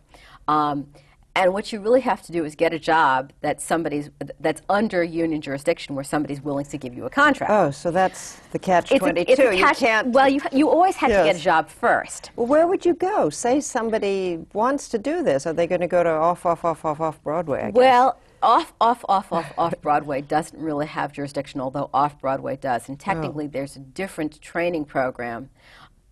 Um, 0.48 0.88
and 1.36 1.54
what 1.54 1.72
you 1.72 1.80
really 1.80 2.02
have 2.02 2.24
to 2.24 2.32
do 2.32 2.44
is 2.44 2.56
get 2.56 2.74
a 2.74 2.80
job 2.80 3.32
that 3.42 3.62
somebody's 3.62 4.10
that's 4.40 4.62
under 4.68 5.04
union 5.04 5.40
jurisdiction 5.42 5.94
where 5.94 6.04
somebody's 6.04 6.42
willing 6.42 6.66
to 6.66 6.78
give 6.78 6.96
you 6.96 7.06
a 7.06 7.10
contract. 7.10 7.52
oh, 7.52 7.70
so 7.70 7.92
that's 7.92 8.38
the 8.52 8.60
catch 8.60 8.92
It's 8.92 9.06
a- 9.06 9.32
it's 9.32 9.40
a 9.40 9.56
you 9.56 9.64
catch- 9.64 9.78
can't. 9.78 10.08
Well, 10.10 10.28
you, 10.28 10.42
you 10.52 10.68
always 10.70 10.96
had 10.96 11.10
to 11.10 11.24
get 11.24 11.36
a 11.36 11.40
job 11.40 11.70
first. 11.70 12.32
Well, 12.36 12.48
where 12.48 12.66
would 12.68 12.84
you 12.86 12.96
go? 12.96 13.30
Say 13.30 13.62
somebody 13.62 14.44
wants 14.54 14.90
to 14.90 14.98
do 14.98 15.22
this. 15.22 15.46
Are 15.46 15.54
they 15.54 15.68
going 15.68 15.82
to 15.82 15.88
go 15.88 16.04
to 16.04 16.10
off, 16.10 16.46
off, 16.48 16.66
off, 16.66 16.84
off, 16.84 17.00
off 17.00 17.24
Broadway? 17.24 17.62
I 17.62 17.66
guess? 17.72 17.76
Well, 17.76 18.18
off, 18.42 18.74
off, 18.80 19.04
off, 19.08 19.32
off, 19.32 19.54
off 19.58 19.74
Broadway 19.82 20.22
doesn't 20.22 20.60
really 20.62 20.88
have 20.88 21.12
jurisdiction, 21.12 21.62
although 21.62 21.90
off 21.94 22.20
Broadway 22.20 22.56
does. 22.56 22.90
And 22.90 23.00
technically, 23.00 23.48
there's 23.48 23.76
a 23.76 23.80
different 23.80 24.42
training 24.42 24.86
program 24.86 25.50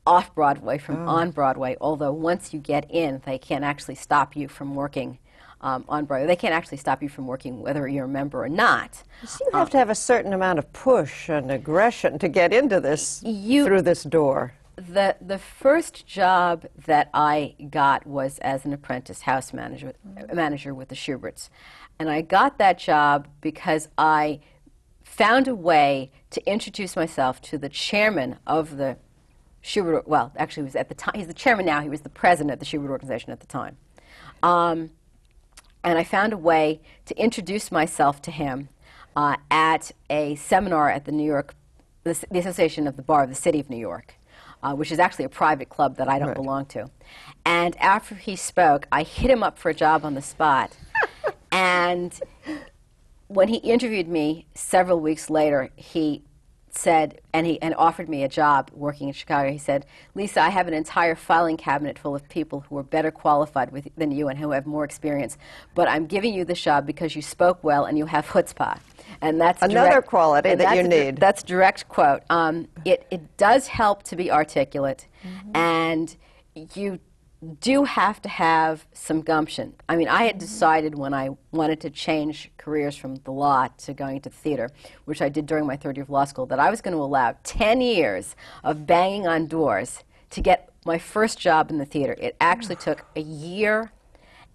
off 0.05 0.34
Broadway 0.34 0.78
from 0.78 1.07
on 1.07 1.32
Broadway. 1.32 1.75
Although 1.82 2.13
once 2.13 2.53
you 2.53 2.59
get 2.59 2.89
in, 2.89 3.21
they 3.25 3.38
can't 3.38 3.63
actually 3.63 3.95
stop 3.95 4.36
you 4.36 4.47
from 4.47 4.75
working 4.75 5.19
um, 5.61 5.84
on 5.89 6.05
Broadway. 6.05 6.28
They 6.28 6.36
can't 6.36 6.53
actually 6.53 6.78
stop 6.78 7.03
you 7.03 7.09
from 7.09 7.28
working 7.28 7.61
whether 7.61 7.88
you're 7.88 8.05
a 8.05 8.09
member 8.09 8.43
or 8.43 8.49
not. 8.49 9.03
So 9.25 9.45
you 9.51 9.57
have 9.57 9.69
to 9.71 9.78
have 9.78 9.89
a 9.89 9.95
certain 9.95 10.34
amount 10.34 10.59
of 10.59 10.71
push 10.71 11.30
and 11.30 11.51
aggression 11.51 12.19
to 12.19 12.28
get 12.30 12.53
into 12.53 12.80
this 12.80 13.21
You- 13.23 13.65
through 13.65 13.82
this 13.82 14.03
door. 14.03 14.53
The 14.78 15.15
the 15.19 15.39
first 15.39 16.05
job 16.05 16.67
that 16.86 17.09
I 17.11 17.55
got 17.69 18.05
was 18.05 18.38
as 18.39 18.63
an 18.63 18.73
apprentice 18.73 19.21
house 19.21 19.51
manager 19.51 19.93
manager 20.32 20.73
with 20.73 20.89
the 20.89 20.95
Shuberts, 20.95 21.49
and 21.97 22.09
I 22.09 22.21
got 22.21 22.59
that 22.59 22.78
job 22.78 23.28
because 23.41 23.89
I 23.97 24.39
found 25.03 25.47
a 25.47 25.55
way 25.55 26.11
to 26.30 26.47
introduce 26.47 26.95
myself 26.95 27.41
to 27.41 27.57
the 27.57 27.69
chairman 27.69 28.38
of 28.45 28.78
the 28.78 28.97
Shubert. 29.63 30.05
Well, 30.05 30.32
actually, 30.38 30.63
was 30.63 30.75
at 30.75 30.89
the 30.89 30.95
time. 30.95 31.15
He's 31.15 31.28
the 31.28 31.34
chairman 31.34 31.65
now. 31.65 31.82
He 31.82 31.89
was 31.89 32.01
the 32.01 32.09
president 32.09 32.51
of 32.51 32.59
the 32.59 32.65
Shubert 32.65 32.89
organization 32.89 33.32
at 33.32 33.39
the 33.39 33.47
time. 33.47 33.78
Um, 34.43 34.91
and 35.84 35.97
I 35.97 36.03
found 36.03 36.34
a 36.34 36.38
way 36.38 36.82
to 37.05 37.17
introduce 37.17 37.71
myself 37.71 38.21
to 38.23 38.32
him 38.32 38.69
uh, 39.15 39.38
at 39.49 39.91
a 40.09 40.36
seminar 40.36 40.89
at 40.91 41.05
the 41.05 41.11
New 41.11 41.25
York, 41.25 41.55
the, 42.03 42.25
the 42.30 42.39
Association 42.39 42.88
of 42.88 42.95
the 42.95 43.01
Bar 43.01 43.23
of 43.23 43.30
the 43.30 43.36
City 43.36 43.59
of 43.59 43.69
New 43.69 43.78
York, 43.78 44.15
uh, 44.64 44.74
which 44.76 44.91
is 44.91 44.99
actually 44.99 45.26
a 45.26 45.30
private 45.30 45.70
club 45.70 45.97
that 45.97 46.08
I 46.08 46.20
don't 46.20 46.30
Right. 46.30 46.36
belong 46.36 46.66
to. 46.68 46.89
And 47.45 47.76
after 47.78 48.16
he 48.16 48.36
spoke, 48.36 48.88
I 48.91 49.03
hit 49.03 49.30
him 49.32 49.43
up 49.43 49.58
for 49.58 49.70
a 49.70 49.74
job 49.74 50.03
on 50.05 50.14
the 50.16 50.22
spot. 50.22 50.76
and 51.51 52.20
when 53.28 53.47
he 53.47 53.58
interviewed 53.58 54.08
me 54.08 54.45
several 54.55 54.99
weeks 54.99 55.30
later, 55.30 55.70
he 55.76 56.24
said, 56.78 57.19
and 57.34 57.45
he 57.47 57.61
and 57.61 57.73
offered 57.75 58.07
me 58.07 58.23
a 58.23 58.30
job 58.30 58.69
working 58.73 59.07
in 59.07 59.13
Chicago. 59.13 59.51
He 59.51 59.57
said, 59.57 59.86
"Lisa, 60.15 60.41
I 60.41 60.49
have 60.49 60.67
an 60.67 60.73
entire 60.73 61.15
filing 61.15 61.57
cabinet 61.57 61.97
full 61.99 62.15
of 62.15 62.28
people 62.30 62.65
who 62.69 62.78
are 62.78 62.84
better 62.84 63.11
qualified 63.11 63.71
with, 63.71 63.88
than 63.97 64.11
you 64.11 64.28
and 64.28 64.38
who 64.39 64.51
have 64.51 64.65
more 64.65 64.84
experience, 64.84 65.38
but 65.75 65.89
I'm 65.89 66.05
giving 66.05 66.34
you 66.34 66.45
the 66.45 66.53
job 66.53 66.86
because 66.86 67.15
you 67.15 67.21
spoke 67.21 67.63
well 67.63 67.86
and 67.86 67.97
you 67.97 68.05
have 68.05 68.28
chutzpah." 68.28 68.80
And 69.21 69.39
that's 69.41 69.61
Another 69.61 69.89
direct- 69.89 70.07
quality 70.07 70.55
that 70.55 70.59
you 70.59 70.65
that's 70.65 70.80
a 70.80 70.84
dir- 70.84 71.05
need. 71.05 71.17
That's 71.17 71.43
direct 71.43 71.88
quote. 71.89 72.23
Um, 72.30 72.67
it 72.86 73.05
it 73.09 73.38
does 73.38 73.67
help 73.67 74.03
to 74.03 74.15
be 74.15 74.32
articulate, 74.32 75.07
and 75.53 76.15
you 76.75 76.99
do 77.59 77.83
have 77.83 78.21
to 78.23 78.29
have 78.29 78.88
some 78.93 79.21
gumption. 79.21 79.73
I 79.88 79.95
mean, 79.95 80.07
I 80.07 80.23
had 80.23 80.31
mm-hmm. 80.31 80.39
decided 80.39 80.95
when 80.97 81.13
I 81.13 81.29
wanted 81.51 81.79
to 81.81 81.89
change 81.89 82.51
careers 82.57 82.95
from 82.95 83.17
the 83.17 83.31
law 83.31 83.67
to 83.79 83.93
going 83.93 84.21
to 84.21 84.29
theater, 84.29 84.69
which 85.05 85.21
I 85.21 85.29
did 85.29 85.45
during 85.45 85.65
my 85.65 85.77
third 85.77 85.97
year 85.97 86.03
of 86.03 86.09
law 86.09 86.25
school, 86.25 86.45
that 86.47 86.59
I 86.59 86.69
was 86.69 86.81
going 86.81 86.95
to 86.95 87.01
allow 87.01 87.35
10 87.43 87.81
years 87.81 88.35
of 88.63 88.88
banging 88.88 89.27
on 89.27 89.47
doors 89.47 90.03
to 90.31 90.41
get 90.41 90.69
my 90.85 90.97
first 90.97 91.38
job 91.38 91.69
in 91.69 91.77
the 91.77 91.85
theater. 91.85 92.15
It 92.19 92.35
actually 92.41 92.77
took 92.77 93.05
a 93.15 93.21
year 93.21 93.91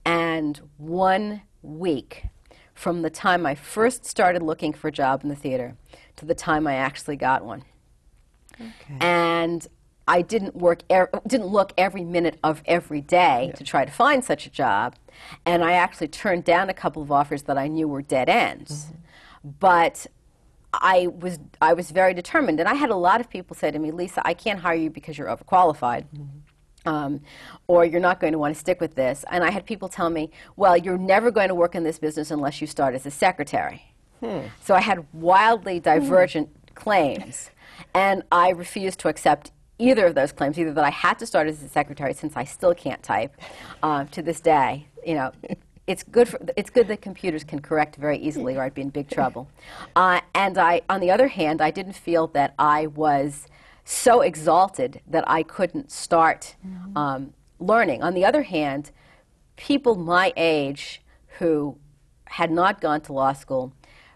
and 0.04 0.60
one 0.76 1.42
week 1.62 2.26
from 2.74 3.02
the 3.02 3.10
time 3.10 3.46
I 3.46 3.54
first 3.54 4.04
started 4.04 4.42
looking 4.42 4.72
for 4.72 4.88
a 4.88 4.92
job 4.92 5.22
in 5.22 5.28
the 5.28 5.36
theater 5.36 5.76
to 6.16 6.24
the 6.24 6.34
time 6.34 6.66
I 6.66 6.74
actually 6.74 7.16
got 7.16 7.44
one 7.44 7.64
Okay. 8.60 8.96
and 9.00 9.66
I 10.08 10.22
didn't 10.22 10.56
work 10.56 10.82
er- 10.90 11.10
didn't 11.26 11.46
look 11.46 11.72
every 11.78 12.04
minute 12.04 12.38
of 12.42 12.62
every 12.66 13.00
day 13.00 13.52
to 13.56 13.64
try 13.64 13.84
to 13.84 13.92
find 13.92 14.24
such 14.24 14.46
a 14.46 14.50
job, 14.50 14.96
and 15.46 15.62
I 15.62 15.72
actually 15.72 16.08
turned 16.08 16.44
down 16.44 16.68
a 16.68 16.74
couple 16.74 17.02
of 17.02 17.12
offers 17.12 17.42
that 17.42 17.56
I 17.56 17.68
knew 17.68 17.86
were 17.88 18.02
dead 18.02 18.28
ends. 18.28 18.88
But 19.44 20.06
I 20.72 21.08
was 21.08 21.38
I 21.60 21.72
was 21.74 21.90
very 21.90 22.14
determined, 22.14 22.58
and 22.60 22.68
I 22.68 22.74
had 22.74 22.90
a 22.90 22.96
lot 22.96 23.20
of 23.20 23.30
people 23.30 23.54
say 23.54 23.70
to 23.70 23.78
me, 23.78 23.90
"Lisa, 23.90 24.26
I 24.26 24.34
can't 24.34 24.60
hire 24.60 24.74
you 24.74 24.90
because 24.90 25.16
you're 25.18 25.28
overqualified." 25.28 26.06
Um, 26.84 27.20
or 27.68 27.84
you're 27.84 28.00
not 28.00 28.18
going 28.18 28.32
to 28.32 28.40
want 28.40 28.54
to 28.54 28.58
stick 28.58 28.80
with 28.80 28.96
this. 28.96 29.24
And 29.30 29.44
I 29.44 29.50
had 29.52 29.64
people 29.66 29.88
tell 29.88 30.10
me, 30.10 30.32
well, 30.56 30.76
you're 30.76 30.98
never 30.98 31.30
going 31.30 31.46
to 31.46 31.54
work 31.54 31.76
in 31.76 31.84
this 31.84 31.96
business 31.96 32.32
unless 32.32 32.60
you 32.60 32.66
start 32.66 32.96
as 32.96 33.06
a 33.06 33.10
secretary. 33.12 33.94
So 34.64 34.74
I 34.74 34.80
had 34.80 35.06
wildly 35.12 35.78
divergent 35.78 36.48
claims, 36.74 37.50
and 37.94 38.24
I 38.32 38.48
refused 38.50 38.98
to 39.00 39.08
accept 39.08 39.52
either 39.82 40.06
of 40.06 40.14
those 40.14 40.32
claims. 40.32 40.58
Either 40.58 40.72
that 40.72 40.84
I 40.84 40.90
had 40.90 41.18
to 41.18 41.26
start 41.26 41.48
as 41.48 41.62
a 41.62 41.68
secretary, 41.68 42.14
since 42.14 42.36
I 42.36 42.44
still 42.44 42.74
can't 42.74 43.02
type 43.02 43.36
uh, 43.82 44.04
to 44.04 44.22
this 44.22 44.40
day. 44.40 44.86
You 45.04 45.14
know, 45.14 45.32
it's 45.86 46.02
good. 46.02 46.28
For, 46.28 46.38
it's 46.56 46.70
good 46.70 46.88
that 46.88 47.02
computers 47.02 47.44
can 47.44 47.60
correct 47.60 47.96
very 47.96 48.18
easily, 48.18 48.56
or 48.56 48.62
I'd 48.62 48.74
be 48.74 48.82
in 48.82 48.90
big 48.90 49.10
trouble. 49.10 49.48
Uh, 49.96 50.20
and 50.34 50.56
I, 50.56 50.82
on 50.88 51.00
the 51.00 51.10
other 51.10 51.28
hand, 51.28 51.60
I 51.60 51.70
didn't 51.70 51.96
feel 51.96 52.28
that 52.28 52.54
I 52.58 52.86
was 52.86 53.46
so 53.84 54.20
exalted 54.20 55.00
that 55.08 55.24
I 55.26 55.42
couldn't 55.42 55.90
start 55.90 56.54
um, 56.94 57.34
learning. 57.58 58.02
On 58.02 58.14
the 58.14 58.24
other 58.24 58.42
hand, 58.42 58.92
people 59.56 59.96
my 59.96 60.32
age 60.36 61.02
who 61.38 61.76
had 62.26 62.50
not 62.50 62.80
gone 62.80 63.00
to 63.02 63.12
law 63.12 63.32
school 63.32 63.72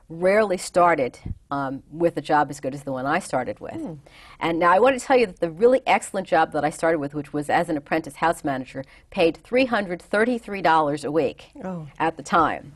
rarely 0.08 0.56
started 0.56 1.18
um, 1.50 1.82
with 1.90 2.16
a 2.16 2.20
job 2.20 2.48
as 2.50 2.60
good 2.60 2.74
as 2.74 2.84
the 2.84 2.92
one 2.92 3.06
I 3.06 3.18
started 3.18 3.58
with. 3.58 3.98
And 4.38 4.58
now 4.58 4.70
I 4.72 4.78
want 4.78 4.98
to 4.98 5.04
tell 5.04 5.16
you 5.16 5.26
that 5.26 5.40
the 5.40 5.50
really 5.50 5.82
excellent 5.86 6.28
job 6.28 6.52
that 6.52 6.64
I 6.64 6.70
started 6.70 6.98
with, 6.98 7.12
which 7.14 7.32
was 7.32 7.50
as 7.50 7.68
an 7.68 7.76
apprentice 7.76 8.16
house 8.16 8.44
manager, 8.44 8.84
paid 9.10 9.38
$333 9.44 11.04
a 11.04 11.10
week 11.10 11.46
Oh. 11.64 11.88
at 11.98 12.16
the 12.16 12.22
time. 12.22 12.74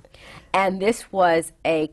And 0.53 0.81
this 0.83 1.13
was 1.13 1.53
a 1.65 1.91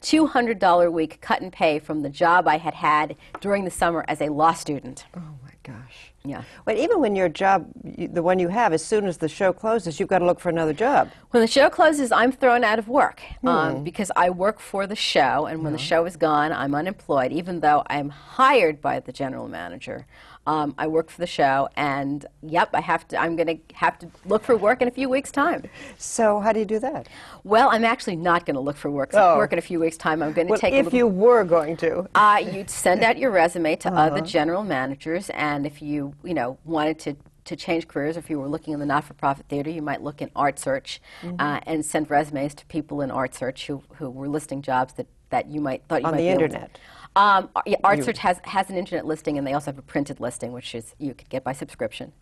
$200 0.00 0.86
a 0.86 0.90
week 0.90 1.20
cut 1.20 1.40
and 1.42 1.52
pay 1.52 1.78
from 1.78 2.02
the 2.02 2.08
job 2.08 2.48
I 2.48 2.56
had 2.58 2.74
had 2.74 3.14
during 3.40 3.64
the 3.64 3.70
summer 3.70 4.04
as 4.08 4.20
a 4.20 4.30
law 4.30 4.52
student. 4.52 5.04
Oh 5.16 5.20
my 5.44 5.52
gosh. 5.62 6.11
Yeah. 6.24 6.42
But 6.64 6.76
even 6.76 7.00
when 7.00 7.16
your 7.16 7.28
job, 7.28 7.66
the 7.84 8.22
one 8.22 8.38
you 8.38 8.48
have, 8.48 8.72
as 8.72 8.84
soon 8.84 9.06
as 9.06 9.16
the 9.18 9.28
show 9.28 9.52
closes, 9.52 9.98
you've 9.98 10.08
got 10.08 10.20
to 10.20 10.24
look 10.24 10.38
for 10.38 10.50
another 10.50 10.72
job. 10.72 11.10
When 11.32 11.40
the 11.40 11.48
show 11.48 11.68
closes, 11.68 12.12
I'm 12.12 12.30
thrown 12.30 12.62
out 12.62 12.78
of 12.78 12.86
work 12.88 13.20
Hmm. 13.40 13.48
um, 13.48 13.84
because 13.84 14.12
I 14.14 14.30
work 14.30 14.60
for 14.60 14.86
the 14.86 14.94
show, 14.94 15.46
and 15.46 15.64
when 15.64 15.72
the 15.72 15.78
show 15.80 16.04
is 16.04 16.16
gone, 16.16 16.52
I'm 16.52 16.74
unemployed, 16.74 17.32
even 17.32 17.60
though 17.60 17.82
I'm 17.88 18.10
hired 18.10 18.80
by 18.80 19.00
the 19.00 19.12
general 19.12 19.48
manager. 19.48 20.06
Um, 20.46 20.74
I 20.76 20.88
work 20.88 21.08
for 21.08 21.20
the 21.20 21.26
show, 21.26 21.68
and 21.76 22.26
yep, 22.42 22.70
I 22.74 22.80
have 22.80 23.06
to. 23.08 23.16
I'm 23.16 23.36
going 23.36 23.46
to 23.46 23.74
have 23.76 23.96
to 24.00 24.08
look 24.24 24.42
for 24.42 24.56
work 24.56 24.82
in 24.82 24.88
a 24.88 24.90
few 24.90 25.08
weeks' 25.08 25.30
time. 25.30 25.62
So 25.98 26.40
how 26.40 26.52
do 26.52 26.58
you 26.58 26.64
do 26.66 26.80
that? 26.80 27.08
Well, 27.44 27.68
I'm 27.70 27.84
actually 27.84 28.16
not 28.16 28.44
going 28.44 28.54
to 28.56 28.60
look 28.60 28.76
for 28.76 28.90
work. 28.90 29.10
Oh. 29.14 29.36
Work 29.36 29.52
in 29.52 29.60
a 29.60 29.62
few 29.62 29.78
weeks' 29.78 29.96
time. 29.96 30.20
I'm 30.20 30.32
going 30.32 30.48
to 30.48 30.50
Well, 30.52 30.58
take 30.60 30.74
a 30.74 30.78
if 30.78 30.86
little 30.86 30.98
you 30.98 31.06
were 31.06 31.44
going 31.44 31.76
to. 31.78 32.08
uh, 32.16 32.42
you'd 32.52 32.70
send 32.70 33.04
out 33.04 33.18
your 33.18 33.30
resume 33.30 33.76
to 33.76 33.88
other 33.92 34.16
Uh-huh. 34.16 34.26
general 34.26 34.64
managers, 34.64 35.30
and 35.30 35.64
if 35.64 35.80
you, 35.80 36.14
you 36.24 36.34
know, 36.34 36.58
wanted 36.64 36.98
to, 37.00 37.16
to 37.44 37.54
change 37.54 37.86
careers, 37.86 38.16
if 38.16 38.28
you 38.28 38.40
were 38.40 38.48
looking 38.48 38.74
in 38.74 38.80
the 38.80 38.86
not-for-profit 38.86 39.46
theater, 39.48 39.70
you 39.70 39.82
might 39.82 40.02
look 40.02 40.20
in 40.20 40.28
ArtSearch 40.30 40.98
Mm-hmm. 41.22 41.36
uh, 41.40 41.60
and 41.66 41.84
send 41.84 42.10
resumes 42.10 42.52
to 42.56 42.66
people 42.66 43.00
in 43.00 43.10
ArtSearch 43.10 43.64
who, 43.66 43.82
who 43.94 44.10
were 44.10 44.28
listing 44.28 44.60
jobs 44.60 44.94
that, 44.94 45.06
that 45.30 45.46
you 45.48 45.60
might 45.60 45.84
thought 45.88 46.00
you 46.00 46.06
On 46.06 46.12
might 46.12 46.18
the 46.18 46.24
be 46.24 46.28
able 46.30 46.38
to- 46.40 46.44
internet. 46.46 46.78
Um, 47.14 47.50
yeah, 47.66 47.76
ArtSearch 47.84 48.16
has, 48.18 48.40
has 48.44 48.70
an 48.70 48.76
internet 48.76 49.06
listing, 49.06 49.36
and 49.36 49.46
they 49.46 49.52
also 49.52 49.66
have 49.66 49.78
a 49.78 49.82
printed 49.82 50.20
listing, 50.20 50.52
which 50.52 50.74
is 50.74 50.94
you 50.98 51.14
could 51.14 51.28
get 51.28 51.44
by 51.44 51.52
subscription. 51.52 52.12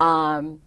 Um, 0.00 0.60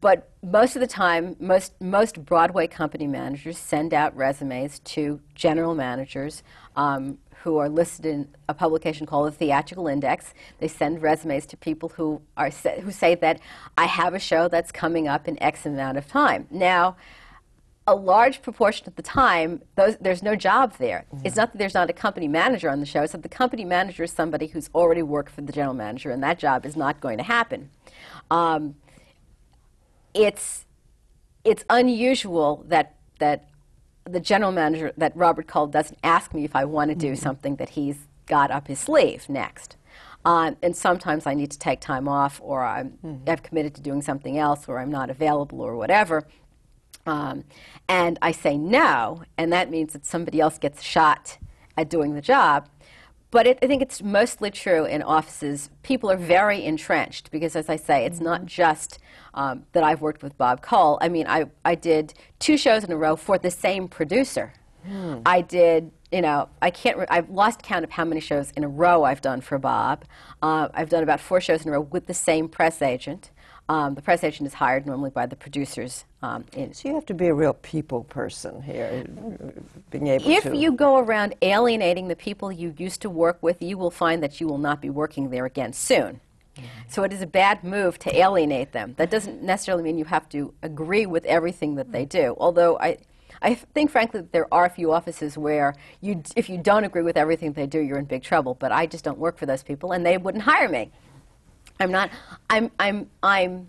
but 0.00 0.30
most 0.42 0.76
of 0.76 0.80
the 0.80 0.86
time, 0.86 1.36
most 1.38 1.80
most 1.80 2.24
Broadway 2.24 2.66
company 2.66 3.06
managers 3.06 3.56
send 3.56 3.94
out 3.94 4.16
resumes 4.16 4.80
to 4.80 5.20
general 5.34 5.74
managers 5.74 6.42
um, 6.74 7.18
who 7.42 7.58
are 7.58 7.68
listed 7.68 8.06
in 8.06 8.28
a 8.48 8.54
publication 8.54 9.06
called 9.06 9.28
the 9.28 9.36
Theatrical 9.36 9.86
Index. 9.86 10.34
They 10.58 10.68
send 10.68 11.02
resumes 11.02 11.46
to 11.46 11.56
people 11.56 11.90
who 11.90 12.20
are 12.36 12.50
sa- 12.50 12.80
who 12.80 12.90
say 12.90 13.14
that 13.16 13.40
I 13.78 13.86
have 13.86 14.14
a 14.14 14.18
show 14.18 14.48
that's 14.48 14.72
coming 14.72 15.06
up 15.06 15.28
in 15.28 15.40
X 15.42 15.64
amount 15.64 15.98
of 15.98 16.08
time. 16.08 16.48
Now 16.50 16.96
a 17.86 17.94
large 17.94 18.42
proportion 18.42 18.88
of 18.88 18.96
the 18.96 19.02
time, 19.02 19.62
those, 19.76 19.96
there's 20.00 20.22
no 20.22 20.34
job 20.34 20.74
there. 20.78 21.06
It's 21.24 21.36
not 21.36 21.52
that 21.52 21.58
there's 21.58 21.74
not 21.74 21.88
a 21.88 21.92
company 21.92 22.26
manager 22.26 22.68
on 22.68 22.80
the 22.80 22.86
show, 22.86 23.02
it's 23.02 23.12
that 23.12 23.22
the 23.22 23.28
company 23.28 23.64
manager 23.64 24.02
is 24.04 24.12
somebody 24.12 24.48
who's 24.48 24.68
already 24.74 25.02
worked 25.02 25.30
for 25.30 25.42
the 25.42 25.52
general 25.52 25.74
manager, 25.74 26.10
and 26.10 26.22
that 26.22 26.38
job 26.38 26.66
is 26.66 26.76
not 26.76 27.00
going 27.00 27.18
to 27.18 27.24
happen. 27.24 27.70
Um, 28.30 28.74
it's, 30.14 30.66
it's 31.44 31.64
unusual 31.70 32.64
that, 32.68 32.96
that 33.20 33.50
the 34.04 34.20
general 34.20 34.50
manager, 34.50 34.92
that 34.96 35.16
Robert 35.16 35.46
Cole, 35.46 35.68
doesn't 35.68 35.98
ask 36.02 36.34
me 36.34 36.44
if 36.44 36.56
I 36.56 36.64
want 36.64 36.90
to 36.90 36.96
do 36.96 37.14
something 37.14 37.56
that 37.56 37.70
he's 37.70 37.98
got 38.26 38.50
up 38.50 38.66
his 38.66 38.80
sleeve 38.80 39.28
next. 39.28 39.76
Um, 40.24 40.56
and 40.60 40.76
sometimes 40.76 41.24
I 41.24 41.34
need 41.34 41.52
to 41.52 41.58
take 41.58 41.80
time 41.80 42.08
off, 42.08 42.40
or 42.42 42.64
I'm, 42.64 42.98
I've 43.28 43.44
committed 43.44 43.76
to 43.76 43.80
doing 43.80 44.02
something 44.02 44.38
else, 44.38 44.68
or 44.68 44.80
I'm 44.80 44.90
not 44.90 45.08
available, 45.08 45.60
or 45.60 45.76
whatever. 45.76 46.26
Um, 47.06 47.44
and 47.88 48.18
I 48.20 48.32
say 48.32 48.58
no, 48.58 49.22
and 49.38 49.52
that 49.52 49.70
means 49.70 49.92
that 49.92 50.04
somebody 50.04 50.40
else 50.40 50.58
gets 50.58 50.82
shot 50.82 51.38
at 51.76 51.88
doing 51.88 52.14
the 52.14 52.20
job. 52.20 52.68
But 53.30 53.46
it, 53.46 53.58
I 53.62 53.66
think 53.66 53.82
it's 53.82 54.02
mostly 54.02 54.50
true 54.50 54.84
in 54.84 55.02
offices. 55.02 55.70
People 55.82 56.10
are 56.10 56.16
very 56.16 56.64
entrenched 56.64 57.30
because, 57.30 57.56
as 57.56 57.68
I 57.68 57.76
say, 57.76 58.04
it's 58.04 58.20
not 58.20 58.46
just 58.46 58.98
um, 59.34 59.64
that 59.72 59.84
I've 59.84 60.00
worked 60.00 60.22
with 60.22 60.38
Bob 60.38 60.62
Cole. 60.62 60.98
I 61.00 61.08
mean, 61.08 61.26
I, 61.26 61.46
I 61.64 61.74
did 61.74 62.14
two 62.38 62.56
shows 62.56 62.84
in 62.84 62.92
a 62.92 62.96
row 62.96 63.16
for 63.16 63.36
the 63.36 63.50
same 63.50 63.88
producer. 63.88 64.52
I 65.26 65.40
did, 65.40 65.90
you 66.12 66.22
know, 66.22 66.48
I 66.62 66.70
can't, 66.70 66.96
re- 66.96 67.06
I've 67.10 67.28
lost 67.28 67.62
count 67.62 67.82
of 67.84 67.90
how 67.90 68.04
many 68.04 68.20
shows 68.20 68.52
in 68.52 68.62
a 68.62 68.68
row 68.68 69.02
I've 69.02 69.20
done 69.20 69.40
for 69.40 69.58
Bob. 69.58 70.04
Uh, 70.40 70.68
I've 70.72 70.88
done 70.88 71.02
about 71.02 71.18
four 71.20 71.40
shows 71.40 71.62
in 71.62 71.68
a 71.68 71.72
row 71.72 71.80
with 71.80 72.06
the 72.06 72.14
same 72.14 72.48
press 72.48 72.80
agent. 72.80 73.32
Um, 73.68 73.94
the 73.96 74.02
press 74.02 74.22
agent 74.22 74.46
is 74.46 74.54
hired 74.54 74.86
normally 74.86 75.10
by 75.10 75.26
the 75.26 75.34
producers. 75.34 76.04
Um, 76.22 76.44
in, 76.52 76.72
So 76.72 76.88
you 76.88 76.94
have 76.94 77.06
to 77.06 77.14
be 77.14 77.26
a 77.26 77.34
real 77.34 77.54
people 77.54 78.04
person 78.04 78.62
here, 78.62 79.04
being 79.90 80.06
able 80.06 80.30
if 80.30 80.44
to. 80.44 80.56
you 80.56 80.70
go 80.70 80.98
around 80.98 81.34
alienating 81.42 82.06
the 82.06 82.14
people 82.14 82.52
you 82.52 82.74
used 82.78 83.02
to 83.02 83.10
work 83.10 83.42
with, 83.42 83.60
you 83.60 83.76
will 83.76 83.90
find 83.90 84.22
that 84.22 84.40
you 84.40 84.46
will 84.46 84.58
not 84.58 84.80
be 84.80 84.88
working 84.88 85.30
there 85.30 85.46
again 85.46 85.72
soon. 85.72 86.20
So 86.88 87.02
it 87.02 87.12
is 87.12 87.20
a 87.20 87.26
bad 87.26 87.64
move 87.64 87.98
to 88.00 88.16
alienate 88.16 88.72
them. 88.72 88.94
That 88.96 89.10
doesn't 89.10 89.42
necessarily 89.42 89.82
mean 89.82 89.98
you 89.98 90.06
have 90.06 90.28
to 90.30 90.54
agree 90.62 91.04
with 91.04 91.24
everything 91.26 91.74
that 91.74 91.92
they 91.92 92.04
do. 92.06 92.34
Although 92.38 92.78
I, 92.78 92.98
I 93.42 93.54
think, 93.54 93.90
frankly, 93.90 94.20
that 94.20 94.32
there 94.32 94.52
are 94.54 94.64
a 94.64 94.70
few 94.70 94.92
offices 94.92 95.36
where 95.36 95.74
you, 96.00 96.22
if 96.34 96.48
you 96.48 96.56
don't 96.56 96.84
agree 96.84 97.02
with 97.02 97.16
everything 97.16 97.52
they 97.52 97.66
do, 97.66 97.80
you're 97.80 97.98
in 97.98 98.06
big 98.06 98.22
trouble. 98.22 98.54
But 98.54 98.72
I 98.72 98.86
just 98.86 99.04
don't 99.04 99.18
work 99.18 99.36
for 99.36 99.44
those 99.44 99.62
people, 99.62 99.92
and 99.92 100.06
they 100.06 100.16
wouldn't 100.16 100.44
hire 100.44 100.68
me. 100.68 100.92
I'm 101.80 101.90
not. 101.90 102.10
I'm. 102.50 102.70
I'm. 102.78 103.10
I'm 103.22 103.68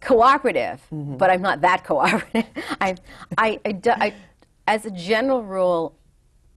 cooperative, 0.00 0.80
but 0.90 1.30
I'm 1.30 1.40
not 1.40 1.62
that 1.62 1.82
cooperative. 1.84 2.44
I, 2.80 2.94
I, 3.38 3.58
I, 3.64 3.72
do- 3.72 3.90
I- 3.90 4.12
as 4.66 4.84
a 4.84 4.90
general 4.90 5.42
rule, 5.42 5.96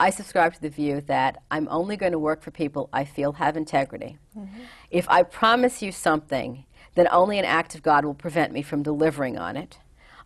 I 0.01 0.09
subscribe 0.09 0.53
to 0.55 0.61
the 0.61 0.69
view 0.69 0.99
that 1.07 1.41
I'm 1.49 1.67
only 1.71 1.95
going 1.95 2.11
to 2.11 2.19
work 2.19 2.41
for 2.41 2.51
people 2.51 2.89
I 2.91 3.05
feel 3.05 3.31
have 3.33 3.55
integrity. 3.55 4.17
If 4.91 5.07
I 5.09 5.23
promise 5.23 5.81
you 5.81 5.91
something, 5.93 6.65
then 6.95 7.07
only 7.09 7.39
an 7.39 7.45
act 7.45 7.73
of 7.73 7.81
God 7.83 8.03
will 8.03 8.13
prevent 8.13 8.51
me 8.51 8.61
from 8.61 8.83
delivering 8.83 9.37
on 9.37 9.55
it. 9.55 9.77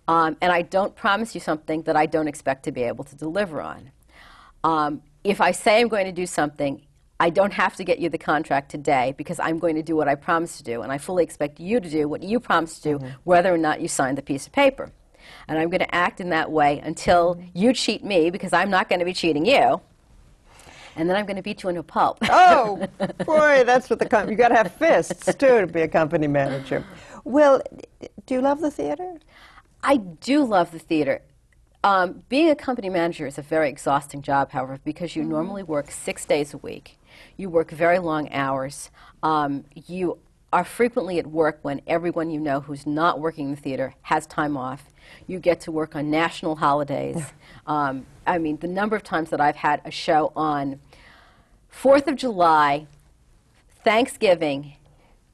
Um, 0.08 0.36
and 0.41 0.52
I 0.52 0.64
don't 0.64 0.95
promise 0.95 1.36
you 1.36 1.41
something 1.41 1.84
that 1.84 1.95
I 1.95 2.08
don't 2.08 2.28
expect 2.28 2.64
to 2.64 2.72
be 2.72 2.82
able 2.84 3.04
to 3.06 3.16
deliver 3.16 3.62
on. 3.62 3.91
Um, 4.64 5.02
if 5.24 5.39
I 5.41 5.52
say 5.52 5.80
I'm 5.80 5.88
going 5.89 6.06
to 6.06 6.12
do 6.12 6.26
something, 6.26 6.82
I 7.22 7.30
don't 7.30 7.54
have 7.54 7.76
to 7.76 7.84
get 7.84 8.00
you 8.00 8.10
the 8.10 8.18
contract 8.18 8.72
today 8.72 9.14
because 9.16 9.40
I'm 9.40 9.60
going 9.60 9.76
to 9.76 9.84
do 9.84 9.96
what 9.96 10.08
I 10.08 10.16
promised 10.16 10.58
to 10.58 10.64
do, 10.64 10.82
and 10.82 10.92
I 10.92 10.98
fully 10.98 11.24
expect 11.24 11.60
you 11.60 11.80
to 11.80 11.88
do 11.88 12.10
what 12.10 12.24
you 12.24 12.40
promised 12.40 12.82
to 12.82 12.98
do, 12.98 13.06
whether 13.26 13.54
or 13.54 13.60
not 13.60 13.80
you 13.80 13.88
signed 13.88 14.18
the 14.18 14.24
piece 14.24 14.48
of 14.48 14.54
paper. 14.54 14.90
And 15.48 15.60
I'm 15.60 15.70
going 15.70 15.82
to 15.82 15.96
act 15.96 16.20
in 16.20 16.32
that 16.32 16.52
way 16.52 16.80
until 16.80 17.40
you 17.54 17.74
cheat 17.74 18.04
me 18.04 18.32
because 18.32 18.54
I'm 18.54 18.72
not 18.72 18.90
going 18.90 18.98
to 18.98 19.06
be 19.06 19.14
cheating 19.14 19.46
you. 19.46 19.82
And 20.96 21.08
then 21.08 21.16
I'm 21.16 21.28
going 21.28 21.36
to 21.36 21.44
beat 21.44 21.62
you 21.62 21.70
into 21.70 21.82
a 21.82 21.84
pulp. 21.84 22.18
Oh, 22.28 22.88
boy, 23.26 23.66
that's 23.68 23.88
what 23.88 24.00
the 24.00 24.10
com- 24.10 24.28
you 24.28 24.36
got 24.36 24.48
to 24.48 24.56
have 24.56 24.74
fists 24.74 25.32
too 25.36 25.62
to 25.62 25.68
be 25.68 25.82
a 25.82 25.88
company 25.88 26.26
manager. 26.26 26.84
Well, 27.24 27.62
do 28.26 28.34
you 28.34 28.42
love 28.42 28.62
the 28.62 28.72
theater? 28.72 29.20
I 29.84 29.98
do 29.98 30.44
love 30.44 30.72
the 30.72 30.80
theater. 30.80 31.22
Um, 31.84 32.24
being 32.30 32.50
a 32.50 32.56
company 32.56 32.90
manager 32.90 33.28
is 33.28 33.38
a 33.38 33.44
very 33.44 33.70
exhausting 33.70 34.24
job, 34.24 34.52
however, 34.52 34.80
because 34.84 35.16
you 35.16 35.24
normally 35.24 35.62
work 35.62 35.92
six 35.92 36.26
days 36.26 36.56
a 36.56 36.58
week. 36.58 36.98
You 37.42 37.50
work 37.50 37.72
very 37.72 37.98
long 37.98 38.32
hours. 38.32 38.92
Um, 39.24 39.66
you 39.88 40.20
are 40.54 40.64
frequently 40.64 41.18
at 41.18 41.26
work 41.26 41.58
when 41.64 41.82
everyone 41.88 42.30
you 42.30 42.39
know 42.39 42.60
who's 42.60 42.86
not 42.86 43.20
working 43.20 43.46
in 43.46 43.56
the 43.56 43.60
theater 43.60 43.96
has 44.04 44.28
time 44.28 44.56
off. 44.56 44.84
You 45.26 45.39
get 45.39 45.60
to 45.62 45.72
work 45.72 45.96
on 45.96 46.12
national 46.12 46.58
holidays. 46.58 47.18
Um, 47.66 48.06
I 48.26 48.38
mean, 48.38 48.58
the 48.58 48.68
number 48.68 48.96
of 48.96 49.04
times 49.04 49.30
that 49.30 49.42
I've 49.42 49.56
had 49.56 49.82
a 49.86 49.92
show 49.92 50.32
on 50.36 50.80
Fourth 51.70 52.08
of 52.08 52.16
July, 52.16 52.88
Thanksgiving, 53.84 54.74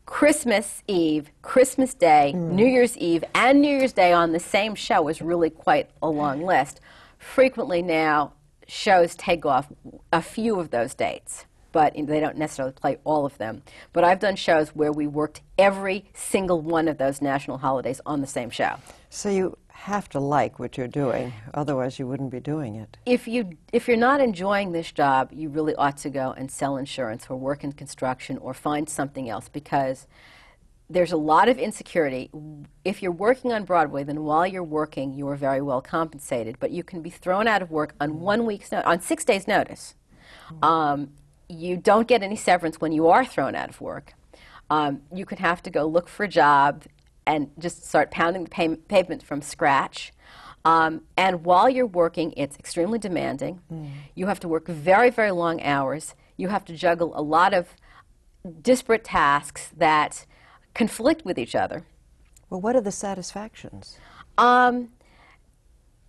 Christmas 0.06 0.84
Eve, 0.88 1.30
Christmas 1.42 1.94
Day, 1.94 2.32
New 2.34 2.66
Year's 2.66 2.98
Eve, 2.98 3.24
and 3.34 3.62
New 3.62 3.78
Year's 3.78 3.94
Day 3.94 4.14
on 4.14 4.32
the 4.32 4.40
same 4.40 4.76
show 4.76 5.08
is 5.10 5.22
really 5.22 5.50
quite 5.50 5.90
a 6.02 6.10
long 6.10 6.42
list. 6.42 6.80
Frequently 7.18 7.82
now, 7.82 8.34
shows 8.68 9.16
take 9.16 9.46
off 9.46 9.72
a 10.12 10.22
few 10.22 10.60
of 10.60 10.70
those 10.72 10.94
dates, 10.94 11.46
but 11.78 11.94
they 11.94 12.20
don't 12.20 12.38
necessarily 12.38 12.74
play 12.74 12.98
all 13.04 13.24
of 13.24 13.38
them. 13.38 13.62
But 13.94 14.04
I've 14.04 14.18
done 14.18 14.36
shows 14.36 14.70
where 14.70 14.92
we 14.92 15.06
worked 15.06 15.42
every 15.60 16.06
single 16.16 16.60
one 16.60 16.88
of 16.88 16.98
those 16.98 17.22
national 17.22 17.60
holidays 17.60 18.02
on 18.04 18.20
the 18.20 18.26
same 18.26 18.50
show. 18.50 18.78
So 19.12 19.30
you 19.30 19.56
have 19.68 20.10
to 20.10 20.20
like 20.20 20.58
what 20.58 20.76
you're 20.76 20.88
doing, 20.88 21.34
otherwise 21.54 22.00
you 22.00 22.08
wouldn't 22.08 22.32
be 22.32 22.40
doing 22.40 22.74
it. 22.78 22.98
if 23.06 23.28
you 23.28 23.52
if 23.72 23.88
you're 23.88 23.96
not 23.96 24.20
enjoying 24.20 24.72
this 24.72 24.92
job, 24.92 25.30
you 25.32 25.50
really 25.50 25.76
ought 25.76 25.98
to 25.98 26.10
go 26.10 26.32
and 26.36 26.50
sell 26.50 26.78
insurance 26.78 27.28
or 27.30 27.38
work 27.38 27.64
in 27.64 27.74
construction 27.74 28.40
or 28.40 28.56
find 28.56 28.90
something 28.90 29.30
else 29.30 29.48
because 29.48 30.08
there's 30.90 31.12
a 31.12 31.18
lot 31.18 31.48
of 31.48 31.60
insecurity. 31.60 32.32
If 32.84 33.04
you're 33.04 33.12
working 33.28 33.54
on 33.54 33.66
Broadway, 33.66 34.04
then 34.04 34.24
while 34.24 34.48
you're 34.48 34.64
working, 34.64 35.14
you 35.14 35.28
are 35.28 35.36
very 35.36 35.62
well 35.62 35.82
compensated, 35.82 36.58
but 36.60 36.72
you 36.72 36.84
can 36.84 37.04
be 37.04 37.12
thrown 37.12 37.48
out 37.48 37.62
of 37.62 37.70
work 37.70 37.94
on 38.02 38.20
one 38.20 38.48
week's 38.48 38.72
no- 38.72 38.82
on 38.84 39.00
six 39.00 39.24
days' 39.24 39.48
notice. 39.48 39.94
Um, 40.64 41.12
you 41.50 41.78
don't 41.78 42.08
get 42.08 42.24
any 42.24 42.36
severance 42.36 42.80
when 42.80 42.92
you 42.92 43.08
are 43.08 43.26
thrown 43.26 43.56
out 43.56 43.70
of 43.70 43.80
work. 43.82 44.14
Um, 44.70 45.02
you 45.14 45.26
could 45.26 45.40
have 45.40 45.64
to 45.64 45.70
go 45.70 45.86
look 45.86 46.10
for 46.10 46.24
a 46.24 46.28
job 46.28 46.84
and 47.26 47.52
just 47.60 47.86
start 47.86 48.12
pounding 48.12 48.44
the 48.44 48.50
pay- 48.50 48.76
pavement 48.76 49.24
from 49.24 49.42
scratch. 49.42 50.12
Um, 50.66 51.04
and 51.16 51.46
while 51.46 51.70
you're 51.70 51.86
working, 51.86 52.34
it's 52.36 52.58
extremely 52.58 53.00
demanding. 53.00 53.62
You 54.16 54.28
have 54.28 54.40
to 54.42 54.48
work 54.48 54.68
very, 54.68 55.10
very 55.10 55.32
long 55.32 55.62
hours. 55.62 56.16
You 56.36 56.50
have 56.50 56.66
to 56.66 56.74
juggle 56.74 57.14
a 57.16 57.22
lot 57.22 57.54
of 57.54 57.70
disparate 58.62 59.04
tasks 59.06 59.72
that 59.78 60.26
conflict 60.74 61.24
with 61.24 61.40
each 61.40 61.56
other. 61.56 61.86
Well, 62.50 62.62
what 62.62 62.76
are 62.76 62.82
the 62.82 62.92
satisfactions? 62.92 63.98
Um, 64.38 64.90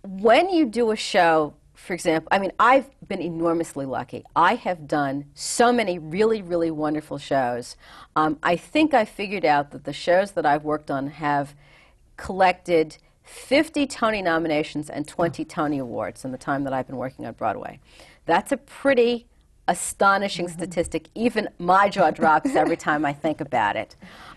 when 0.03 0.49
you 0.49 0.65
do 0.65 0.91
a 0.91 0.95
show 0.95 1.53
for 1.79 1.93
example, 1.93 2.27
I 2.31 2.39
mean, 2.39 2.51
I've 2.59 2.87
been 3.07 3.21
enormously 3.21 3.85
lucky. 3.85 4.23
I 4.35 4.55
have 4.55 4.87
done 4.87 5.25
so 5.33 5.71
many 5.71 5.97
really, 5.97 6.41
really 6.41 6.69
wonderful 6.69 7.17
shows. 7.17 7.77
Um, 8.15 8.37
I 8.43 8.57
think 8.57 8.93
I 8.93 9.05
figured 9.05 9.45
out 9.45 9.71
that 9.71 9.85
the 9.85 9.93
shows 9.93 10.31
that 10.31 10.45
I've 10.45 10.63
worked 10.63 10.91
on 10.91 11.07
have 11.07 11.55
collected 12.17 12.97
50 13.23 13.87
Tony 13.87 14.21
nominations 14.21 14.89
and 14.89 15.07
20 15.07 15.45
Tony 15.45 15.79
Awards 15.79 16.25
in 16.25 16.31
the 16.31 16.37
time 16.37 16.63
that 16.65 16.73
I've 16.73 16.85
been 16.85 16.97
working 16.97 17.25
on 17.25 17.33
Broadway. 17.33 17.79
That's 18.25 18.51
a 18.51 18.57
pretty 18.57 19.25
astonishing 19.67 20.47
mm-hmm. 20.47 20.59
statistic. 20.59 21.07
Even 21.15 21.47
my 21.57 21.89
jaw 21.89 22.11
drops 22.11 22.55
every 22.55 22.77
time 22.77 23.05
I 23.05 23.13
think 23.13 23.39
about 23.39 23.75
it. 23.75 23.95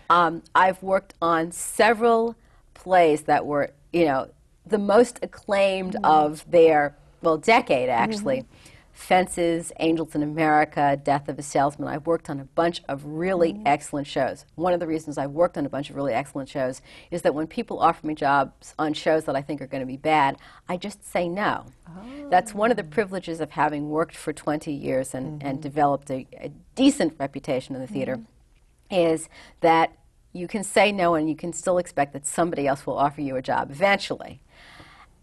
Um, 0.09 0.43
I've 0.55 0.81
worked 0.81 1.13
on 1.21 1.51
several 1.51 2.35
plays 2.73 3.23
that 3.23 3.45
were, 3.45 3.73
you 3.91 4.05
know, 4.05 4.29
the 4.65 4.79
most 4.79 5.19
acclaimed 5.21 5.93
mm-hmm. 5.93 6.05
of 6.05 6.49
their 6.49 6.95
well, 7.23 7.37
decade 7.37 7.89
actually. 7.89 8.39
Mm-hmm. 8.41 8.69
Fences, 8.93 9.71
Angels 9.79 10.13
in 10.13 10.21
America, 10.21 10.99
Death 11.03 11.27
of 11.27 11.39
a 11.39 11.41
Salesman. 11.41 11.87
I've 11.87 12.05
worked 12.05 12.29
on 12.29 12.39
a 12.39 12.45
bunch 12.45 12.83
of 12.87 13.03
really 13.03 13.53
mm-hmm. 13.53 13.65
excellent 13.65 14.05
shows. 14.05 14.45
One 14.53 14.71
of 14.71 14.79
the 14.79 14.85
reasons 14.85 15.17
I've 15.17 15.31
worked 15.31 15.57
on 15.57 15.65
a 15.65 15.69
bunch 15.69 15.89
of 15.89 15.95
really 15.95 16.13
excellent 16.13 16.47
shows 16.47 16.79
is 17.09 17.23
that 17.23 17.33
when 17.33 17.47
people 17.47 17.79
offer 17.79 18.05
me 18.05 18.13
jobs 18.13 18.75
on 18.77 18.93
shows 18.93 19.25
that 19.25 19.35
I 19.35 19.41
think 19.41 19.61
are 19.61 19.67
going 19.67 19.81
to 19.81 19.87
be 19.87 19.97
bad, 19.97 20.37
I 20.69 20.77
just 20.77 21.03
say 21.03 21.27
no. 21.27 21.65
Oh. 21.87 22.29
That's 22.29 22.53
one 22.53 22.69
of 22.69 22.77
the 22.77 22.83
privileges 22.83 23.41
of 23.41 23.51
having 23.51 23.89
worked 23.89 24.15
for 24.15 24.31
20 24.31 24.71
years 24.71 25.15
and, 25.15 25.39
mm-hmm. 25.39 25.47
and 25.47 25.61
developed 25.61 26.11
a, 26.11 26.27
a, 26.39 26.51
decent 26.75 27.13
reputation 27.19 27.75
in 27.75 27.81
the 27.81 27.87
theater, 27.87 28.17
mm-hmm. 28.17 28.95
is 28.95 29.27
that 29.61 29.95
you 30.33 30.47
can 30.47 30.63
say 30.63 30.91
no 30.91 31.15
and 31.15 31.29
you 31.29 31.35
can 31.35 31.53
still 31.53 31.77
expect 31.77 32.13
that 32.13 32.25
somebody 32.25 32.67
else 32.67 32.85
will 32.85 32.97
offer 32.97 33.21
you 33.21 33.35
a 33.35 33.41
job 33.41 33.69
eventually. 33.69 34.39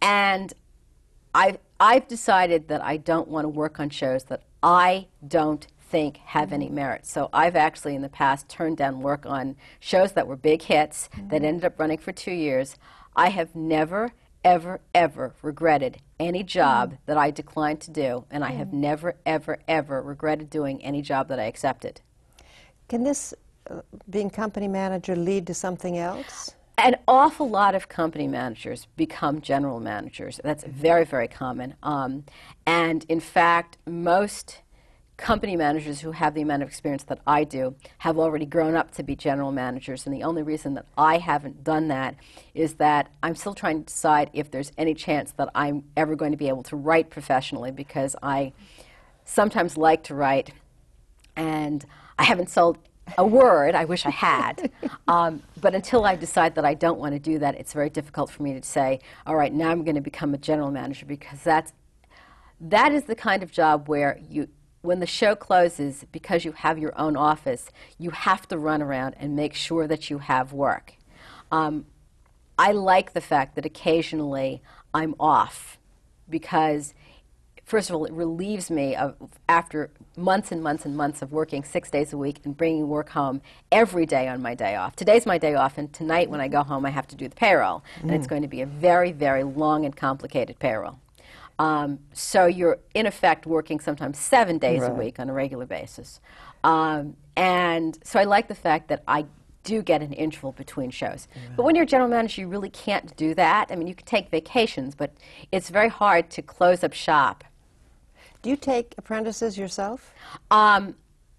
And 0.03 0.53
I've, 1.35 1.59
I've 1.81 2.07
decided 2.07 2.69
that 2.69 2.85
I 2.85 2.99
don't 2.99 3.29
want 3.29 3.47
to 3.47 3.49
work 3.49 3.81
on 3.81 3.89
shows 3.89 4.25
that 4.25 4.43
I 4.63 5.07
don't 5.27 5.67
think 5.81 6.19
have 6.19 6.53
any 6.53 6.69
merit. 6.69 7.07
So 7.07 7.31
I've 7.33 7.57
actually 7.57 7.95
in 7.95 8.03
the 8.03 8.11
past 8.11 8.51
turned 8.51 8.77
down 8.77 9.01
work 9.01 9.25
on 9.25 9.57
shows 9.81 10.13
that 10.13 10.27
were 10.27 10.37
big 10.37 10.63
hits 10.63 11.09
mm-hmm. 11.09 11.29
that 11.29 11.43
ended 11.43 11.65
up 11.65 11.81
running 11.81 11.97
for 11.97 12.13
two 12.13 12.33
years. 12.33 12.77
I 13.17 13.31
have 13.31 13.57
never, 13.57 14.13
ever, 14.45 14.81
ever 14.95 15.35
regretted 15.41 15.99
any 16.21 16.43
job 16.43 16.91
mm-hmm. 16.91 17.03
that 17.07 17.17
I 17.17 17.31
declined 17.31 17.81
to 17.81 17.91
do, 17.91 18.25
and 18.31 18.45
I 18.45 18.51
have 18.51 18.69
mm-hmm. 18.69 18.83
never, 18.83 19.17
ever, 19.25 19.59
ever 19.67 20.03
regretted 20.03 20.51
doing 20.51 20.85
any 20.85 21.01
job 21.01 21.29
that 21.29 21.41
I 21.41 21.45
accepted. 21.45 22.03
Can 22.89 23.05
this, 23.05 23.33
uh, 23.71 23.81
being 24.09 24.29
company 24.29 24.69
manager, 24.69 25.17
lead 25.17 25.47
to 25.47 25.55
something 25.55 25.97
else? 25.97 26.55
An 26.85 26.97
awful 27.07 27.49
lot 27.49 27.75
of 27.75 27.89
company 27.89 28.27
managers 28.27 28.87
become 28.97 29.41
general 29.41 29.81
managers. 29.81 30.41
That's 30.43 30.65
very, 30.65 31.05
very 31.05 31.29
common. 31.29 31.75
Um, 31.83 32.25
and 32.67 33.05
in 33.09 33.21
fact, 33.21 33.79
most 33.87 34.61
company 35.21 35.55
managers 35.55 36.01
who 36.01 36.13
have 36.13 36.35
the 36.35 36.41
amount 36.41 36.63
of 36.63 36.69
experience 36.69 37.03
that 37.05 37.21
I 37.27 37.45
do 37.45 37.75
have 37.99 38.19
already 38.19 38.47
grown 38.47 38.75
up 38.75 38.91
to 38.93 39.03
be 39.03 39.15
general 39.15 39.53
managers. 39.53 40.07
And 40.07 40.15
the 40.15 40.23
only 40.23 40.43
reason 40.43 40.75
that 40.75 40.87
I 40.97 41.19
haven't 41.19 41.63
done 41.63 41.89
that 41.89 42.17
is 42.55 42.75
that 42.75 43.11
I'm 43.23 43.35
still 43.35 43.55
trying 43.55 43.81
to 43.81 43.85
decide 43.85 44.31
if 44.33 44.51
there's 44.51 44.73
any 44.79 44.95
chance 44.95 45.33
that 45.33 45.51
I'm 45.55 45.85
ever 45.97 46.17
going 46.17 46.31
to 46.31 46.39
be 46.39 46.49
able 46.49 46.63
to 46.65 46.77
write 46.77 47.11
professionally 47.11 47.71
because 47.71 48.17
I 48.23 48.55
sometimes 49.25 49.77
like 49.77 50.05
to 50.05 50.15
write. 50.15 50.53
And 51.37 51.85
I 52.19 52.25
haven't 52.25 52.49
sold 52.49 52.79
a 53.19 53.27
word. 53.27 53.75
I 53.75 53.85
wish 53.85 54.07
I 54.07 54.11
had. 54.11 54.71
Um, 55.09 55.43
but 55.61 55.75
until 55.75 56.05
I 56.05 56.17
decide 56.17 56.55
that 56.55 56.65
I 56.65 56.75
don't 56.75 56.99
want 56.99 57.15
to 57.15 57.19
do 57.19 57.39
that, 57.39 57.55
it's 57.57 57.73
very 57.73 57.91
difficult 57.91 58.31
for 58.31 58.43
me 58.43 58.55
to 58.55 58.63
say, 58.63 59.01
all 59.27 59.37
right, 59.37 59.53
now 59.53 59.71
I'm 59.71 59.85
going 59.85 59.95
to 59.97 60.01
become 60.01 60.35
a 60.35 60.39
general 60.39 60.71
manager 60.71 61.07
because 61.07 61.43
that's, 61.43 61.73
that 62.61 62.93
is 62.93 63.05
the 63.05 63.15
kind 63.15 63.43
of 63.43 63.51
job 63.51 63.89
where 63.89 64.21
you, 64.29 64.49
when 64.83 65.01
the 65.01 65.07
show 65.07 65.35
closes, 65.35 66.05
because 66.13 66.45
you 66.45 66.53
have 66.53 66.79
your 66.79 66.99
own 66.99 67.17
office, 67.17 67.71
you 67.99 68.11
have 68.11 68.49
to 68.49 68.59
run 68.59 68.83
around 68.83 69.15
and 69.19 69.37
make 69.37 69.55
sure 69.55 69.87
that 69.87 70.11
you 70.11 70.19
have 70.19 70.53
work. 70.53 70.95
Um, 71.53 71.87
I 72.59 72.73
like 72.73 73.13
the 73.13 73.21
fact 73.21 73.57
that 73.57 73.67
occasionally 73.67 74.63
I'm 74.93 75.15
off 75.19 75.79
because 76.29 76.95
first 77.71 77.89
of 77.89 77.95
all, 77.95 78.05
it 78.05 78.13
relieves 78.13 78.69
me 78.69 78.97
of 78.97 79.15
after 79.49 79.91
months 80.17 80.51
and 80.51 80.61
months 80.61 80.85
and 80.85 80.97
months 80.97 81.23
of 81.23 81.31
working 81.31 81.63
six 81.63 81.89
days 81.89 82.13
a 82.13 82.19
week 82.19 82.41
and 82.45 82.57
bringing 82.57 82.89
work 82.89 83.11
home 83.11 83.41
every 83.71 84.05
day 84.05 84.27
on 84.27 84.43
my 84.43 84.57
day 84.57 84.75
off. 84.75 84.97
Today's 84.97 85.25
my 85.25 85.39
day 85.39 85.55
off, 85.55 85.79
and 85.79 85.93
tonight 85.93 86.29
when 86.29 86.41
I 86.41 86.49
go 86.49 86.65
home, 86.65 86.85
I 86.85 86.91
have 86.91 87.07
to 87.09 87.17
do 87.17 87.29
the 87.29 87.37
payroll, 87.37 87.85
mm. 87.99 88.03
and 88.03 88.11
it's 88.11 88.27
mm. 88.27 88.31
going 88.31 88.43
to 88.43 88.49
be 88.49 88.61
a 88.61 88.67
very, 88.67 89.13
very 89.13 89.45
long 89.45 89.85
and 89.85 89.97
complicated 89.97 90.59
payroll. 90.59 90.99
Um, 91.61 92.01
so 92.13 92.47
you're 92.47 92.79
in 92.93 93.07
effect 93.07 93.47
working 93.47 93.79
sometimes 93.79 94.19
seven 94.19 94.59
days 94.59 94.81
right. 94.81 94.91
a 94.91 94.95
week 94.95 95.21
on 95.21 95.31
a 95.31 95.33
regular 95.33 95.67
basis. 95.67 96.21
Um, 96.65 97.17
and 97.37 97.99
so 98.03 98.19
I 98.19 98.25
like 98.25 98.49
the 98.49 98.55
fact 98.57 98.89
that 98.89 99.05
I 99.07 99.27
do 99.63 99.83
get 99.83 100.03
an 100.03 100.13
interval 100.15 100.53
between 100.53 100.91
shows. 100.91 101.29
Right. 101.37 101.57
But 101.57 101.63
when 101.65 101.77
you're 101.77 101.85
a 101.85 101.87
general 101.87 102.09
manager, 102.09 102.41
you 102.41 102.49
really 102.49 102.71
can't 102.71 103.15
do 103.17 103.35
that. 103.35 103.69
I 103.71 103.77
mean, 103.77 103.87
you 103.87 103.95
can 103.95 104.07
take 104.07 104.31
vacations, 104.31 104.95
but 104.97 105.13
it's 105.53 105.69
very 105.69 105.89
hard 105.89 106.31
to 106.31 106.43
close 106.43 106.83
up 106.83 106.95
shop 106.95 107.45
do 108.43 108.51
you 108.51 108.57
take 108.57 108.95
apprentices 108.99 109.59
yourself? 109.59 110.13
Um, 110.51 110.95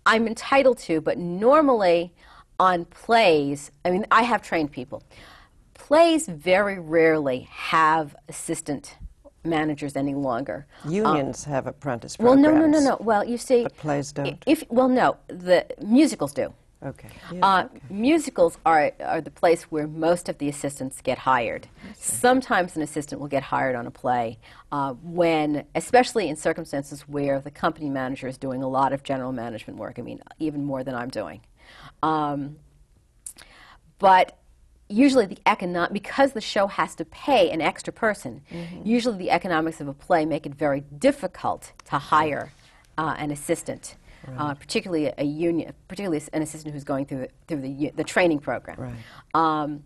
I'm 0.06 0.28
entitled 0.28 0.78
to, 0.80 1.02
but 1.02 1.18
normally 1.18 2.14
on 2.60 2.86
plays, 2.86 3.72
I 3.86 3.92
mean, 3.92 4.06
I 4.12 4.24
have 4.24 4.42
trained 4.42 4.72
people. 4.72 5.04
Plays 5.74 6.28
very 6.28 6.80
rarely 6.80 7.48
have 7.50 8.16
assistant 8.30 8.98
managers 9.44 9.96
any 9.96 10.14
longer. 10.14 10.68
Unions 10.88 11.46
um, 11.46 11.54
have 11.54 11.68
apprentice 11.68 12.16
programs. 12.16 12.46
Well, 12.46 12.54
no, 12.54 12.68
no, 12.68 12.80
no, 12.80 12.80
no. 12.80 12.98
Well, 13.00 13.24
you 13.24 13.38
see, 13.38 13.64
but 13.64 13.76
plays 13.78 14.12
don't. 14.12 14.44
If 14.46 14.64
well, 14.70 14.88
no, 14.88 15.18
the 15.28 15.66
musicals 15.82 16.34
do. 16.34 16.54
Okay. 16.84 17.10
Yeah, 17.32 17.46
uh, 17.46 17.64
okay. 17.66 17.80
Musicals 17.92 18.58
are, 18.66 18.92
are 19.04 19.22
the 19.22 19.30
place 19.30 19.64
where 19.64 19.88
most 19.88 20.28
of 20.30 20.40
the 20.40 20.50
assistants 20.50 21.00
get 21.02 21.20
hired. 21.20 21.68
Sometimes 21.96 22.76
an 22.76 22.82
assistant 22.82 23.22
will 23.22 23.28
get 23.28 23.44
hired 23.44 23.76
on 23.76 23.86
a 23.86 23.92
play 23.92 24.40
uh, 24.72 24.94
when, 25.04 25.66
especially 25.76 26.28
in 26.28 26.36
circumstances 26.36 27.02
where 27.02 27.40
the 27.40 27.52
company 27.52 27.90
manager 27.90 28.28
is 28.28 28.38
doing 28.38 28.64
a 28.64 28.68
lot 28.68 28.94
of 28.94 29.04
general 29.04 29.32
management 29.32 29.78
work. 29.78 30.00
I 30.00 30.02
mean, 30.02 30.22
even 30.40 30.66
more 30.66 30.84
than 30.84 30.96
I'm 30.96 31.10
doing. 31.10 31.42
Um, 32.02 32.58
but 34.00 34.40
usually 34.90 35.28
the 35.28 35.38
economic 35.46 35.94
because 35.94 36.34
the 36.34 36.42
show 36.42 36.66
has 36.66 36.96
to 36.96 37.06
pay 37.06 37.52
an 37.52 37.62
extra 37.62 37.94
person. 37.94 38.42
Mm-hmm. 38.52 38.88
Usually 38.88 39.18
the 39.18 39.30
economics 39.30 39.80
of 39.82 39.88
a 39.88 39.94
play 39.94 40.26
make 40.26 40.48
it 40.48 40.56
very 40.56 40.82
difficult 40.82 41.74
to 41.86 42.00
hire 42.00 42.52
uh, 42.98 43.16
an 43.20 43.30
assistant 43.30 43.96
right. 44.28 44.38
uh, 44.38 44.54
particularly 44.54 45.12
a 45.18 45.24
union, 45.24 45.74
particularly 45.88 46.24
an 46.34 46.42
assistant 46.42 46.74
who's 46.74 46.84
going 46.84 47.06
through 47.06 47.20
the, 47.20 47.30
through 47.48 47.62
the, 47.62 47.92
the 47.96 48.04
training 48.04 48.40
program. 48.40 48.78
Right. 48.80 48.96
Um, 49.34 49.84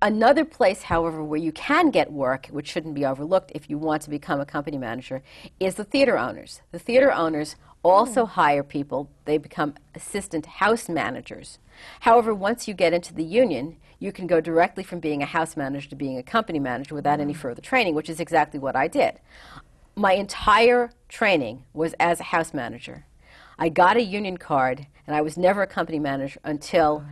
Another 0.00 0.44
place, 0.44 0.82
however, 0.82 1.24
where 1.24 1.40
you 1.40 1.50
can 1.50 1.90
get 1.90 2.12
work, 2.12 2.46
which 2.52 2.68
shouldn't 2.68 2.94
be 2.94 3.04
overlooked 3.04 3.50
if 3.52 3.68
you 3.68 3.78
want 3.78 4.02
to 4.02 4.10
become 4.10 4.40
a 4.40 4.46
company 4.46 4.78
manager, 4.78 5.22
is 5.58 5.74
the 5.74 5.82
theater 5.82 6.16
owners. 6.16 6.60
The 6.70 6.78
theater 6.78 7.12
owners 7.12 7.56
also 7.82 8.24
mm. 8.24 8.28
hire 8.28 8.62
people, 8.62 9.10
they 9.24 9.38
become 9.38 9.74
assistant 9.96 10.46
house 10.46 10.88
managers. 10.88 11.58
However, 12.00 12.32
once 12.32 12.68
you 12.68 12.74
get 12.74 12.92
into 12.92 13.12
the 13.12 13.24
union, 13.24 13.76
you 13.98 14.12
can 14.12 14.28
go 14.28 14.40
directly 14.40 14.84
from 14.84 15.00
being 15.00 15.20
a 15.20 15.26
house 15.26 15.56
manager 15.56 15.90
to 15.90 15.96
being 15.96 16.16
a 16.16 16.22
company 16.22 16.60
manager 16.60 16.94
without 16.94 17.18
mm. 17.18 17.22
any 17.22 17.34
further 17.34 17.60
training, 17.60 17.96
which 17.96 18.08
is 18.08 18.20
exactly 18.20 18.60
what 18.60 18.76
I 18.76 18.86
did. 18.86 19.18
My 19.96 20.12
entire 20.12 20.92
training 21.08 21.64
was 21.74 21.94
as 21.98 22.20
a 22.20 22.24
house 22.24 22.54
manager. 22.54 23.04
I 23.58 23.68
got 23.68 23.96
a 23.96 24.02
union 24.02 24.36
card, 24.36 24.86
and 25.06 25.16
I 25.16 25.20
was 25.20 25.36
never 25.36 25.62
a 25.62 25.66
company 25.66 25.98
manager 25.98 26.40
until 26.44 27.04
oh, 27.04 27.10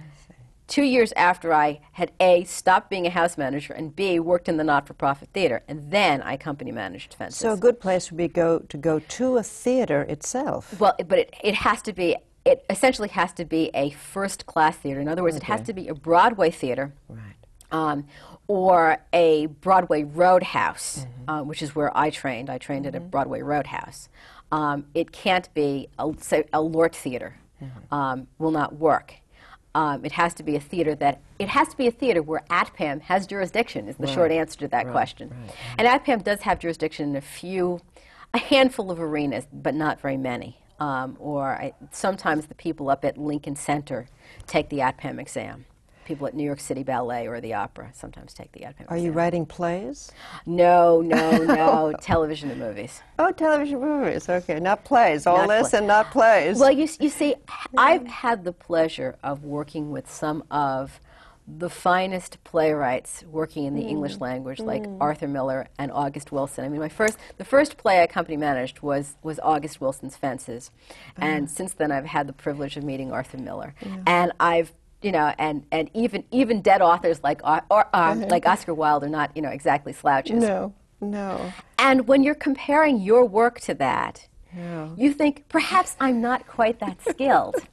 two 0.69 0.83
years 0.83 1.13
after 1.17 1.53
I 1.53 1.81
had 1.93 2.13
A, 2.21 2.45
stopped 2.45 2.89
being 2.91 3.07
a 3.07 3.11
house 3.11 3.37
manager, 3.37 3.73
and 3.73 3.95
B, 3.95 4.21
worked 4.21 4.49
in 4.49 4.57
the 4.57 4.65
not 4.65 4.87
for 4.87 4.95
profit 4.95 5.31
theater. 5.33 5.63
And 5.67 5.91
then 5.91 6.23
I 6.23 6.37
company 6.37 6.73
managed 6.73 7.15
Fences. 7.15 7.39
So 7.39 7.53
a 7.53 7.57
good 7.57 7.81
place 7.81 8.11
would 8.11 8.19
be 8.19 8.29
go, 8.29 8.61
to 8.61 8.77
go 8.77 8.99
to 9.01 9.37
a 9.39 9.43
theater 9.43 10.03
itself. 10.03 10.79
Well, 10.79 10.95
but 11.07 11.19
it, 11.19 11.35
it 11.43 11.55
has 11.55 11.83
to 11.83 11.93
be. 11.93 12.17
It 12.45 12.65
essentially 12.71 13.09
has 13.09 13.33
to 13.33 13.45
be 13.45 13.73
a 13.75 13.91
first 13.91 14.47
class 14.47 14.77
theater. 14.77 15.01
In 15.01 15.09
other 15.09 15.25
words, 15.25 15.37
okay. 15.37 15.45
it 15.45 15.49
has 15.49 15.67
to 15.67 15.73
be 15.73 15.89
a 15.89 15.95
Broadway 15.95 16.53
theater. 16.53 16.95
Right. 17.09 17.35
Um, 17.73 18.07
or 18.49 18.99
a 19.13 19.47
Broadway 19.47 20.05
Roadhouse, 20.05 21.01
mm-hmm. 21.01 21.31
uh, 21.31 21.43
which 21.43 21.63
is 21.63 21.75
where 21.75 21.97
I 21.97 22.11
trained. 22.11 22.51
I 22.51 22.59
trained 22.59 22.85
mm-hmm. 22.85 22.95
at 22.95 22.99
a 22.99 23.01
mm-hmm. 23.01 23.11
Broadway 23.11 23.43
Roadhouse. 23.43 24.09
Um, 24.53 24.87
it 24.95 25.13
can't 25.13 25.53
be 25.55 25.89
a, 25.99 26.13
say, 26.21 26.45
a 26.53 26.61
LORT 26.61 26.95
theater. 26.95 27.37
Mm-hmm. 27.63 27.95
Um, 27.95 28.27
will 28.39 28.51
not 28.51 28.77
work. 28.77 29.15
Um, 29.75 30.05
it 30.05 30.13
has 30.13 30.35
to 30.35 30.43
be 30.43 30.57
a 30.57 30.61
theater 30.61 30.95
that 30.97 31.21
it 31.39 31.49
has 31.49 31.69
to 31.69 31.77
be 31.77 31.87
a 31.87 31.91
theater 31.91 32.23
where 32.23 32.43
ATPAM 32.51 33.03
has 33.03 33.27
jurisdiction. 33.27 33.89
Is 33.89 33.97
the 33.97 34.07
right. 34.07 34.15
short 34.15 34.33
answer 34.33 34.59
to 34.61 34.69
that 34.69 34.87
right. 34.87 34.93
question. 34.93 35.31
Right. 35.31 35.55
And 35.79 35.89
ATPAM 35.89 36.25
does 36.25 36.41
have 36.43 36.59
jurisdiction 36.59 37.11
in 37.11 37.17
a 37.17 37.21
few, 37.21 37.81
a 38.33 38.39
handful 38.39 38.91
of 38.91 39.01
arenas, 39.01 39.47
but 39.53 39.75
not 39.75 40.01
very 40.01 40.17
many. 40.17 40.59
Um, 40.81 41.17
or 41.19 41.49
I, 41.49 41.73
sometimes 41.93 42.47
the 42.47 42.55
people 42.55 42.91
up 42.91 43.05
at 43.05 43.17
Lincoln 43.19 43.57
Center 43.57 44.07
take 44.47 44.69
the 44.69 44.79
ATPAM 44.79 45.19
exam. 45.19 45.65
People 46.07 46.27
at 46.27 46.35
New 46.35 46.45
York 46.45 46.61
City 46.61 46.83
Ballet 46.83 47.27
or 47.27 47.41
the 47.41 47.53
opera 47.55 47.91
sometimes 47.93 48.33
take 48.33 48.53
the 48.53 48.61
Pinkman 48.61 48.87
Are 48.89 48.97
you 48.97 49.13
writing 49.13 49.45
plays? 49.45 50.11
No, 50.47 51.03
no, 51.03 51.37
no. 51.45 51.93
Television 52.01 52.51
and 52.51 52.61
movies. 52.61 53.03
Oh, 53.19 53.33
television 53.33 53.81
movies. 53.81 54.29
Okay, 54.29 54.61
not 54.61 54.85
plays. 54.85 55.27
All 55.27 55.47
Not 55.47 55.49
this 55.49 55.75
and 55.75 55.87
not 55.87 56.11
plays. 56.11 56.59
Well, 56.59 56.71
you, 56.71 56.89
you 57.01 57.11
see, 57.11 57.35
I've 57.77 58.07
had 58.07 58.45
the 58.45 58.53
pleasure 58.53 59.17
of 59.23 59.45
working 59.45 59.91
with 59.91 60.11
some 60.11 60.45
of 60.51 61.01
the 61.49 61.71
finest 61.71 62.43
playwrights 62.43 63.23
working 63.31 63.67
in 63.67 63.75
the 63.75 63.83
mm, 63.83 63.89
English 63.89 64.17
language, 64.17 64.59
like 64.59 64.83
mm. 64.83 64.97
Arthur 65.01 65.29
Miller 65.29 65.69
and 65.79 65.93
August 65.93 66.33
Wilson. 66.33 66.65
I 66.65 66.69
mean, 66.69 66.81
my 66.81 66.89
first, 66.89 67.19
the 67.39 67.45
first 67.45 67.77
play 67.77 68.03
I 68.03 68.09
company 68.09 68.37
managed 68.37 68.81
was, 68.81 69.17
was 69.23 69.39
August 69.41 69.81
Wilson's 69.81 70.17
Fences. 70.17 70.73
And 71.17 71.45
ah. 71.45 71.49
since 71.49 71.75
then, 71.75 71.93
I've 71.93 72.07
had 72.07 72.27
the 72.27 72.33
privilege 72.33 72.77
of 72.77 72.83
meeting 72.83 73.13
Arthur 73.13 73.39
Miller. 73.39 73.75
And 74.07 74.33
I've 74.41 74.73
you 75.07 75.13
know, 75.13 75.33
and, 75.39 75.65
and 75.71 75.89
even 75.95 76.25
even 76.33 76.61
dead 76.61 76.83
authors 76.83 77.23
like 77.23 77.41
Au- 77.45 77.61
or, 77.71 77.87
um, 77.95 78.23
like 78.23 78.45
Oscar 78.45 78.75
Wilde 78.75 79.05
are 79.05 79.09
not 79.09 79.31
you 79.37 79.41
know 79.41 79.51
exactly 79.51 79.93
slouches. 79.93 80.43
no, 80.43 80.75
no. 81.01 81.53
And 81.79 82.09
when 82.09 82.25
you're 82.25 82.35
comparing 82.35 83.01
your 83.01 83.25
work 83.25 83.61
to 83.61 83.75
that, 83.75 84.27
Yeah. 84.55 84.89
you 84.97 85.13
think 85.13 85.45
perhaps 85.49 85.95
I'm 86.01 86.21
not 86.21 86.49
quite 86.49 86.81
that 86.81 86.99
skilled. 87.09 87.55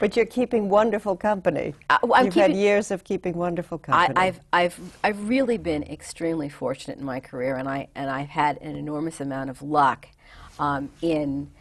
But 0.00 0.16
you're 0.16 0.26
keeping 0.26 0.68
wonderful 0.68 1.14
company. 1.16 1.74
Uh, 1.88 1.98
well, 2.02 2.24
You've 2.24 2.34
had 2.34 2.52
years 2.56 2.90
of 2.90 3.04
keeping 3.04 3.34
wonderful 3.34 3.78
company. 3.78 4.18
I've, 4.18 4.40
I've, 4.52 4.80
I've 5.04 5.28
really 5.28 5.58
been 5.58 5.84
extremely 5.84 6.48
fortunate 6.48 6.98
in 6.98 7.04
my 7.04 7.20
career, 7.20 7.54
and, 7.54 7.68
I, 7.68 7.86
and 7.94 8.10
I've 8.10 8.26
had 8.30 8.56
an 8.62 8.74
enormous 8.74 9.20
amount 9.20 9.48
of 9.50 9.62
luck 9.62 10.08
um, 10.58 10.90
in 11.02 11.52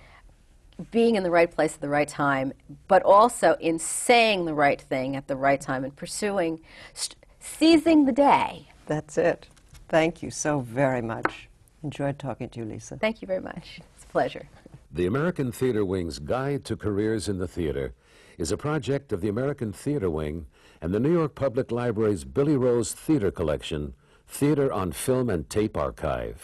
being 0.89 1.15
in 1.15 1.23
the 1.23 1.31
right 1.31 1.51
place 1.51 1.75
at 1.75 1.81
the 1.81 1.89
right 1.89 2.07
time, 2.07 2.53
but 2.87 3.03
also 3.03 3.55
in 3.59 3.77
saying 3.77 4.45
the 4.45 4.53
right 4.53 4.81
thing 4.81 5.15
at 5.15 5.27
the 5.27 5.35
right 5.35 5.61
time 5.61 5.83
and 5.83 5.95
pursuing, 5.95 6.61
st- 6.93 7.15
seizing 7.39 8.05
the 8.05 8.11
day. 8.11 8.69
That's 8.87 9.17
it. 9.17 9.47
Thank 9.89 10.23
you 10.23 10.31
so 10.31 10.59
very 10.59 11.01
much. 11.01 11.49
Enjoyed 11.83 12.17
talking 12.17 12.49
to 12.49 12.59
you, 12.59 12.65
Lisa. 12.65 12.97
Thank 12.97 13.21
you 13.21 13.27
very 13.27 13.41
much. 13.41 13.79
It's 13.95 14.05
a 14.05 14.07
pleasure. 14.07 14.47
The 14.91 15.05
American 15.05 15.51
Theater 15.51 15.85
Wing's 15.85 16.19
Guide 16.19 16.65
to 16.65 16.75
Careers 16.75 17.27
in 17.27 17.37
the 17.37 17.47
Theater 17.47 17.93
is 18.37 18.51
a 18.51 18.57
project 18.57 19.13
of 19.13 19.21
the 19.21 19.29
American 19.29 19.71
Theater 19.71 20.09
Wing 20.09 20.47
and 20.81 20.93
the 20.93 20.99
New 20.99 21.11
York 21.11 21.35
Public 21.35 21.71
Library's 21.71 22.23
Billy 22.23 22.57
Rose 22.57 22.91
Theater 22.93 23.31
Collection, 23.31 23.93
Theater 24.27 24.71
on 24.71 24.91
Film 24.91 25.29
and 25.29 25.49
Tape 25.49 25.77
Archive. 25.77 26.39